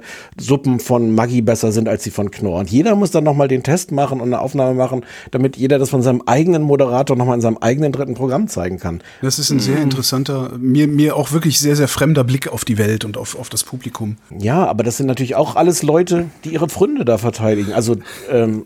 von 0.79 1.15
Maggi 1.15 1.41
besser 1.41 1.71
sind 1.71 1.87
als 1.87 2.03
die 2.03 2.11
von 2.11 2.31
Knorr. 2.31 2.59
Und 2.59 2.69
jeder 2.69 2.95
muss 2.95 3.11
dann 3.11 3.23
nochmal 3.23 3.47
den 3.47 3.63
Test 3.63 3.91
machen 3.91 4.19
und 4.19 4.27
eine 4.27 4.41
Aufnahme 4.41 4.73
machen, 4.73 5.05
damit 5.31 5.57
jeder 5.57 5.79
das 5.79 5.89
von 5.89 6.01
seinem 6.01 6.21
eigenen 6.25 6.63
Moderator 6.63 7.15
nochmal 7.15 7.35
in 7.35 7.41
seinem 7.41 7.57
eigenen 7.57 7.91
dritten 7.91 8.13
Programm 8.13 8.47
zeigen 8.47 8.79
kann. 8.79 9.01
Das 9.21 9.39
ist 9.39 9.49
ein 9.49 9.59
sehr 9.59 9.81
interessanter, 9.81 10.51
mir, 10.59 10.87
mir 10.87 11.15
auch 11.15 11.31
wirklich 11.31 11.59
sehr, 11.59 11.75
sehr 11.75 11.87
fremder 11.87 12.20
Blick 12.23 12.41
Blick 12.41 12.53
auf 12.53 12.65
die 12.65 12.77
Welt 12.77 13.05
und 13.05 13.17
auf, 13.17 13.37
auf 13.37 13.49
das 13.49 13.63
Publikum. 13.63 14.17
Ja, 14.37 14.65
aber 14.65 14.83
das 14.83 14.97
sind 14.97 15.05
natürlich 15.05 15.35
auch 15.35 15.55
alles 15.55 15.83
Leute, 15.83 16.29
die 16.43 16.53
ihre 16.53 16.69
Freunde 16.69 17.05
da 17.05 17.17
verteidigen. 17.17 17.73
Also 17.73 17.97
ähm, 18.29 18.63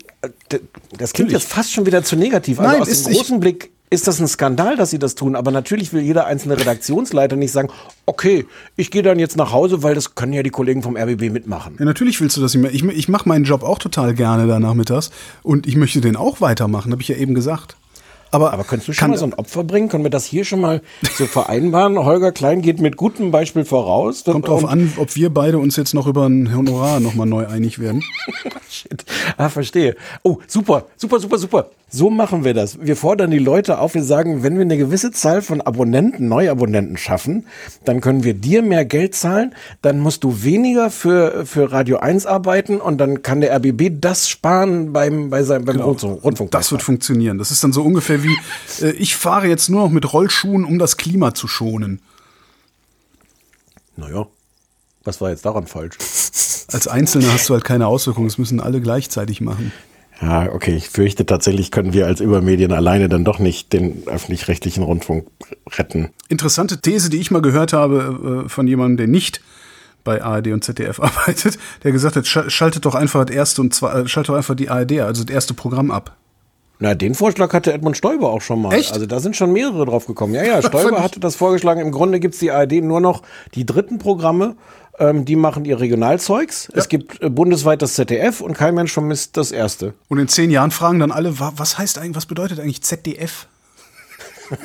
das 0.97 1.13
klingt 1.13 1.31
jetzt 1.31 1.47
fast 1.47 1.73
schon 1.73 1.85
wieder 1.85 2.03
zu 2.03 2.15
negativ. 2.15 2.59
Also 2.59 2.71
Nein, 2.71 2.81
aus 2.81 3.03
dem 3.03 3.13
großen 3.13 3.39
Blick 3.39 3.71
ist 3.89 4.07
das 4.07 4.19
ein 4.19 4.27
Skandal, 4.27 4.75
dass 4.77 4.89
sie 4.89 4.99
das 4.99 5.15
tun. 5.15 5.35
Aber 5.35 5.51
natürlich 5.51 5.93
will 5.93 6.01
jeder 6.01 6.25
einzelne 6.25 6.59
Redaktionsleiter 6.59 7.35
nicht 7.35 7.51
sagen, 7.51 7.69
okay, 8.05 8.45
ich 8.75 8.91
gehe 8.91 9.03
dann 9.03 9.19
jetzt 9.19 9.37
nach 9.37 9.51
Hause, 9.51 9.83
weil 9.83 9.95
das 9.95 10.15
können 10.15 10.33
ja 10.33 10.43
die 10.43 10.49
Kollegen 10.49 10.81
vom 10.81 10.97
RBB 10.97 11.31
mitmachen. 11.31 11.75
Ja, 11.79 11.85
natürlich 11.85 12.19
willst 12.21 12.37
du 12.37 12.41
das 12.41 12.53
nicht 12.53 12.63
mehr. 12.63 12.73
Ich, 12.73 12.83
ich 12.83 13.09
mache 13.09 13.27
meinen 13.27 13.45
Job 13.45 13.63
auch 13.63 13.79
total 13.79 14.13
gerne 14.13 14.47
da 14.47 14.59
nachmittags 14.59 15.11
und 15.43 15.67
ich 15.67 15.75
möchte 15.75 16.01
den 16.01 16.15
auch 16.15 16.41
weitermachen, 16.41 16.91
habe 16.91 17.01
ich 17.01 17.07
ja 17.07 17.15
eben 17.15 17.35
gesagt. 17.35 17.77
Aber, 18.35 18.51
aber 18.51 18.65
könntest 18.65 18.89
du 18.89 18.93
schon 18.93 19.11
mal 19.11 19.17
so 19.17 19.23
ein 19.23 19.33
Opfer 19.33 19.63
bringen? 19.63 19.87
Können 19.87 20.03
wir 20.03 20.09
das 20.09 20.25
hier 20.25 20.43
schon 20.43 20.59
mal 20.59 20.81
so 21.17 21.25
vereinbaren? 21.25 21.97
Holger 21.97 22.33
Klein 22.33 22.61
geht 22.61 22.81
mit 22.81 22.97
gutem 22.97 23.31
Beispiel 23.31 23.63
voraus. 23.63 24.25
Kommt 24.25 24.49
drauf 24.49 24.65
an, 24.65 24.91
ob 24.97 25.15
wir 25.15 25.33
beide 25.33 25.57
uns 25.57 25.77
jetzt 25.77 25.93
noch 25.93 26.05
über 26.05 26.27
ein 26.27 26.53
Honorar 26.53 26.99
nochmal 26.99 27.27
neu 27.27 27.47
einig 27.47 27.79
werden. 27.79 28.03
Shit. 28.69 29.05
Ah, 29.37 29.47
verstehe. 29.47 29.95
Oh, 30.21 30.39
super, 30.47 30.83
super, 30.97 31.21
super, 31.21 31.37
super. 31.37 31.69
So 31.95 32.09
machen 32.09 32.43
wir 32.43 32.53
das. 32.53 32.77
Wir 32.81 32.97
fordern 32.97 33.31
die 33.31 33.39
Leute 33.39 33.79
auf, 33.79 33.93
wir 33.93 34.03
sagen, 34.03 34.43
wenn 34.43 34.55
wir 34.55 34.63
eine 34.63 34.77
gewisse 34.77 35.11
Zahl 35.11 35.41
von 35.41 35.61
Abonnenten, 35.61 36.27
Neuabonnenten 36.27 36.97
schaffen, 36.97 37.47
dann 37.85 38.01
können 38.01 38.25
wir 38.25 38.33
dir 38.33 38.61
mehr 38.63 38.83
Geld 38.83 39.15
zahlen, 39.15 39.55
dann 39.81 39.99
musst 40.01 40.25
du 40.25 40.43
weniger 40.43 40.89
für, 40.89 41.45
für 41.45 41.71
Radio 41.71 41.99
1 41.99 42.25
arbeiten 42.25 42.81
und 42.81 42.97
dann 42.97 43.21
kann 43.21 43.39
der 43.39 43.55
RBB 43.55 44.01
das 44.01 44.27
sparen 44.27 44.91
beim, 44.91 45.29
bei 45.29 45.43
seinem, 45.43 45.63
beim 45.63 45.77
genau. 45.77 45.91
Rundfunk. 45.91 46.51
Das 46.51 46.69
wird 46.73 46.83
funktionieren. 46.83 47.37
Das 47.37 47.49
ist 47.49 47.63
dann 47.63 47.71
so 47.71 47.81
ungefähr 47.81 48.21
wie, 48.23 48.35
äh, 48.81 48.91
ich 48.91 49.15
fahre 49.15 49.47
jetzt 49.47 49.69
nur 49.69 49.83
noch 49.83 49.91
mit 49.91 50.11
Rollschuhen, 50.11 50.65
um 50.65 50.77
das 50.77 50.97
Klima 50.97 51.33
zu 51.33 51.47
schonen. 51.47 52.01
Naja. 53.95 54.27
Was 55.05 55.21
war 55.21 55.29
jetzt 55.29 55.45
daran 55.45 55.65
falsch? 55.65 55.95
Als 56.73 56.89
Einzelner 56.89 57.31
hast 57.31 57.47
du 57.47 57.53
halt 57.53 57.63
keine 57.63 57.87
Auswirkungen, 57.87 58.27
das 58.27 58.37
müssen 58.37 58.59
alle 58.59 58.81
gleichzeitig 58.81 59.39
machen. 59.39 59.71
Ja, 60.21 60.51
okay, 60.53 60.75
ich 60.75 60.89
fürchte 60.89 61.25
tatsächlich 61.25 61.71
können 61.71 61.93
wir 61.93 62.07
als 62.07 62.21
Übermedien 62.21 62.71
alleine 62.71 63.09
dann 63.09 63.25
doch 63.25 63.39
nicht 63.39 63.73
den 63.73 64.03
öffentlich-rechtlichen 64.07 64.83
Rundfunk 64.83 65.27
retten. 65.77 66.09
Interessante 66.29 66.79
These, 66.79 67.09
die 67.09 67.19
ich 67.19 67.31
mal 67.31 67.41
gehört 67.41 67.73
habe 67.73 68.45
äh, 68.45 68.49
von 68.49 68.67
jemandem, 68.67 68.97
der 68.97 69.07
nicht 69.07 69.41
bei 70.03 70.23
ARD 70.23 70.47
und 70.47 70.63
ZDF 70.63 70.99
arbeitet, 71.01 71.57
der 71.83 71.91
gesagt 71.91 72.15
hat, 72.15 72.27
schaltet 72.27 72.85
doch 72.85 72.95
einfach 72.95 73.25
das 73.25 73.35
erste 73.35 73.61
und 73.61 73.73
zwei, 73.73 73.91
äh, 73.91 74.07
schaltet 74.07 74.29
doch 74.29 74.37
einfach 74.37 74.55
die 74.55 74.69
ARD, 74.69 75.01
also 75.01 75.23
das 75.23 75.33
erste 75.33 75.53
Programm 75.53 75.91
ab. 75.91 76.15
Na, 76.77 76.93
den 76.93 77.15
Vorschlag 77.15 77.53
hatte 77.53 77.71
Edmund 77.71 77.95
Stoiber 77.95 78.29
auch 78.31 78.41
schon 78.41 78.61
mal. 78.61 78.73
Echt? 78.73 78.91
Also 78.93 79.05
da 79.05 79.19
sind 79.19 79.35
schon 79.35 79.53
mehrere 79.53 79.85
drauf 79.85 80.07
gekommen. 80.07 80.33
Ja, 80.33 80.43
ja, 80.43 80.61
Stoiber 80.67 81.01
hatte 81.01 81.19
das 81.19 81.35
vorgeschlagen. 81.35 81.79
Im 81.79 81.91
Grunde 81.91 82.19
gibt's 82.19 82.39
die 82.39 82.51
ARD 82.51 82.83
nur 82.83 82.99
noch 82.99 83.21
die 83.53 83.65
dritten 83.65 83.97
Programme. 83.97 84.55
Ähm, 84.97 85.25
die 85.25 85.35
machen 85.35 85.65
ihr 85.65 85.79
Regionalzeugs. 85.79 86.69
Ja. 86.71 86.79
Es 86.79 86.87
gibt 86.87 87.21
äh, 87.21 87.29
bundesweit 87.29 87.81
das 87.81 87.95
ZDF 87.95 88.41
und 88.41 88.53
kein 88.53 88.75
Mensch 88.75 88.93
vermisst 88.93 89.35
das 89.35 89.51
erste. 89.51 89.93
Und 90.07 90.19
in 90.19 90.27
zehn 90.27 90.51
Jahren 90.51 90.71
fragen 90.71 90.99
dann 90.99 91.11
alle, 91.11 91.37
was 91.39 91.77
heißt 91.77 91.97
eigentlich, 91.97 92.15
was 92.15 92.25
bedeutet 92.25 92.59
eigentlich 92.59 92.81
ZDF? 92.81 93.47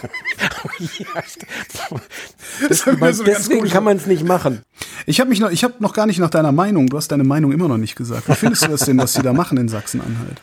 das, 2.68 2.86
man, 2.98 3.14
so 3.14 3.24
deswegen 3.24 3.66
kann 3.68 3.82
man 3.82 3.96
es 3.96 4.06
nicht 4.06 4.24
machen. 4.24 4.62
Ich 5.06 5.20
habe 5.20 5.30
mich 5.30 5.40
noch, 5.40 5.50
ich 5.50 5.64
habe 5.64 5.74
noch 5.78 5.94
gar 5.94 6.06
nicht 6.06 6.18
nach 6.18 6.30
deiner 6.30 6.52
Meinung. 6.52 6.86
Du 6.88 6.96
hast 6.98 7.08
deine 7.08 7.24
Meinung 7.24 7.50
immer 7.50 7.66
noch 7.66 7.78
nicht 7.78 7.96
gesagt. 7.96 8.28
Wie 8.28 8.34
findest 8.34 8.64
du 8.64 8.68
das 8.68 8.80
denn, 8.80 8.98
was 8.98 9.14
sie 9.14 9.22
da 9.22 9.32
machen 9.32 9.56
in 9.56 9.68
Sachsen-Anhalt? 9.68 10.40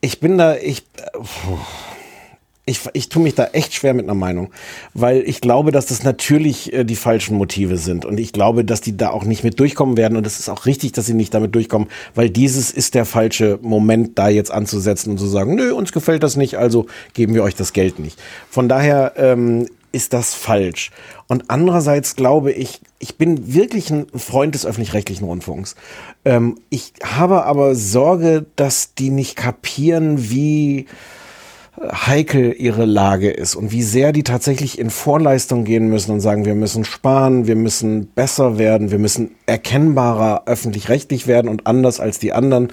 Ich 0.00 0.20
bin 0.20 0.38
da, 0.38 0.54
ich, 0.56 0.86
ich, 2.68 2.80
ich 2.94 3.08
tue 3.08 3.22
mich 3.22 3.36
da 3.36 3.46
echt 3.52 3.74
schwer 3.74 3.94
mit 3.94 4.06
einer 4.06 4.14
Meinung, 4.14 4.50
weil 4.92 5.22
ich 5.24 5.40
glaube, 5.40 5.70
dass 5.70 5.86
das 5.86 6.02
natürlich 6.02 6.72
äh, 6.72 6.84
die 6.84 6.96
falschen 6.96 7.36
Motive 7.36 7.78
sind 7.78 8.04
und 8.04 8.18
ich 8.18 8.32
glaube, 8.32 8.64
dass 8.64 8.80
die 8.80 8.96
da 8.96 9.10
auch 9.10 9.24
nicht 9.24 9.44
mit 9.44 9.60
durchkommen 9.60 9.96
werden 9.96 10.16
und 10.16 10.26
es 10.26 10.40
ist 10.40 10.48
auch 10.48 10.66
richtig, 10.66 10.90
dass 10.92 11.06
sie 11.06 11.14
nicht 11.14 11.32
damit 11.32 11.54
durchkommen, 11.54 11.88
weil 12.16 12.28
dieses 12.28 12.72
ist 12.72 12.96
der 12.96 13.04
falsche 13.04 13.60
Moment, 13.62 14.18
da 14.18 14.28
jetzt 14.28 14.50
anzusetzen 14.50 15.12
und 15.12 15.18
zu 15.18 15.28
sagen, 15.28 15.54
nö, 15.54 15.72
uns 15.72 15.92
gefällt 15.92 16.24
das 16.24 16.34
nicht, 16.34 16.58
also 16.58 16.86
geben 17.14 17.34
wir 17.34 17.44
euch 17.44 17.54
das 17.54 17.72
Geld 17.72 18.00
nicht. 18.00 18.20
Von 18.50 18.68
daher 18.68 19.12
ähm, 19.16 19.68
ist 19.92 20.12
das 20.12 20.34
falsch. 20.34 20.90
Und 21.28 21.44
andererseits 21.48 22.16
glaube 22.16 22.50
ich, 22.50 22.80
ich 22.98 23.16
bin 23.16 23.54
wirklich 23.54 23.90
ein 23.90 24.06
Freund 24.14 24.56
des 24.56 24.66
öffentlich-rechtlichen 24.66 25.24
Rundfunks. 25.24 25.76
Ähm, 26.24 26.58
ich 26.68 26.94
habe 27.02 27.44
aber 27.44 27.76
Sorge, 27.76 28.44
dass 28.56 28.94
die 28.94 29.10
nicht 29.10 29.36
kapieren, 29.36 30.30
wie 30.30 30.86
heikel 31.92 32.54
ihre 32.56 32.86
Lage 32.86 33.30
ist 33.30 33.54
und 33.54 33.70
wie 33.70 33.82
sehr 33.82 34.12
die 34.12 34.22
tatsächlich 34.22 34.78
in 34.78 34.88
Vorleistung 34.88 35.64
gehen 35.64 35.88
müssen 35.88 36.10
und 36.12 36.20
sagen, 36.20 36.46
wir 36.46 36.54
müssen 36.54 36.84
sparen, 36.84 37.46
wir 37.46 37.56
müssen 37.56 38.06
besser 38.06 38.58
werden, 38.58 38.90
wir 38.90 38.98
müssen 38.98 39.32
erkennbarer 39.44 40.44
öffentlich-rechtlich 40.46 41.26
werden 41.26 41.48
und 41.48 41.66
anders 41.66 42.00
als 42.00 42.18
die 42.18 42.32
anderen, 42.32 42.68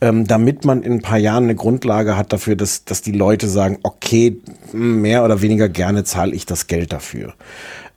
ähm, 0.00 0.26
damit 0.26 0.64
man 0.64 0.82
in 0.82 0.94
ein 0.94 1.02
paar 1.02 1.18
Jahren 1.18 1.44
eine 1.44 1.54
Grundlage 1.54 2.16
hat 2.16 2.32
dafür, 2.32 2.56
dass, 2.56 2.84
dass 2.84 3.00
die 3.00 3.12
Leute 3.12 3.48
sagen, 3.48 3.78
okay, 3.84 4.40
mehr 4.72 5.24
oder 5.24 5.40
weniger 5.40 5.68
gerne 5.68 6.02
zahle 6.02 6.34
ich 6.34 6.44
das 6.44 6.66
Geld 6.66 6.92
dafür. 6.92 7.34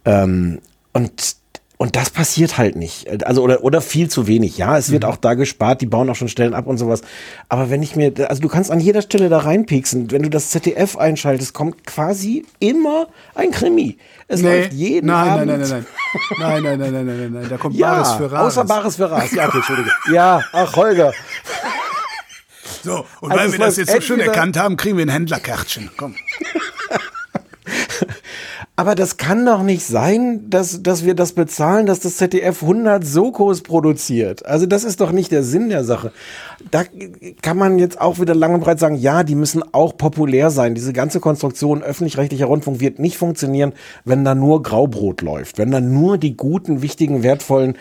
Ähm, 0.06 0.60
und 0.94 1.41
und 1.82 1.96
das 1.96 2.12
passiert 2.12 2.60
halt 2.60 2.76
nicht. 2.76 3.26
Also, 3.26 3.42
oder, 3.42 3.64
oder 3.64 3.82
viel 3.82 4.08
zu 4.08 4.28
wenig. 4.28 4.56
Ja, 4.56 4.78
es 4.78 4.92
wird 4.92 5.02
mhm. 5.02 5.10
auch 5.10 5.18
da 5.18 5.34
gespart, 5.34 5.82
die 5.82 5.88
bauen 5.88 6.08
auch 6.12 6.16
schon 6.16 6.28
Stellen 6.28 6.54
ab 6.54 6.68
und 6.68 6.78
sowas. 6.78 7.02
Aber 7.50 7.72
wenn 7.72 7.82
ich 7.82 7.96
mir, 7.96 8.14
also 8.30 8.40
du 8.40 8.50
kannst 8.50 8.70
an 8.70 8.80
jeder 8.80 9.02
Stelle 9.02 9.30
da 9.30 9.40
reinpieksen. 9.40 10.12
Wenn 10.12 10.22
du 10.22 10.30
das 10.30 10.52
ZDF 10.52 10.96
einschaltest, 10.96 11.56
kommt 11.56 11.88
quasi 11.88 12.46
immer 12.60 13.08
ein 13.34 13.50
Krimi. 13.50 13.98
Es 14.28 14.44
nee. 14.44 14.60
läuft 14.60 14.74
jeden 14.74 15.08
nein, 15.08 15.28
Abend. 15.28 15.48
Nein, 15.48 15.60
nein, 15.60 15.70
nein, 15.70 15.86
nein. 16.40 16.62
Nein, 16.62 16.64
nein, 16.64 16.80
nein, 16.80 16.94
nein, 16.94 17.06
nein, 17.08 17.18
nein, 17.18 17.34
nein. 17.34 17.50
Da 17.50 17.58
kommt 17.58 17.76
ja, 17.76 17.96
Bares 17.96 18.12
für 18.12 18.32
Rares. 18.32 18.46
Außer 18.46 18.66
Bares 18.66 18.96
für 18.98 19.10
Rares. 19.10 19.32
Ja, 19.32 19.48
okay, 19.48 19.58
Entschuldige. 19.58 19.92
Ja, 20.14 20.44
ach, 20.54 20.76
Holger. 20.76 21.14
So, 22.84 23.08
und 23.22 23.32
also 23.32 23.44
weil 23.44 23.52
wir 23.54 23.58
das 23.58 23.78
jetzt 23.78 23.92
so 23.92 24.02
schön 24.02 24.20
erkannt 24.20 24.56
haben, 24.56 24.78
kriegen 24.78 24.98
wir 24.98 25.06
ein 25.08 25.10
Händlerkärtchen. 25.10 25.90
Komm. 25.98 26.14
Aber 28.78 28.96
das 28.96 29.18
kann 29.18 29.46
doch 29.46 29.64
nicht 29.64 29.86
sein, 29.86 30.50
dass, 30.50 30.82
dass 30.82 31.04
wir 31.06 31.14
das 31.14 31.34
bezahlen, 31.34 31.86
dass 31.86 32.00
das 32.00 32.16
ZDF 32.16 32.64
100 32.64 33.06
Sokos 33.06 33.62
produziert. 33.62 34.46
Also 34.46 34.66
das 34.66 34.86
ist 34.86 35.02
doch 35.02 35.12
nicht 35.12 35.32
der 35.32 35.44
Sinn 35.44 35.70
der 35.70 35.84
Sache. 35.84 36.12
Da 36.72 36.84
kann 37.42 37.58
man 37.58 37.80
jetzt 37.80 38.00
auch 38.00 38.20
wieder 38.20 38.34
lang 38.34 38.54
und 38.54 38.62
breit 38.62 38.80
sagen, 38.80 38.96
ja, 38.96 39.24
die 39.24 39.36
müssen 39.36 39.62
auch 39.74 39.98
populär 39.98 40.52
sein. 40.52 40.74
Diese 40.74 40.94
ganze 40.94 41.20
Konstruktion 41.20 41.84
öffentlich-rechtlicher 41.84 42.46
Rundfunk 42.46 42.80
wird 42.80 42.98
nicht 42.98 43.18
funktionieren, 43.18 43.74
wenn 44.06 44.24
da 44.24 44.36
nur 44.36 44.64
Graubrot 44.64 45.22
läuft, 45.22 45.58
wenn 45.58 45.70
da 45.70 45.82
nur 45.82 46.18
die 46.18 46.38
guten, 46.38 46.82
wichtigen, 46.82 47.24
wertvollen 47.24 47.78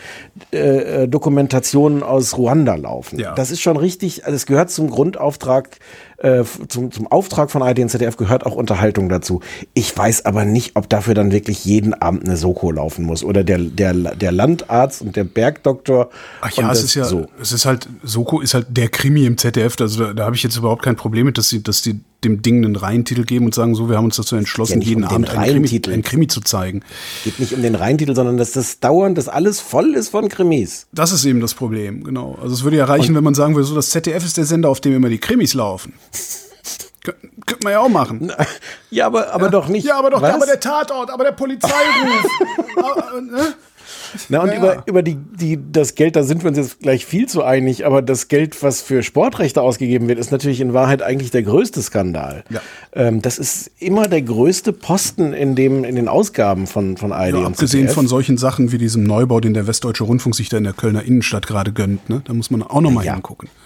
äh, 0.53 1.03
äh 1.03 1.07
Dokumentationen 1.07 2.03
aus 2.03 2.37
Ruanda 2.37 2.75
laufen. 2.75 3.17
Ja. 3.17 3.33
Das 3.33 3.49
ist 3.49 3.61
schon 3.61 3.77
richtig, 3.77 4.25
also 4.25 4.35
es 4.35 4.45
gehört 4.45 4.69
zum 4.69 4.89
Grundauftrag 4.89 5.69
äh, 6.21 6.43
zum, 6.67 6.91
zum 6.91 7.07
Auftrag 7.07 7.51
von 7.51 7.61
ARD 7.61 7.79
und 7.79 7.89
ZDF 7.89 8.17
gehört 8.17 8.45
auch 8.45 8.55
Unterhaltung 8.55 9.09
dazu. 9.09 9.41
Ich 9.73 9.95
weiß 9.95 10.25
aber 10.25 10.45
nicht, 10.45 10.75
ob 10.75 10.89
dafür 10.89 11.13
dann 11.13 11.31
wirklich 11.31 11.65
jeden 11.65 11.93
Abend 11.93 12.25
eine 12.25 12.37
Soko 12.37 12.71
laufen 12.71 13.05
muss 13.05 13.23
oder 13.23 13.43
der, 13.43 13.57
der, 13.57 13.93
der 13.93 14.31
Landarzt 14.31 15.01
und 15.01 15.15
der 15.15 15.23
Bergdoktor. 15.23 16.09
Ach 16.41 16.51
ja, 16.51 16.71
es 16.71 16.83
ist 16.83 16.95
ja, 16.95 17.05
so. 17.05 17.27
es 17.41 17.51
ist 17.51 17.65
halt, 17.65 17.87
Soko 18.03 18.39
ist 18.39 18.53
halt 18.53 18.67
der 18.69 18.89
Krimi 18.89 19.25
im 19.25 19.37
ZDF, 19.37 19.75
also 19.79 20.05
da, 20.05 20.13
da 20.13 20.25
habe 20.25 20.35
ich 20.35 20.43
jetzt 20.43 20.57
überhaupt 20.57 20.83
kein 20.83 20.95
Problem 20.95 21.25
mit, 21.25 21.37
dass 21.37 21.49
sie, 21.49 21.63
dass 21.63 21.81
die 21.81 21.99
dem 22.23 22.41
Ding 22.41 22.63
einen 22.63 22.75
Reihentitel 22.75 23.23
geben 23.23 23.45
und 23.45 23.55
sagen, 23.55 23.73
so, 23.75 23.89
wir 23.89 23.97
haben 23.97 24.05
uns 24.05 24.15
dazu 24.15 24.35
entschlossen, 24.35 24.81
ja 24.81 24.87
jeden 24.87 25.03
um 25.03 25.09
Abend 25.09 25.29
einen 25.29 25.65
Krimi, 25.65 25.81
einen 25.87 26.03
Krimi, 26.03 26.27
zu 26.27 26.41
zeigen. 26.41 26.81
Geht 27.23 27.39
nicht 27.39 27.53
um 27.53 27.61
den 27.61 27.75
Reihentitel, 27.75 28.15
sondern 28.15 28.37
dass 28.37 28.51
das 28.51 28.79
dauernd, 28.79 29.17
dass 29.17 29.27
alles 29.27 29.59
voll 29.59 29.95
ist 29.95 30.09
von 30.09 30.29
Krimis. 30.29 30.87
Das 30.91 31.11
ist 31.11 31.25
eben 31.25 31.41
das 31.41 31.53
Problem, 31.53 32.03
genau. 32.03 32.37
Also 32.41 32.53
es 32.53 32.63
würde 32.63 32.77
ja 32.77 32.85
reichen, 32.85 33.09
und 33.09 33.15
wenn 33.15 33.23
man 33.23 33.33
sagen 33.33 33.55
würde, 33.55 33.67
so, 33.67 33.75
das 33.75 33.89
ZDF 33.89 34.23
ist 34.23 34.37
der 34.37 34.45
Sender, 34.45 34.69
auf 34.69 34.79
dem 34.79 34.95
immer 34.95 35.09
die 35.09 35.19
Krimis 35.19 35.53
laufen. 35.53 35.93
Könnte 37.03 37.63
man 37.63 37.73
ja 37.73 37.79
auch 37.79 37.89
machen. 37.89 38.31
Ja, 38.91 39.07
aber, 39.07 39.33
aber 39.33 39.45
ja. 39.45 39.51
doch 39.51 39.67
nicht. 39.67 39.87
Ja, 39.87 39.97
aber 39.97 40.11
doch, 40.11 40.21
aber 40.21 40.45
der 40.45 40.59
Tatort, 40.59 41.09
aber 41.09 41.23
der 41.23 41.31
Polizeiruf. 41.31 41.73
aber, 42.75 43.17
äh, 43.17 43.21
ne? 43.21 43.53
Na, 44.29 44.41
und 44.41 44.49
ja, 44.49 44.57
über, 44.57 44.83
über 44.85 45.03
die, 45.03 45.15
die, 45.15 45.59
das 45.71 45.95
Geld, 45.95 46.15
da 46.15 46.23
sind 46.23 46.43
wir 46.43 46.49
uns 46.49 46.57
jetzt 46.57 46.79
gleich 46.79 47.05
viel 47.05 47.27
zu 47.27 47.43
einig, 47.43 47.85
aber 47.85 48.01
das 48.01 48.27
Geld, 48.27 48.61
was 48.63 48.81
für 48.81 49.03
Sportrechte 49.03 49.61
ausgegeben 49.61 50.07
wird, 50.07 50.19
ist 50.19 50.31
natürlich 50.31 50.61
in 50.61 50.73
Wahrheit 50.73 51.01
eigentlich 51.01 51.31
der 51.31 51.43
größte 51.43 51.81
Skandal. 51.81 52.43
Ja. 52.49 52.61
Ähm, 52.93 53.21
das 53.21 53.39
ist 53.39 53.71
immer 53.79 54.07
der 54.07 54.21
größte 54.21 54.73
Posten 54.73 55.33
in, 55.33 55.55
dem, 55.55 55.83
in 55.83 55.95
den 55.95 56.07
Ausgaben 56.07 56.67
von, 56.67 56.97
von 56.97 57.11
ARD 57.11 57.35
ja, 57.35 57.45
Abgesehen 57.45 57.89
von 57.89 58.07
solchen 58.07 58.37
Sachen 58.37 58.71
wie 58.71 58.77
diesem 58.77 59.03
Neubau, 59.03 59.39
den 59.39 59.53
der 59.53 59.67
Westdeutsche 59.67 60.03
Rundfunk 60.03 60.35
sich 60.35 60.49
da 60.49 60.57
in 60.57 60.63
der 60.63 60.73
Kölner 60.73 61.03
Innenstadt 61.03 61.47
gerade 61.47 61.71
gönnt, 61.71 62.09
ne? 62.09 62.21
da 62.25 62.33
muss 62.33 62.51
man 62.51 62.63
auch 62.63 62.81
noch 62.81 62.91
mal 62.91 63.05
ja. 63.05 63.13
hingucken. 63.13 63.49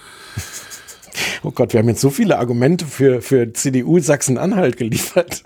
Oh 1.44 1.52
Gott, 1.52 1.72
wir 1.72 1.80
haben 1.80 1.88
jetzt 1.88 2.02
so 2.02 2.10
viele 2.10 2.40
Argumente 2.40 2.86
für, 2.86 3.22
für 3.22 3.54
CDU 3.54 4.00
Sachsen-Anhalt 4.00 4.76
geliefert. 4.76 5.44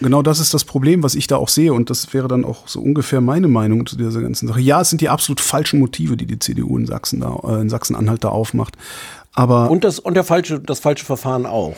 Genau 0.00 0.22
das 0.22 0.38
ist 0.38 0.54
das 0.54 0.64
Problem, 0.64 1.02
was 1.02 1.14
ich 1.14 1.26
da 1.26 1.36
auch 1.36 1.48
sehe. 1.48 1.72
Und 1.72 1.90
das 1.90 2.14
wäre 2.14 2.28
dann 2.28 2.44
auch 2.44 2.68
so 2.68 2.80
ungefähr 2.80 3.20
meine 3.20 3.48
Meinung 3.48 3.84
zu 3.86 3.96
dieser 3.96 4.20
ganzen 4.20 4.46
Sache. 4.46 4.60
Ja, 4.60 4.80
es 4.80 4.90
sind 4.90 5.00
die 5.00 5.08
absolut 5.08 5.40
falschen 5.40 5.80
Motive, 5.80 6.16
die 6.16 6.26
die 6.26 6.38
CDU 6.38 6.78
in 6.78 6.86
Sachsen 6.86 7.20
da, 7.20 7.38
äh, 7.44 7.60
in 7.60 7.68
Sachsen-Anhalt 7.68 8.22
da 8.22 8.28
aufmacht. 8.28 8.76
Aber. 9.34 9.70
Und 9.70 9.84
das, 9.84 9.98
und 9.98 10.14
der 10.14 10.24
falsche, 10.24 10.60
das 10.60 10.80
falsche 10.80 11.04
Verfahren 11.04 11.46
auch. 11.46 11.74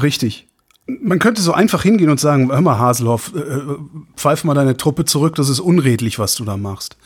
Richtig. 0.00 0.48
Man 0.86 1.18
könnte 1.18 1.40
so 1.40 1.52
einfach 1.52 1.82
hingehen 1.82 2.10
und 2.10 2.20
sagen, 2.20 2.50
hör 2.50 2.60
mal, 2.60 2.78
Haselhoff, 2.78 3.32
äh, 3.34 3.38
äh, 3.38 3.76
pfeif 4.16 4.44
mal 4.44 4.54
deine 4.54 4.76
Truppe 4.76 5.04
zurück, 5.04 5.36
das 5.36 5.48
ist 5.48 5.60
unredlich, 5.60 6.18
was 6.18 6.34
du 6.34 6.44
da 6.44 6.56
machst. 6.56 6.96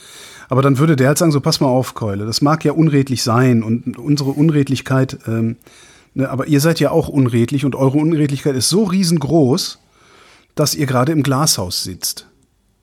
Aber 0.48 0.62
dann 0.62 0.78
würde 0.78 0.96
der 0.96 1.08
halt 1.08 1.18
sagen, 1.18 1.32
so 1.32 1.40
pass 1.40 1.60
mal 1.60 1.68
auf, 1.68 1.94
Keule, 1.94 2.24
das 2.24 2.40
mag 2.40 2.64
ja 2.64 2.72
unredlich 2.72 3.22
sein 3.22 3.62
und 3.62 3.98
unsere 3.98 4.30
Unredlichkeit, 4.30 5.18
ähm, 5.26 5.56
ne, 6.14 6.30
aber 6.30 6.46
ihr 6.46 6.60
seid 6.60 6.80
ja 6.80 6.90
auch 6.90 7.08
unredlich 7.08 7.64
und 7.64 7.74
eure 7.74 7.98
Unredlichkeit 7.98 8.56
ist 8.56 8.68
so 8.68 8.84
riesengroß, 8.84 9.78
dass 10.56 10.74
ihr 10.74 10.86
gerade 10.86 11.12
im 11.12 11.22
Glashaus 11.22 11.84
sitzt. 11.84 12.26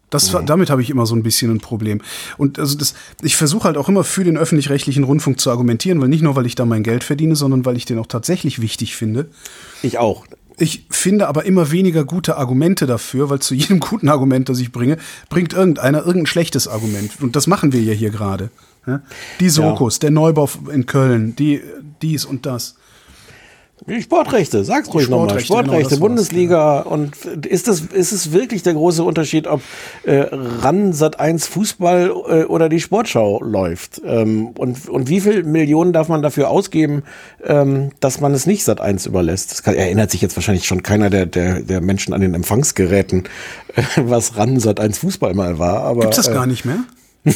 Das, 0.09 0.31
mhm. 0.31 0.45
Damit 0.45 0.69
habe 0.69 0.81
ich 0.81 0.91
immer 0.91 1.05
so 1.05 1.15
ein 1.15 1.23
bisschen 1.23 1.51
ein 1.51 1.59
Problem. 1.59 2.01
Und 2.37 2.59
also 2.59 2.77
das, 2.77 2.93
ich 3.21 3.35
versuche 3.35 3.65
halt 3.65 3.77
auch 3.77 3.89
immer 3.89 4.03
für 4.03 4.23
den 4.23 4.37
öffentlich-rechtlichen 4.37 5.03
Rundfunk 5.03 5.39
zu 5.39 5.49
argumentieren, 5.49 5.99
weil 5.99 6.07
nicht 6.07 6.21
nur, 6.21 6.35
weil 6.35 6.45
ich 6.45 6.55
da 6.55 6.65
mein 6.65 6.83
Geld 6.83 7.03
verdiene, 7.03 7.35
sondern 7.35 7.65
weil 7.65 7.75
ich 7.75 7.85
den 7.85 7.97
auch 7.97 8.05
tatsächlich 8.05 8.61
wichtig 8.61 8.95
finde. 8.95 9.29
Ich 9.81 9.97
auch. 9.97 10.25
Ich 10.57 10.85
finde 10.91 11.27
aber 11.27 11.45
immer 11.45 11.71
weniger 11.71 12.05
gute 12.05 12.37
Argumente 12.37 12.85
dafür, 12.85 13.31
weil 13.31 13.39
zu 13.39 13.55
jedem 13.55 13.79
guten 13.81 14.07
Argument, 14.07 14.49
das 14.49 14.59
ich 14.59 14.71
bringe, 14.71 14.97
bringt 15.29 15.53
irgendeiner 15.53 16.05
irgendein 16.05 16.27
schlechtes 16.27 16.67
Argument. 16.67 17.19
Und 17.19 17.35
das 17.35 17.47
machen 17.47 17.73
wir 17.73 17.81
ja 17.81 17.93
hier 17.93 18.11
gerade. 18.11 18.51
Die 19.39 19.49
Sokos, 19.49 19.95
ja. 19.95 19.99
der 20.01 20.11
Neubau 20.11 20.49
in 20.71 20.85
Köln, 20.85 21.35
die, 21.35 21.61
dies 22.01 22.25
und 22.25 22.45
das. 22.45 22.75
Sportrechte, 23.99 24.63
sag's 24.63 24.93
ruhig 24.93 25.09
nochmal. 25.09 25.39
Sportrechte, 25.39 25.47
genau, 25.47 25.61
Sportrechte, 25.61 25.83
das 25.83 25.91
war's, 25.91 25.99
Bundesliga. 25.99 26.79
Und 26.81 27.15
ist 27.45 27.67
das, 27.67 27.81
ist 27.81 28.11
es 28.11 28.31
wirklich 28.31 28.63
der 28.63 28.75
große 28.75 29.03
Unterschied, 29.03 29.47
ob 29.47 29.61
äh, 30.03 30.25
RAN 30.31 30.93
Sat 30.93 31.19
1 31.19 31.47
Fußball 31.47 32.13
äh, 32.29 32.43
oder 32.45 32.69
die 32.69 32.79
Sportschau 32.79 33.41
läuft? 33.43 34.01
Ähm, 34.05 34.49
und, 34.57 34.87
und 34.87 35.09
wie 35.09 35.19
viel 35.19 35.43
Millionen 35.43 35.91
darf 35.91 36.07
man 36.07 36.21
dafür 36.21 36.49
ausgeben, 36.49 37.03
ähm, 37.43 37.89
dass 37.99 38.21
man 38.21 38.33
es 38.33 38.45
nicht 38.45 38.63
Sat 38.63 38.79
1 38.79 39.05
überlässt? 39.05 39.51
Das 39.51 39.63
kann, 39.63 39.75
erinnert 39.75 40.11
sich 40.11 40.21
jetzt 40.21 40.37
wahrscheinlich 40.37 40.65
schon 40.65 40.81
keiner 40.81 41.09
der, 41.09 41.25
der, 41.25 41.61
der 41.61 41.81
Menschen 41.81 42.13
an 42.13 42.21
den 42.21 42.35
Empfangsgeräten, 42.35 43.23
äh, 43.75 43.81
was 43.97 44.37
RAN 44.37 44.59
Sat 44.59 44.79
1 44.79 44.99
Fußball 44.99 45.33
mal 45.33 45.59
war. 45.59 45.81
Aber, 45.81 46.01
Gibt's 46.01 46.17
das 46.17 46.29
äh, 46.29 46.33
gar 46.33 46.45
nicht 46.45 46.63
mehr? 46.63 46.85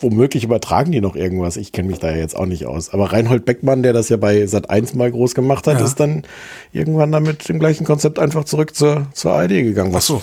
Womöglich 0.00 0.44
übertragen 0.44 0.92
die 0.92 1.00
noch 1.00 1.16
irgendwas. 1.16 1.56
Ich 1.56 1.72
kenne 1.72 1.88
mich 1.88 1.98
da 1.98 2.10
ja 2.10 2.16
jetzt 2.16 2.36
auch 2.36 2.46
nicht 2.46 2.66
aus. 2.66 2.90
Aber 2.92 3.12
Reinhold 3.12 3.44
Beckmann, 3.44 3.82
der 3.82 3.92
das 3.92 4.08
ja 4.08 4.16
bei 4.16 4.46
Sat 4.46 4.70
1 4.70 4.94
mal 4.94 5.10
groß 5.10 5.34
gemacht 5.34 5.66
hat, 5.66 5.78
Ja. 5.78 5.84
ist 5.84 6.00
dann 6.00 6.22
irgendwann 6.72 7.12
dann 7.12 7.22
mit 7.24 7.48
dem 7.48 7.58
gleichen 7.58 7.84
Konzept 7.84 8.18
einfach 8.18 8.44
zurück 8.44 8.74
zur, 8.74 9.06
zur 9.12 9.32
ARD 9.32 9.48
gegangen. 9.50 9.92
Was, 9.92 10.04
Ach 10.10 10.22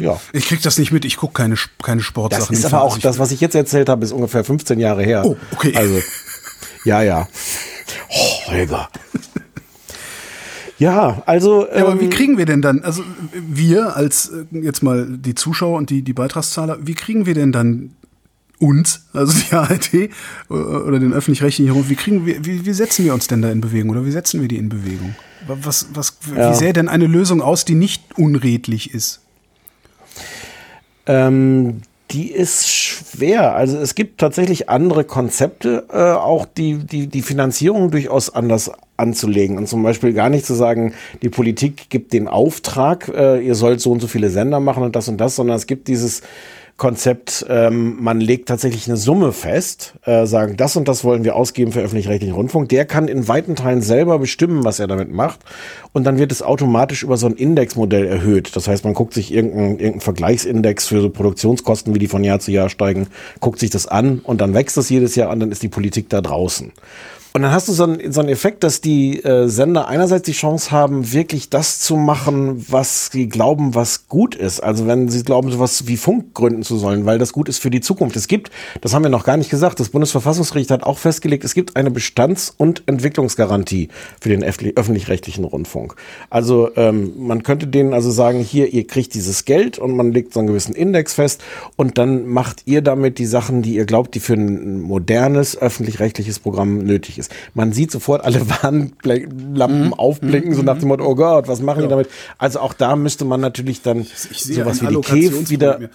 Ja. 0.00 0.20
Ich 0.32 0.46
krieg 0.46 0.60
das 0.62 0.76
nicht 0.78 0.90
mit, 0.90 1.04
ich 1.04 1.16
gucke 1.16 1.34
keine, 1.34 1.54
keine 1.82 1.98
Das 1.98 2.06
Sportsachen. 2.06 2.54
ist 2.56 2.64
im 2.64 2.74
aber 2.74 2.82
auch, 2.82 2.98
das, 2.98 3.18
was 3.20 3.30
ich 3.30 3.40
jetzt 3.40 3.54
erzählt 3.54 3.88
habe, 3.88 4.04
ist 4.04 4.10
ungefähr 4.12 4.42
15 4.42 4.80
Jahre 4.80 5.04
her. 5.04 5.22
Oh, 5.24 5.36
okay. 5.52 5.72
Also, 5.76 6.00
ja, 6.84 7.02
ja. 7.02 7.28
Oh, 8.16 8.50
Holger. 8.52 8.88
Ja, 10.84 11.22
also. 11.24 11.66
Ja, 11.66 11.86
aber 11.86 11.98
wie 11.98 12.04
ähm, 12.04 12.10
kriegen 12.10 12.36
wir 12.36 12.44
denn 12.44 12.60
dann, 12.60 12.82
also 12.82 13.02
wir 13.32 13.96
als 13.96 14.30
äh, 14.30 14.44
jetzt 14.58 14.82
mal 14.82 15.06
die 15.08 15.34
Zuschauer 15.34 15.78
und 15.78 15.88
die, 15.88 16.02
die 16.02 16.12
Beitragszahler, 16.12 16.78
wie 16.82 16.94
kriegen 16.94 17.24
wir 17.24 17.32
denn 17.32 17.52
dann 17.52 17.92
uns, 18.58 19.06
also 19.14 19.32
die 19.32 19.52
ARD 19.56 19.94
äh, 19.94 20.10
oder 20.50 20.98
den 20.98 21.14
öffentlich-rechtlichen 21.14 21.72
Rundfunk, 21.72 21.90
wie 21.90 22.02
kriegen 22.02 22.26
wir, 22.26 22.44
wie, 22.44 22.66
wie 22.66 22.72
setzen 22.74 23.06
wir 23.06 23.14
uns 23.14 23.28
denn 23.28 23.40
da 23.40 23.50
in 23.50 23.62
Bewegung 23.62 23.90
oder 23.90 24.04
wie 24.04 24.10
setzen 24.10 24.42
wir 24.42 24.48
die 24.48 24.58
in 24.58 24.68
Bewegung? 24.68 25.14
Was, 25.46 25.88
was, 25.94 26.18
Ja. 26.36 26.50
Wie 26.50 26.54
sähe 26.54 26.74
denn 26.74 26.88
eine 26.88 27.06
Lösung 27.06 27.40
aus, 27.40 27.64
die 27.64 27.74
nicht 27.74 28.18
unredlich 28.18 28.92
ist? 28.92 29.20
Ähm, 31.06 31.80
die 32.10 32.30
ist 32.30 32.68
schwer. 32.68 33.54
Also 33.54 33.78
es 33.78 33.94
gibt 33.94 34.20
tatsächlich 34.20 34.68
andere 34.68 35.04
Konzepte, 35.04 35.86
äh, 35.90 36.12
auch 36.12 36.46
die, 36.46 36.78
die, 36.78 37.06
die 37.06 37.22
Finanzierung 37.22 37.90
durchaus 37.90 38.34
anders 38.34 38.70
anzulegen. 38.96 39.56
Und 39.56 39.68
zum 39.68 39.82
Beispiel 39.82 40.12
gar 40.12 40.28
nicht 40.28 40.46
zu 40.46 40.54
sagen, 40.54 40.94
die 41.22 41.30
Politik 41.30 41.88
gibt 41.88 42.12
den 42.12 42.28
Auftrag, 42.28 43.08
äh, 43.08 43.40
ihr 43.40 43.54
sollt 43.54 43.80
so 43.80 43.90
und 43.90 44.00
so 44.00 44.06
viele 44.06 44.30
Sender 44.30 44.60
machen 44.60 44.82
und 44.82 44.94
das 44.94 45.08
und 45.08 45.18
das, 45.18 45.36
sondern 45.36 45.56
es 45.56 45.66
gibt 45.66 45.88
dieses 45.88 46.22
Konzept, 46.76 47.46
ähm, 47.48 48.02
man 48.02 48.20
legt 48.20 48.48
tatsächlich 48.48 48.88
eine 48.88 48.96
Summe 48.96 49.32
fest, 49.32 49.94
äh, 50.04 50.26
sagen, 50.26 50.56
das 50.56 50.74
und 50.74 50.88
das 50.88 51.04
wollen 51.04 51.22
wir 51.22 51.36
ausgeben 51.36 51.70
für 51.70 51.80
öffentlich-rechtlichen 51.80 52.34
Rundfunk. 52.34 52.68
Der 52.68 52.84
kann 52.84 53.06
in 53.06 53.28
weiten 53.28 53.54
Teilen 53.54 53.80
selber 53.80 54.18
bestimmen, 54.18 54.64
was 54.64 54.80
er 54.80 54.88
damit 54.88 55.12
macht. 55.12 55.40
Und 55.92 56.02
dann 56.02 56.18
wird 56.18 56.32
es 56.32 56.42
automatisch 56.42 57.04
über 57.04 57.16
so 57.16 57.26
ein 57.26 57.34
Indexmodell 57.34 58.06
erhöht. 58.06 58.56
Das 58.56 58.66
heißt, 58.66 58.84
man 58.84 58.94
guckt 58.94 59.14
sich 59.14 59.32
irgendeinen 59.32 59.78
irgendein 59.78 60.00
Vergleichsindex 60.00 60.88
für 60.88 61.00
so 61.00 61.10
Produktionskosten, 61.10 61.94
wie 61.94 62.00
die 62.00 62.08
von 62.08 62.24
Jahr 62.24 62.40
zu 62.40 62.50
Jahr 62.50 62.68
steigen, 62.68 63.06
guckt 63.38 63.60
sich 63.60 63.70
das 63.70 63.86
an 63.86 64.18
und 64.18 64.40
dann 64.40 64.52
wächst 64.52 64.76
das 64.76 64.90
jedes 64.90 65.14
Jahr 65.14 65.30
an, 65.30 65.38
dann 65.38 65.52
ist 65.52 65.62
die 65.62 65.68
Politik 65.68 66.08
da 66.08 66.20
draußen. 66.20 66.72
Und 67.36 67.42
dann 67.42 67.50
hast 67.50 67.66
du 67.66 67.72
so 67.72 67.82
einen, 67.82 68.12
so 68.12 68.20
einen 68.20 68.28
Effekt, 68.28 68.62
dass 68.62 68.80
die 68.80 69.20
äh, 69.24 69.48
Sender 69.48 69.88
einerseits 69.88 70.24
die 70.24 70.30
Chance 70.30 70.70
haben, 70.70 71.12
wirklich 71.12 71.50
das 71.50 71.80
zu 71.80 71.96
machen, 71.96 72.64
was 72.68 73.08
sie 73.10 73.28
glauben, 73.28 73.74
was 73.74 74.06
gut 74.06 74.36
ist. 74.36 74.60
Also 74.60 74.86
wenn 74.86 75.08
sie 75.08 75.24
glauben, 75.24 75.50
sowas 75.50 75.88
wie 75.88 75.96
Funk 75.96 76.32
gründen 76.32 76.62
zu 76.62 76.76
sollen, 76.76 77.06
weil 77.06 77.18
das 77.18 77.32
gut 77.32 77.48
ist 77.48 77.58
für 77.58 77.70
die 77.70 77.80
Zukunft. 77.80 78.14
Es 78.14 78.28
gibt, 78.28 78.52
das 78.82 78.94
haben 78.94 79.02
wir 79.02 79.08
noch 79.08 79.24
gar 79.24 79.36
nicht 79.36 79.50
gesagt, 79.50 79.80
das 79.80 79.88
Bundesverfassungsgericht 79.88 80.70
hat 80.70 80.84
auch 80.84 80.96
festgelegt, 80.98 81.42
es 81.42 81.54
gibt 81.54 81.74
eine 81.74 81.90
Bestands- 81.90 82.54
und 82.56 82.84
Entwicklungsgarantie 82.86 83.88
für 84.20 84.28
den 84.28 84.44
öffentlich- 84.44 84.76
öffentlich-rechtlichen 84.76 85.42
Rundfunk. 85.42 85.96
Also 86.30 86.70
ähm, 86.76 87.14
man 87.18 87.42
könnte 87.42 87.66
denen 87.66 87.94
also 87.94 88.12
sagen, 88.12 88.38
hier, 88.38 88.72
ihr 88.72 88.86
kriegt 88.86 89.12
dieses 89.12 89.44
Geld 89.44 89.80
und 89.80 89.96
man 89.96 90.12
legt 90.12 90.34
so 90.34 90.38
einen 90.38 90.46
gewissen 90.46 90.76
Index 90.76 91.14
fest 91.14 91.42
und 91.74 91.98
dann 91.98 92.28
macht 92.28 92.62
ihr 92.66 92.80
damit 92.80 93.18
die 93.18 93.26
Sachen, 93.26 93.62
die 93.62 93.74
ihr 93.74 93.86
glaubt, 93.86 94.14
die 94.14 94.20
für 94.20 94.34
ein 94.34 94.80
modernes 94.80 95.60
öffentlich-rechtliches 95.60 96.38
Programm 96.38 96.78
nötig 96.78 97.18
ist. 97.18 97.23
Man 97.54 97.72
sieht 97.72 97.90
sofort 97.90 98.24
alle 98.24 98.40
Warnlampen 98.62 99.92
aufblinken, 99.94 100.54
so 100.54 100.62
nach 100.62 100.78
dem 100.78 100.88
Motto, 100.88 101.04
oh 101.04 101.14
Gott, 101.14 101.48
was 101.48 101.60
machen 101.60 101.82
die 101.82 101.88
damit? 101.88 102.08
Also 102.38 102.60
auch 102.60 102.74
da 102.74 102.96
müsste 102.96 103.24
man 103.24 103.40
natürlich 103.40 103.82
dann 103.82 104.04
sowas 104.04 104.76
wie 104.76 104.80
die 104.80 104.86
Allokationsproblem, 104.86 105.50
wieder, 105.50 105.80
ja. 105.80 105.88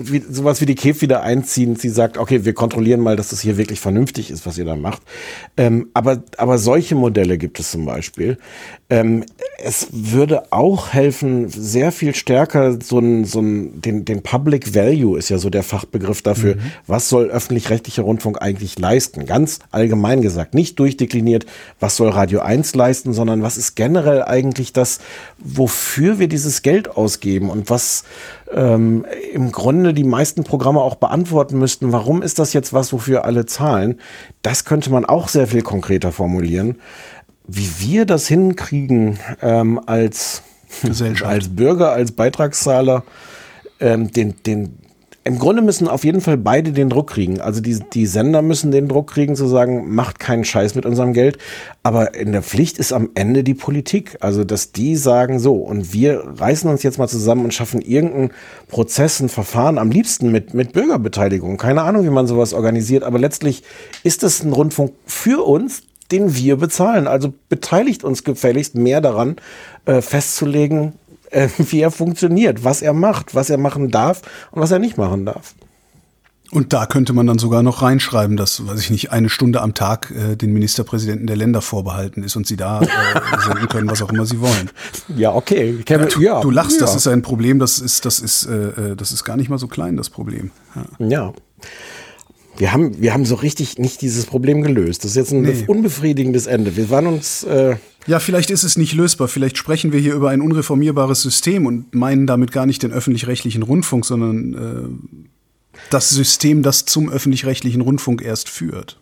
wie, 0.00 0.22
sowas 0.28 0.60
wie 0.60 0.66
die 0.66 0.74
KEF 0.74 1.02
wieder 1.02 1.22
einziehen. 1.22 1.76
Sie 1.76 1.88
sagt, 1.88 2.18
okay, 2.18 2.44
wir 2.44 2.54
kontrollieren 2.54 3.00
mal, 3.00 3.16
dass 3.16 3.28
das 3.28 3.40
hier 3.40 3.56
wirklich 3.56 3.80
vernünftig 3.80 4.30
ist, 4.30 4.46
was 4.46 4.58
ihr 4.58 4.64
da 4.64 4.76
macht. 4.76 5.02
Ähm, 5.56 5.88
aber, 5.94 6.22
aber 6.36 6.58
solche 6.58 6.94
Modelle 6.94 7.38
gibt 7.38 7.60
es 7.60 7.70
zum 7.70 7.84
Beispiel. 7.84 8.38
Ähm, 8.90 9.24
es 9.62 9.88
würde 9.92 10.52
auch 10.52 10.92
helfen, 10.92 11.48
sehr 11.48 11.92
viel 11.92 12.14
stärker 12.14 12.78
so 12.80 12.98
ein, 12.98 13.24
so 13.24 13.40
ein, 13.40 13.80
den, 13.80 14.04
den 14.04 14.22
Public 14.22 14.74
Value 14.74 15.18
ist 15.18 15.28
ja 15.28 15.38
so 15.38 15.50
der 15.50 15.62
Fachbegriff 15.62 16.22
dafür. 16.22 16.56
Was 16.86 17.08
soll 17.08 17.28
öffentlich-rechtlicher 17.28 18.02
Rundfunk 18.02 18.40
eigentlich 18.40 18.78
leisten? 18.78 19.26
Ganz 19.26 19.58
allgemein 19.70 20.22
gesagt, 20.22 20.47
nicht 20.54 20.78
durchdekliniert, 20.78 21.46
was 21.80 21.96
soll 21.96 22.08
Radio 22.10 22.40
1 22.40 22.74
leisten, 22.74 23.12
sondern 23.12 23.42
was 23.42 23.56
ist 23.56 23.74
generell 23.74 24.22
eigentlich 24.22 24.72
das, 24.72 25.00
wofür 25.38 26.18
wir 26.18 26.28
dieses 26.28 26.62
Geld 26.62 26.88
ausgeben 26.88 27.50
und 27.50 27.70
was 27.70 28.04
ähm, 28.52 29.04
im 29.32 29.52
Grunde 29.52 29.94
die 29.94 30.04
meisten 30.04 30.44
Programme 30.44 30.80
auch 30.80 30.96
beantworten 30.96 31.58
müssten, 31.58 31.92
warum 31.92 32.22
ist 32.22 32.38
das 32.38 32.52
jetzt 32.52 32.72
was, 32.72 32.92
wofür 32.92 33.24
alle 33.24 33.46
zahlen? 33.46 34.00
Das 34.42 34.64
könnte 34.64 34.90
man 34.90 35.04
auch 35.04 35.28
sehr 35.28 35.46
viel 35.46 35.62
konkreter 35.62 36.12
formulieren. 36.12 36.76
Wie 37.46 37.70
wir 37.78 38.04
das 38.04 38.28
hinkriegen 38.28 39.18
ähm, 39.42 39.80
als, 39.86 40.42
als 41.22 41.48
Bürger, 41.48 41.92
als 41.92 42.12
Beitragszahler, 42.12 43.04
ähm, 43.80 44.10
den, 44.12 44.34
den, 44.44 44.78
im 45.24 45.38
Grunde 45.38 45.60
müssen 45.60 45.88
auf 45.88 46.04
jeden 46.04 46.20
Fall 46.20 46.38
beide 46.38 46.72
den 46.72 46.88
Druck 46.88 47.10
kriegen. 47.10 47.40
Also 47.40 47.60
die, 47.60 47.78
die 47.92 48.06
Sender 48.06 48.40
müssen 48.40 48.70
den 48.70 48.88
Druck 48.88 49.10
kriegen 49.10 49.36
zu 49.36 49.46
sagen, 49.46 49.94
macht 49.94 50.18
keinen 50.18 50.44
Scheiß 50.44 50.74
mit 50.74 50.86
unserem 50.86 51.12
Geld. 51.12 51.36
Aber 51.82 52.14
in 52.14 52.32
der 52.32 52.42
Pflicht 52.42 52.78
ist 52.78 52.92
am 52.92 53.10
Ende 53.14 53.44
die 53.44 53.54
Politik. 53.54 54.16
Also 54.20 54.44
dass 54.44 54.72
die 54.72 54.96
sagen 54.96 55.38
so 55.38 55.56
und 55.56 55.92
wir 55.92 56.22
reißen 56.38 56.70
uns 56.70 56.82
jetzt 56.82 56.98
mal 56.98 57.08
zusammen 57.08 57.44
und 57.44 57.52
schaffen 57.52 57.82
irgendeinen 57.82 58.30
Prozess, 58.68 59.20
ein 59.20 59.28
Verfahren, 59.28 59.76
am 59.76 59.90
liebsten 59.90 60.32
mit, 60.32 60.54
mit 60.54 60.72
Bürgerbeteiligung. 60.72 61.58
Keine 61.58 61.82
Ahnung, 61.82 62.04
wie 62.04 62.10
man 62.10 62.26
sowas 62.26 62.54
organisiert. 62.54 63.04
Aber 63.04 63.18
letztlich 63.18 63.64
ist 64.04 64.22
es 64.22 64.42
ein 64.42 64.52
Rundfunk 64.52 64.92
für 65.04 65.46
uns, 65.46 65.82
den 66.10 66.36
wir 66.36 66.56
bezahlen. 66.56 67.06
Also 67.06 67.34
beteiligt 67.48 68.02
uns 68.02 68.24
gefälligst 68.24 68.76
mehr 68.76 69.00
daran, 69.00 69.36
äh, 69.84 70.00
festzulegen, 70.00 70.94
äh, 71.30 71.48
wie 71.58 71.80
er 71.80 71.90
funktioniert, 71.90 72.64
was 72.64 72.82
er 72.82 72.92
macht, 72.92 73.34
was 73.34 73.50
er 73.50 73.58
machen 73.58 73.90
darf 73.90 74.22
und 74.50 74.60
was 74.60 74.70
er 74.70 74.78
nicht 74.78 74.98
machen 74.98 75.26
darf. 75.26 75.54
Und 76.50 76.72
da 76.72 76.86
könnte 76.86 77.12
man 77.12 77.26
dann 77.26 77.38
sogar 77.38 77.62
noch 77.62 77.82
reinschreiben, 77.82 78.38
dass, 78.38 78.66
weiß 78.66 78.80
ich 78.80 78.90
nicht, 78.90 79.12
eine 79.12 79.28
Stunde 79.28 79.60
am 79.60 79.74
Tag 79.74 80.10
äh, 80.10 80.34
den 80.34 80.54
Ministerpräsidenten 80.54 81.26
der 81.26 81.36
Länder 81.36 81.60
vorbehalten 81.60 82.22
ist 82.22 82.36
und 82.36 82.46
sie 82.46 82.56
da 82.56 82.80
äh, 82.80 82.86
senden 83.46 83.68
können, 83.68 83.90
was 83.90 84.00
auch 84.00 84.10
immer 84.10 84.24
sie 84.24 84.40
wollen. 84.40 84.70
Ja, 85.14 85.34
okay. 85.34 85.84
Du, 85.84 86.20
ja, 86.20 86.40
du 86.40 86.50
lachst, 86.50 86.80
ja. 86.80 86.80
das 86.80 86.96
ist 86.96 87.06
ein 87.06 87.20
Problem, 87.20 87.58
das 87.58 87.80
ist, 87.80 88.06
das 88.06 88.18
ist, 88.18 88.46
äh, 88.46 88.92
äh, 88.92 88.96
das 88.96 89.12
ist 89.12 89.24
gar 89.24 89.36
nicht 89.36 89.50
mal 89.50 89.58
so 89.58 89.68
klein, 89.68 89.98
das 89.98 90.08
Problem. 90.08 90.50
Ja. 90.98 91.34
Wir 92.58 92.72
haben, 92.72 93.00
wir 93.00 93.14
haben 93.14 93.24
so 93.24 93.36
richtig 93.36 93.78
nicht 93.78 94.02
dieses 94.02 94.26
Problem 94.26 94.62
gelöst. 94.62 95.04
Das 95.04 95.12
ist 95.12 95.16
jetzt 95.16 95.32
ein 95.32 95.42
Nee. 95.42 95.64
unbefriedigendes 95.66 96.46
Ende. 96.46 96.76
Wir 96.76 96.90
waren 96.90 97.06
uns, 97.06 97.44
äh, 97.44 97.76
Ja, 98.06 98.20
vielleicht 98.20 98.50
ist 98.50 98.64
es 98.64 98.76
nicht 98.78 98.94
lösbar. 98.94 99.28
Vielleicht 99.28 99.58
sprechen 99.58 99.92
wir 99.92 100.00
hier 100.00 100.14
über 100.14 100.30
ein 100.30 100.40
unreformierbares 100.40 101.20
System 101.22 101.66
und 101.66 101.94
meinen 101.94 102.26
damit 102.26 102.52
gar 102.52 102.64
nicht 102.66 102.82
den 102.82 102.90
öffentlich-rechtlichen 102.90 103.62
Rundfunk, 103.62 104.04
sondern 104.06 104.54
äh, 104.54 105.78
das 105.90 106.10
System, 106.10 106.62
das 106.62 106.84
zum 106.86 107.10
öffentlich-rechtlichen 107.10 107.80
Rundfunk 107.80 108.22
erst 108.22 108.48
führt. 108.48 108.98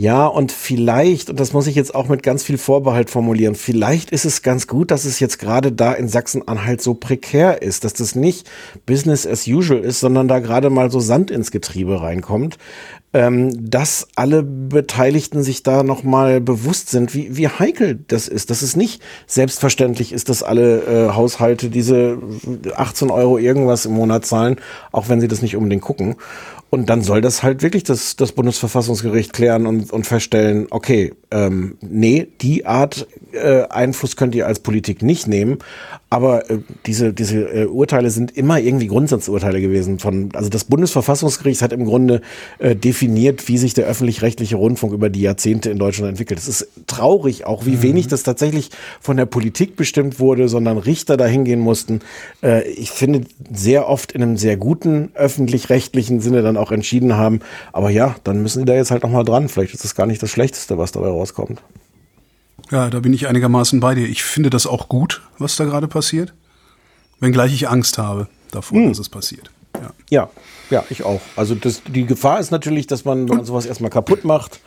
Ja, 0.00 0.26
und 0.26 0.50
vielleicht, 0.50 1.28
und 1.28 1.38
das 1.38 1.52
muss 1.52 1.66
ich 1.66 1.74
jetzt 1.74 1.94
auch 1.94 2.08
mit 2.08 2.22
ganz 2.22 2.42
viel 2.42 2.56
Vorbehalt 2.56 3.10
formulieren, 3.10 3.54
vielleicht 3.54 4.12
ist 4.12 4.24
es 4.24 4.40
ganz 4.40 4.66
gut, 4.66 4.90
dass 4.90 5.04
es 5.04 5.20
jetzt 5.20 5.38
gerade 5.38 5.72
da 5.72 5.92
in 5.92 6.08
Sachsen-Anhalt 6.08 6.80
so 6.80 6.94
prekär 6.94 7.60
ist, 7.60 7.84
dass 7.84 7.92
das 7.92 8.14
nicht 8.14 8.48
Business 8.86 9.26
as 9.26 9.46
usual 9.46 9.80
ist, 9.80 10.00
sondern 10.00 10.26
da 10.26 10.38
gerade 10.38 10.70
mal 10.70 10.90
so 10.90 11.00
Sand 11.00 11.30
ins 11.30 11.50
Getriebe 11.50 12.00
reinkommt, 12.00 12.56
ähm, 13.12 13.52
dass 13.70 14.08
alle 14.16 14.42
Beteiligten 14.42 15.42
sich 15.42 15.64
da 15.64 15.82
nochmal 15.82 16.40
bewusst 16.40 16.88
sind, 16.88 17.14
wie, 17.14 17.36
wie 17.36 17.48
heikel 17.48 18.02
das 18.08 18.26
ist, 18.26 18.48
dass 18.48 18.62
es 18.62 18.76
nicht 18.76 19.02
selbstverständlich 19.26 20.12
ist, 20.12 20.30
dass 20.30 20.42
alle 20.42 20.80
äh, 20.84 21.12
Haushalte 21.12 21.68
diese 21.68 22.16
18 22.74 23.10
Euro 23.10 23.36
irgendwas 23.36 23.84
im 23.84 23.92
Monat 23.92 24.24
zahlen, 24.24 24.56
auch 24.92 25.10
wenn 25.10 25.20
sie 25.20 25.28
das 25.28 25.42
nicht 25.42 25.56
unbedingt 25.56 25.82
gucken. 25.82 26.16
Und 26.70 26.88
dann 26.88 27.02
soll 27.02 27.20
das 27.20 27.42
halt 27.42 27.62
wirklich 27.62 27.82
das, 27.82 28.14
das 28.14 28.30
Bundesverfassungsgericht 28.30 29.32
klären 29.32 29.66
und, 29.66 29.92
und 29.92 30.06
feststellen, 30.06 30.68
okay, 30.70 31.12
ähm, 31.32 31.76
nee, 31.80 32.28
die 32.40 32.64
Art 32.64 33.08
äh, 33.32 33.62
Einfluss 33.64 34.16
könnt 34.16 34.36
ihr 34.36 34.46
als 34.46 34.60
Politik 34.60 35.02
nicht 35.02 35.26
nehmen. 35.26 35.58
Aber 36.10 36.48
äh, 36.50 36.58
diese, 36.86 37.12
diese 37.12 37.40
äh, 37.40 37.66
Urteile 37.66 38.10
sind 38.10 38.36
immer 38.36 38.58
irgendwie 38.58 38.88
Grundsatzurteile 38.88 39.60
gewesen. 39.60 39.98
Von, 39.98 40.30
also 40.34 40.48
das 40.48 40.64
Bundesverfassungsgericht 40.64 41.62
hat 41.62 41.72
im 41.72 41.84
Grunde 41.84 42.20
äh, 42.58 42.74
definiert, 42.74 43.48
wie 43.48 43.58
sich 43.58 43.74
der 43.74 43.86
öffentlich-rechtliche 43.86 44.56
Rundfunk 44.56 44.92
über 44.92 45.08
die 45.08 45.20
Jahrzehnte 45.20 45.70
in 45.70 45.78
Deutschland 45.78 46.10
entwickelt. 46.10 46.38
Es 46.38 46.48
ist 46.48 46.68
traurig 46.86 47.46
auch, 47.46 47.66
wie 47.66 47.76
mhm. 47.76 47.82
wenig 47.82 48.08
das 48.08 48.22
tatsächlich 48.22 48.70
von 49.00 49.16
der 49.16 49.26
Politik 49.26 49.76
bestimmt 49.76 50.18
wurde, 50.18 50.48
sondern 50.48 50.78
Richter 50.78 51.16
dahin 51.16 51.44
gehen 51.44 51.60
mussten. 51.60 52.00
Äh, 52.42 52.68
ich 52.68 52.90
finde, 52.90 53.22
sehr 53.52 53.88
oft 53.88 54.12
in 54.12 54.22
einem 54.22 54.36
sehr 54.36 54.56
guten 54.56 55.10
öffentlich-rechtlichen 55.14 56.20
Sinne 56.20 56.42
dann 56.42 56.56
auch 56.60 56.72
entschieden 56.72 57.16
haben. 57.16 57.40
Aber 57.72 57.90
ja, 57.90 58.16
dann 58.24 58.42
müssen 58.42 58.60
die 58.60 58.66
da 58.66 58.74
jetzt 58.74 58.90
halt 58.90 59.02
nochmal 59.02 59.24
dran. 59.24 59.48
Vielleicht 59.48 59.74
ist 59.74 59.84
das 59.84 59.94
gar 59.94 60.06
nicht 60.06 60.22
das 60.22 60.30
Schlechteste, 60.30 60.78
was 60.78 60.92
dabei 60.92 61.08
rauskommt. 61.08 61.60
Ja, 62.70 62.88
da 62.88 63.00
bin 63.00 63.12
ich 63.12 63.26
einigermaßen 63.26 63.80
bei 63.80 63.94
dir. 63.94 64.06
Ich 64.06 64.22
finde 64.22 64.50
das 64.50 64.66
auch 64.66 64.88
gut, 64.88 65.22
was 65.38 65.56
da 65.56 65.64
gerade 65.64 65.88
passiert. 65.88 66.34
Wenngleich 67.18 67.52
ich 67.52 67.68
Angst 67.68 67.98
habe 67.98 68.28
davor, 68.50 68.78
hm. 68.78 68.88
dass 68.88 68.98
es 68.98 69.08
passiert. 69.08 69.50
Ja. 69.74 69.90
ja, 70.10 70.30
ja, 70.70 70.84
ich 70.90 71.04
auch. 71.04 71.20
Also 71.36 71.54
das, 71.54 71.82
die 71.86 72.04
Gefahr 72.04 72.40
ist 72.40 72.50
natürlich, 72.50 72.86
dass 72.86 73.04
man, 73.04 73.24
man 73.24 73.44
sowas 73.44 73.66
erstmal 73.66 73.90
kaputt 73.90 74.24
macht. 74.24 74.60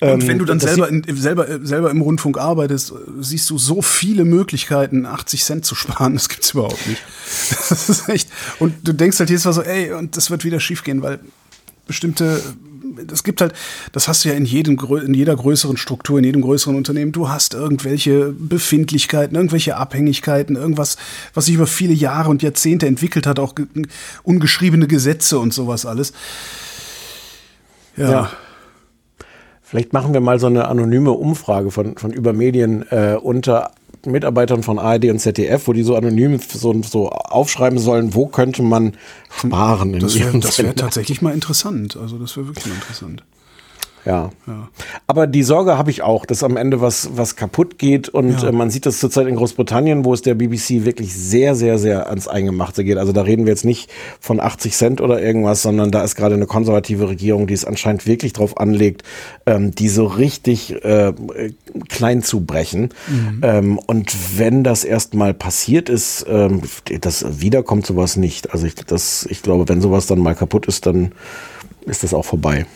Und 0.00 0.22
wenn 0.22 0.30
ähm, 0.32 0.38
du 0.38 0.44
dann 0.44 0.60
selber, 0.60 0.88
in, 0.88 1.04
selber, 1.16 1.64
selber 1.64 1.90
im 1.90 2.00
Rundfunk 2.00 2.36
arbeitest, 2.36 2.92
siehst 3.20 3.48
du 3.48 3.58
so 3.58 3.80
viele 3.80 4.24
Möglichkeiten, 4.24 5.06
80 5.06 5.44
Cent 5.44 5.64
zu 5.64 5.74
sparen. 5.74 6.14
Das 6.14 6.28
gibt's 6.28 6.50
überhaupt 6.50 6.86
nicht. 6.86 7.02
Das 7.68 7.88
ist 7.88 8.08
echt. 8.08 8.28
Und 8.58 8.74
du 8.86 8.92
denkst 8.92 9.18
halt 9.18 9.30
jedes 9.30 9.44
Mal 9.44 9.52
so, 9.52 9.62
ey, 9.62 9.92
und 9.92 10.16
das 10.16 10.30
wird 10.30 10.44
wieder 10.44 10.60
schiefgehen, 10.60 11.02
weil 11.02 11.20
bestimmte 11.86 12.40
es 13.12 13.24
gibt 13.24 13.40
halt, 13.40 13.54
das 13.92 14.08
hast 14.08 14.24
du 14.24 14.28
ja 14.28 14.34
in 14.34 14.44
jedem, 14.44 14.78
in 15.04 15.14
jeder 15.14 15.34
größeren 15.34 15.76
Struktur, 15.76 16.18
in 16.18 16.24
jedem 16.24 16.42
größeren 16.42 16.76
Unternehmen. 16.76 17.12
Du 17.12 17.28
hast 17.28 17.54
irgendwelche 17.54 18.32
Befindlichkeiten, 18.32 19.36
irgendwelche 19.36 19.76
Abhängigkeiten, 19.76 20.56
irgendwas, 20.56 20.96
was 21.32 21.46
sich 21.46 21.54
über 21.54 21.66
viele 21.66 21.94
Jahre 21.94 22.30
und 22.30 22.42
Jahrzehnte 22.42 22.86
entwickelt 22.86 23.26
hat, 23.26 23.38
auch 23.38 23.54
ungeschriebene 24.22 24.86
Gesetze 24.86 25.38
und 25.38 25.52
sowas 25.52 25.86
alles. 25.86 26.12
Ja. 27.96 28.10
ja. 28.10 28.32
Vielleicht 29.74 29.92
machen 29.92 30.12
wir 30.14 30.20
mal 30.20 30.38
so 30.38 30.46
eine 30.46 30.68
anonyme 30.68 31.10
Umfrage 31.10 31.72
von, 31.72 31.96
von 31.96 32.12
Übermedien 32.12 32.84
äh, 32.92 33.18
unter 33.20 33.72
Mitarbeitern 34.06 34.62
von 34.62 34.78
ARD 34.78 35.06
und 35.06 35.18
ZDF, 35.18 35.66
wo 35.66 35.72
die 35.72 35.82
so 35.82 35.96
anonym 35.96 36.38
so, 36.38 36.80
so 36.84 37.08
aufschreiben 37.08 37.80
sollen, 37.80 38.14
wo 38.14 38.26
könnte 38.26 38.62
man 38.62 38.92
sparen. 39.36 39.98
das 39.98 40.16
wäre 40.16 40.32
wär 40.58 40.76
tatsächlich 40.76 41.22
mal 41.22 41.34
interessant. 41.34 41.96
Also 41.96 42.18
das 42.18 42.36
wäre 42.36 42.46
wirklich 42.46 42.66
mal 42.66 42.74
interessant. 42.76 43.24
Ja. 44.04 44.30
ja. 44.46 44.68
Aber 45.06 45.26
die 45.26 45.42
Sorge 45.42 45.78
habe 45.78 45.90
ich 45.90 46.02
auch, 46.02 46.26
dass 46.26 46.42
am 46.42 46.56
Ende 46.56 46.80
was, 46.80 47.10
was 47.16 47.36
kaputt 47.36 47.78
geht. 47.78 48.08
Und 48.08 48.42
ja. 48.42 48.48
äh, 48.48 48.52
man 48.52 48.70
sieht 48.70 48.86
das 48.86 48.98
zurzeit 48.98 49.26
in 49.26 49.36
Großbritannien, 49.36 50.04
wo 50.04 50.12
es 50.12 50.22
der 50.22 50.34
BBC 50.34 50.84
wirklich 50.84 51.14
sehr, 51.14 51.54
sehr, 51.54 51.78
sehr 51.78 52.08
ans 52.08 52.28
Eingemachte 52.28 52.84
geht. 52.84 52.98
Also 52.98 53.12
da 53.12 53.22
reden 53.22 53.46
wir 53.46 53.52
jetzt 53.52 53.64
nicht 53.64 53.90
von 54.20 54.40
80 54.40 54.74
Cent 54.74 55.00
oder 55.00 55.22
irgendwas, 55.22 55.62
sondern 55.62 55.90
da 55.90 56.02
ist 56.02 56.16
gerade 56.16 56.34
eine 56.34 56.46
konservative 56.46 57.08
Regierung, 57.08 57.46
die 57.46 57.54
es 57.54 57.64
anscheinend 57.64 58.06
wirklich 58.06 58.32
drauf 58.32 58.58
anlegt, 58.58 59.02
ähm, 59.46 59.74
die 59.74 59.88
so 59.88 60.06
richtig 60.06 60.84
äh, 60.84 61.12
klein 61.88 62.22
zu 62.22 62.44
brechen. 62.44 62.90
Mhm. 63.08 63.40
Ähm, 63.42 63.78
und 63.78 64.14
wenn 64.38 64.64
das 64.64 64.84
erstmal 64.84 65.32
passiert 65.34 65.88
ist, 65.88 66.26
ähm, 66.28 66.62
das 67.00 67.40
wiederkommt 67.40 67.86
sowas 67.86 68.16
nicht. 68.16 68.52
Also 68.52 68.66
ich, 68.66 68.74
das, 68.74 69.26
ich 69.30 69.42
glaube, 69.42 69.68
wenn 69.68 69.80
sowas 69.80 70.06
dann 70.06 70.18
mal 70.18 70.34
kaputt 70.34 70.66
ist, 70.66 70.86
dann 70.86 71.12
ist 71.86 72.02
das 72.02 72.14
auch 72.14 72.24
vorbei. 72.24 72.66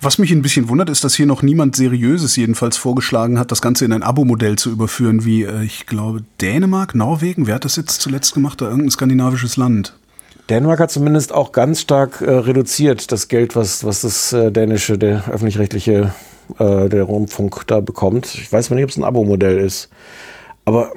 Was 0.00 0.18
mich 0.18 0.30
ein 0.30 0.42
bisschen 0.42 0.68
wundert, 0.68 0.90
ist, 0.90 1.04
dass 1.04 1.14
hier 1.14 1.26
noch 1.26 1.42
niemand 1.42 1.76
Seriöses 1.76 2.36
jedenfalls 2.36 2.76
vorgeschlagen 2.76 3.38
hat, 3.38 3.50
das 3.50 3.62
Ganze 3.62 3.84
in 3.84 3.92
ein 3.92 4.02
Abo-Modell 4.02 4.56
zu 4.56 4.70
überführen, 4.70 5.24
wie 5.24 5.42
äh, 5.42 5.64
ich 5.64 5.86
glaube 5.86 6.22
Dänemark, 6.40 6.94
Norwegen. 6.94 7.46
Wer 7.46 7.56
hat 7.56 7.64
das 7.64 7.76
jetzt 7.76 8.00
zuletzt 8.00 8.34
gemacht? 8.34 8.60
Da 8.60 8.66
irgendein 8.66 8.90
skandinavisches 8.90 9.56
Land. 9.56 9.94
Dänemark 10.48 10.80
hat 10.80 10.90
zumindest 10.90 11.32
auch 11.32 11.52
ganz 11.52 11.80
stark 11.80 12.20
äh, 12.20 12.30
reduziert 12.30 13.12
das 13.12 13.28
Geld, 13.28 13.54
was, 13.54 13.84
was 13.84 14.00
das 14.00 14.32
äh, 14.32 14.50
dänische, 14.50 14.96
der 14.96 15.28
öffentlich-rechtliche, 15.28 16.14
äh, 16.58 16.88
der 16.88 17.02
Rundfunk 17.02 17.66
da 17.66 17.80
bekommt. 17.80 18.34
Ich 18.34 18.50
weiß 18.50 18.70
nicht, 18.70 18.84
ob 18.84 18.90
es 18.90 18.96
ein 18.96 19.04
Abo-Modell 19.04 19.58
ist. 19.58 19.90
Aber, 20.64 20.92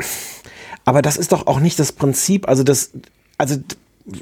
aber 0.85 1.01
das 1.01 1.17
ist 1.17 1.31
doch 1.33 1.47
auch 1.47 1.59
nicht 1.59 1.79
das 1.79 1.91
Prinzip. 1.91 2.47
Also 2.47 2.63
das, 2.63 2.91
also 3.37 3.57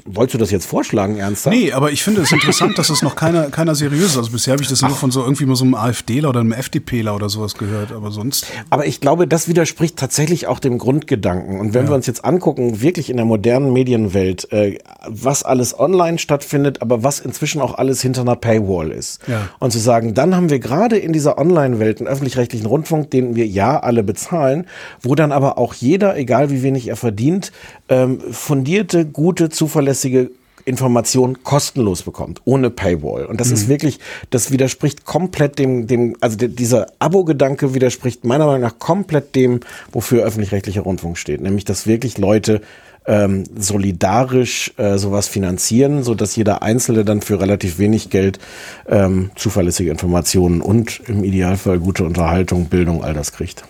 Wolltest 0.04 0.34
du 0.34 0.38
das 0.38 0.50
jetzt 0.50 0.66
vorschlagen, 0.66 1.16
ernsthaft? 1.16 1.56
Nee, 1.56 1.72
aber 1.72 1.92
ich 1.92 2.02
finde 2.02 2.22
es 2.22 2.32
interessant, 2.32 2.78
dass 2.78 2.90
es 2.90 3.02
noch 3.02 3.16
keiner, 3.16 3.50
keiner 3.50 3.74
seriös 3.74 4.12
ist. 4.12 4.16
Also 4.16 4.30
bisher 4.30 4.52
habe 4.52 4.62
ich 4.62 4.68
das 4.68 4.82
Ach. 4.82 4.88
nur 4.88 4.96
von 4.96 5.10
so 5.10 5.22
irgendwie 5.22 5.46
mal 5.46 5.56
so 5.56 5.64
einem 5.64 5.74
AfDler 5.74 6.28
oder 6.28 6.40
einem 6.40 6.52
FDPler 6.52 7.14
oder 7.14 7.28
sowas 7.28 7.54
gehört, 7.54 7.92
aber 7.92 8.10
sonst. 8.10 8.46
Aber 8.70 8.86
ich 8.86 9.00
glaube, 9.00 9.26
das 9.26 9.48
widerspricht 9.48 9.96
tatsächlich 9.96 10.46
auch 10.46 10.58
dem 10.58 10.78
Grundgedanken. 10.78 11.60
Und 11.60 11.74
wenn 11.74 11.84
ja. 11.84 11.90
wir 11.90 11.96
uns 11.96 12.06
jetzt 12.06 12.24
angucken, 12.24 12.80
wirklich 12.80 13.10
in 13.10 13.16
der 13.16 13.26
modernen 13.26 13.72
Medienwelt, 13.72 14.52
äh, 14.52 14.78
was 15.06 15.42
alles 15.42 15.78
online 15.78 16.18
stattfindet, 16.18 16.82
aber 16.82 17.02
was 17.02 17.20
inzwischen 17.20 17.60
auch 17.60 17.74
alles 17.74 18.02
hinter 18.02 18.22
einer 18.22 18.36
Paywall 18.36 18.90
ist. 18.90 19.20
Ja. 19.26 19.48
Und 19.58 19.70
zu 19.70 19.78
sagen, 19.78 20.14
dann 20.14 20.34
haben 20.34 20.50
wir 20.50 20.58
gerade 20.58 20.98
in 20.98 21.12
dieser 21.12 21.38
Online-Welt 21.38 22.00
einen 22.00 22.08
öffentlich-rechtlichen 22.08 22.66
Rundfunk, 22.66 23.10
den 23.10 23.34
wir 23.34 23.46
ja 23.46 23.80
alle 23.80 24.02
bezahlen, 24.02 24.66
wo 25.02 25.14
dann 25.14 25.32
aber 25.32 25.58
auch 25.58 25.74
jeder, 25.74 26.16
egal 26.16 26.50
wie 26.50 26.62
wenig 26.62 26.88
er 26.88 26.96
verdient, 26.96 27.52
ähm, 27.88 28.20
fundierte, 28.30 29.06
gute, 29.06 29.48
zuverlässige 29.80 30.30
Information 30.66 31.42
kostenlos 31.42 32.02
bekommt, 32.02 32.42
ohne 32.44 32.68
Paywall. 32.68 33.24
Und 33.24 33.40
das 33.40 33.48
mhm. 33.48 33.54
ist 33.54 33.68
wirklich, 33.68 33.98
das 34.28 34.50
widerspricht 34.50 35.06
komplett 35.06 35.58
dem, 35.58 35.86
dem, 35.86 36.16
also 36.20 36.36
de, 36.36 36.48
dieser 36.48 36.88
Abo-Gedanke 36.98 37.72
widerspricht 37.72 38.24
meiner 38.24 38.44
Meinung 38.44 38.60
nach 38.60 38.78
komplett 38.78 39.34
dem, 39.34 39.60
wofür 39.90 40.22
öffentlich-rechtlicher 40.22 40.82
Rundfunk 40.82 41.16
steht. 41.16 41.40
Nämlich, 41.40 41.64
dass 41.64 41.86
wirklich 41.86 42.18
Leute 42.18 42.60
ähm, 43.06 43.44
solidarisch 43.56 44.72
äh, 44.76 44.98
sowas 44.98 45.28
finanzieren, 45.28 46.02
so 46.02 46.14
dass 46.14 46.36
jeder 46.36 46.62
Einzelne 46.62 47.06
dann 47.06 47.22
für 47.22 47.40
relativ 47.40 47.78
wenig 47.78 48.10
Geld 48.10 48.38
ähm, 48.86 49.30
zuverlässige 49.36 49.90
Informationen 49.90 50.60
und 50.60 51.00
im 51.06 51.24
Idealfall 51.24 51.78
gute 51.78 52.04
Unterhaltung, 52.04 52.66
Bildung, 52.66 53.02
all 53.02 53.14
das 53.14 53.32
kriegt. 53.32 53.64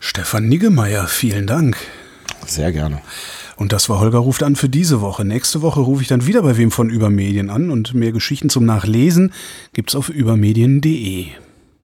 Stefan 0.00 0.48
Niggemeier, 0.48 1.06
vielen 1.06 1.46
Dank. 1.46 1.76
Sehr 2.44 2.72
gerne. 2.72 3.00
Und 3.56 3.72
das 3.72 3.88
war 3.88 4.00
Holger 4.00 4.18
ruft 4.18 4.42
an 4.42 4.54
für 4.54 4.68
diese 4.68 5.00
Woche. 5.00 5.24
Nächste 5.24 5.62
Woche 5.62 5.80
rufe 5.80 6.02
ich 6.02 6.08
dann 6.08 6.26
wieder 6.26 6.42
bei 6.42 6.56
wem 6.56 6.70
von 6.70 6.90
Übermedien 6.90 7.50
an 7.50 7.70
und 7.70 7.94
mehr 7.94 8.12
Geschichten 8.12 8.50
zum 8.50 8.64
Nachlesen 8.64 9.32
gibt's 9.72 9.94
auf 9.94 10.10
übermedien.de. 10.10 11.28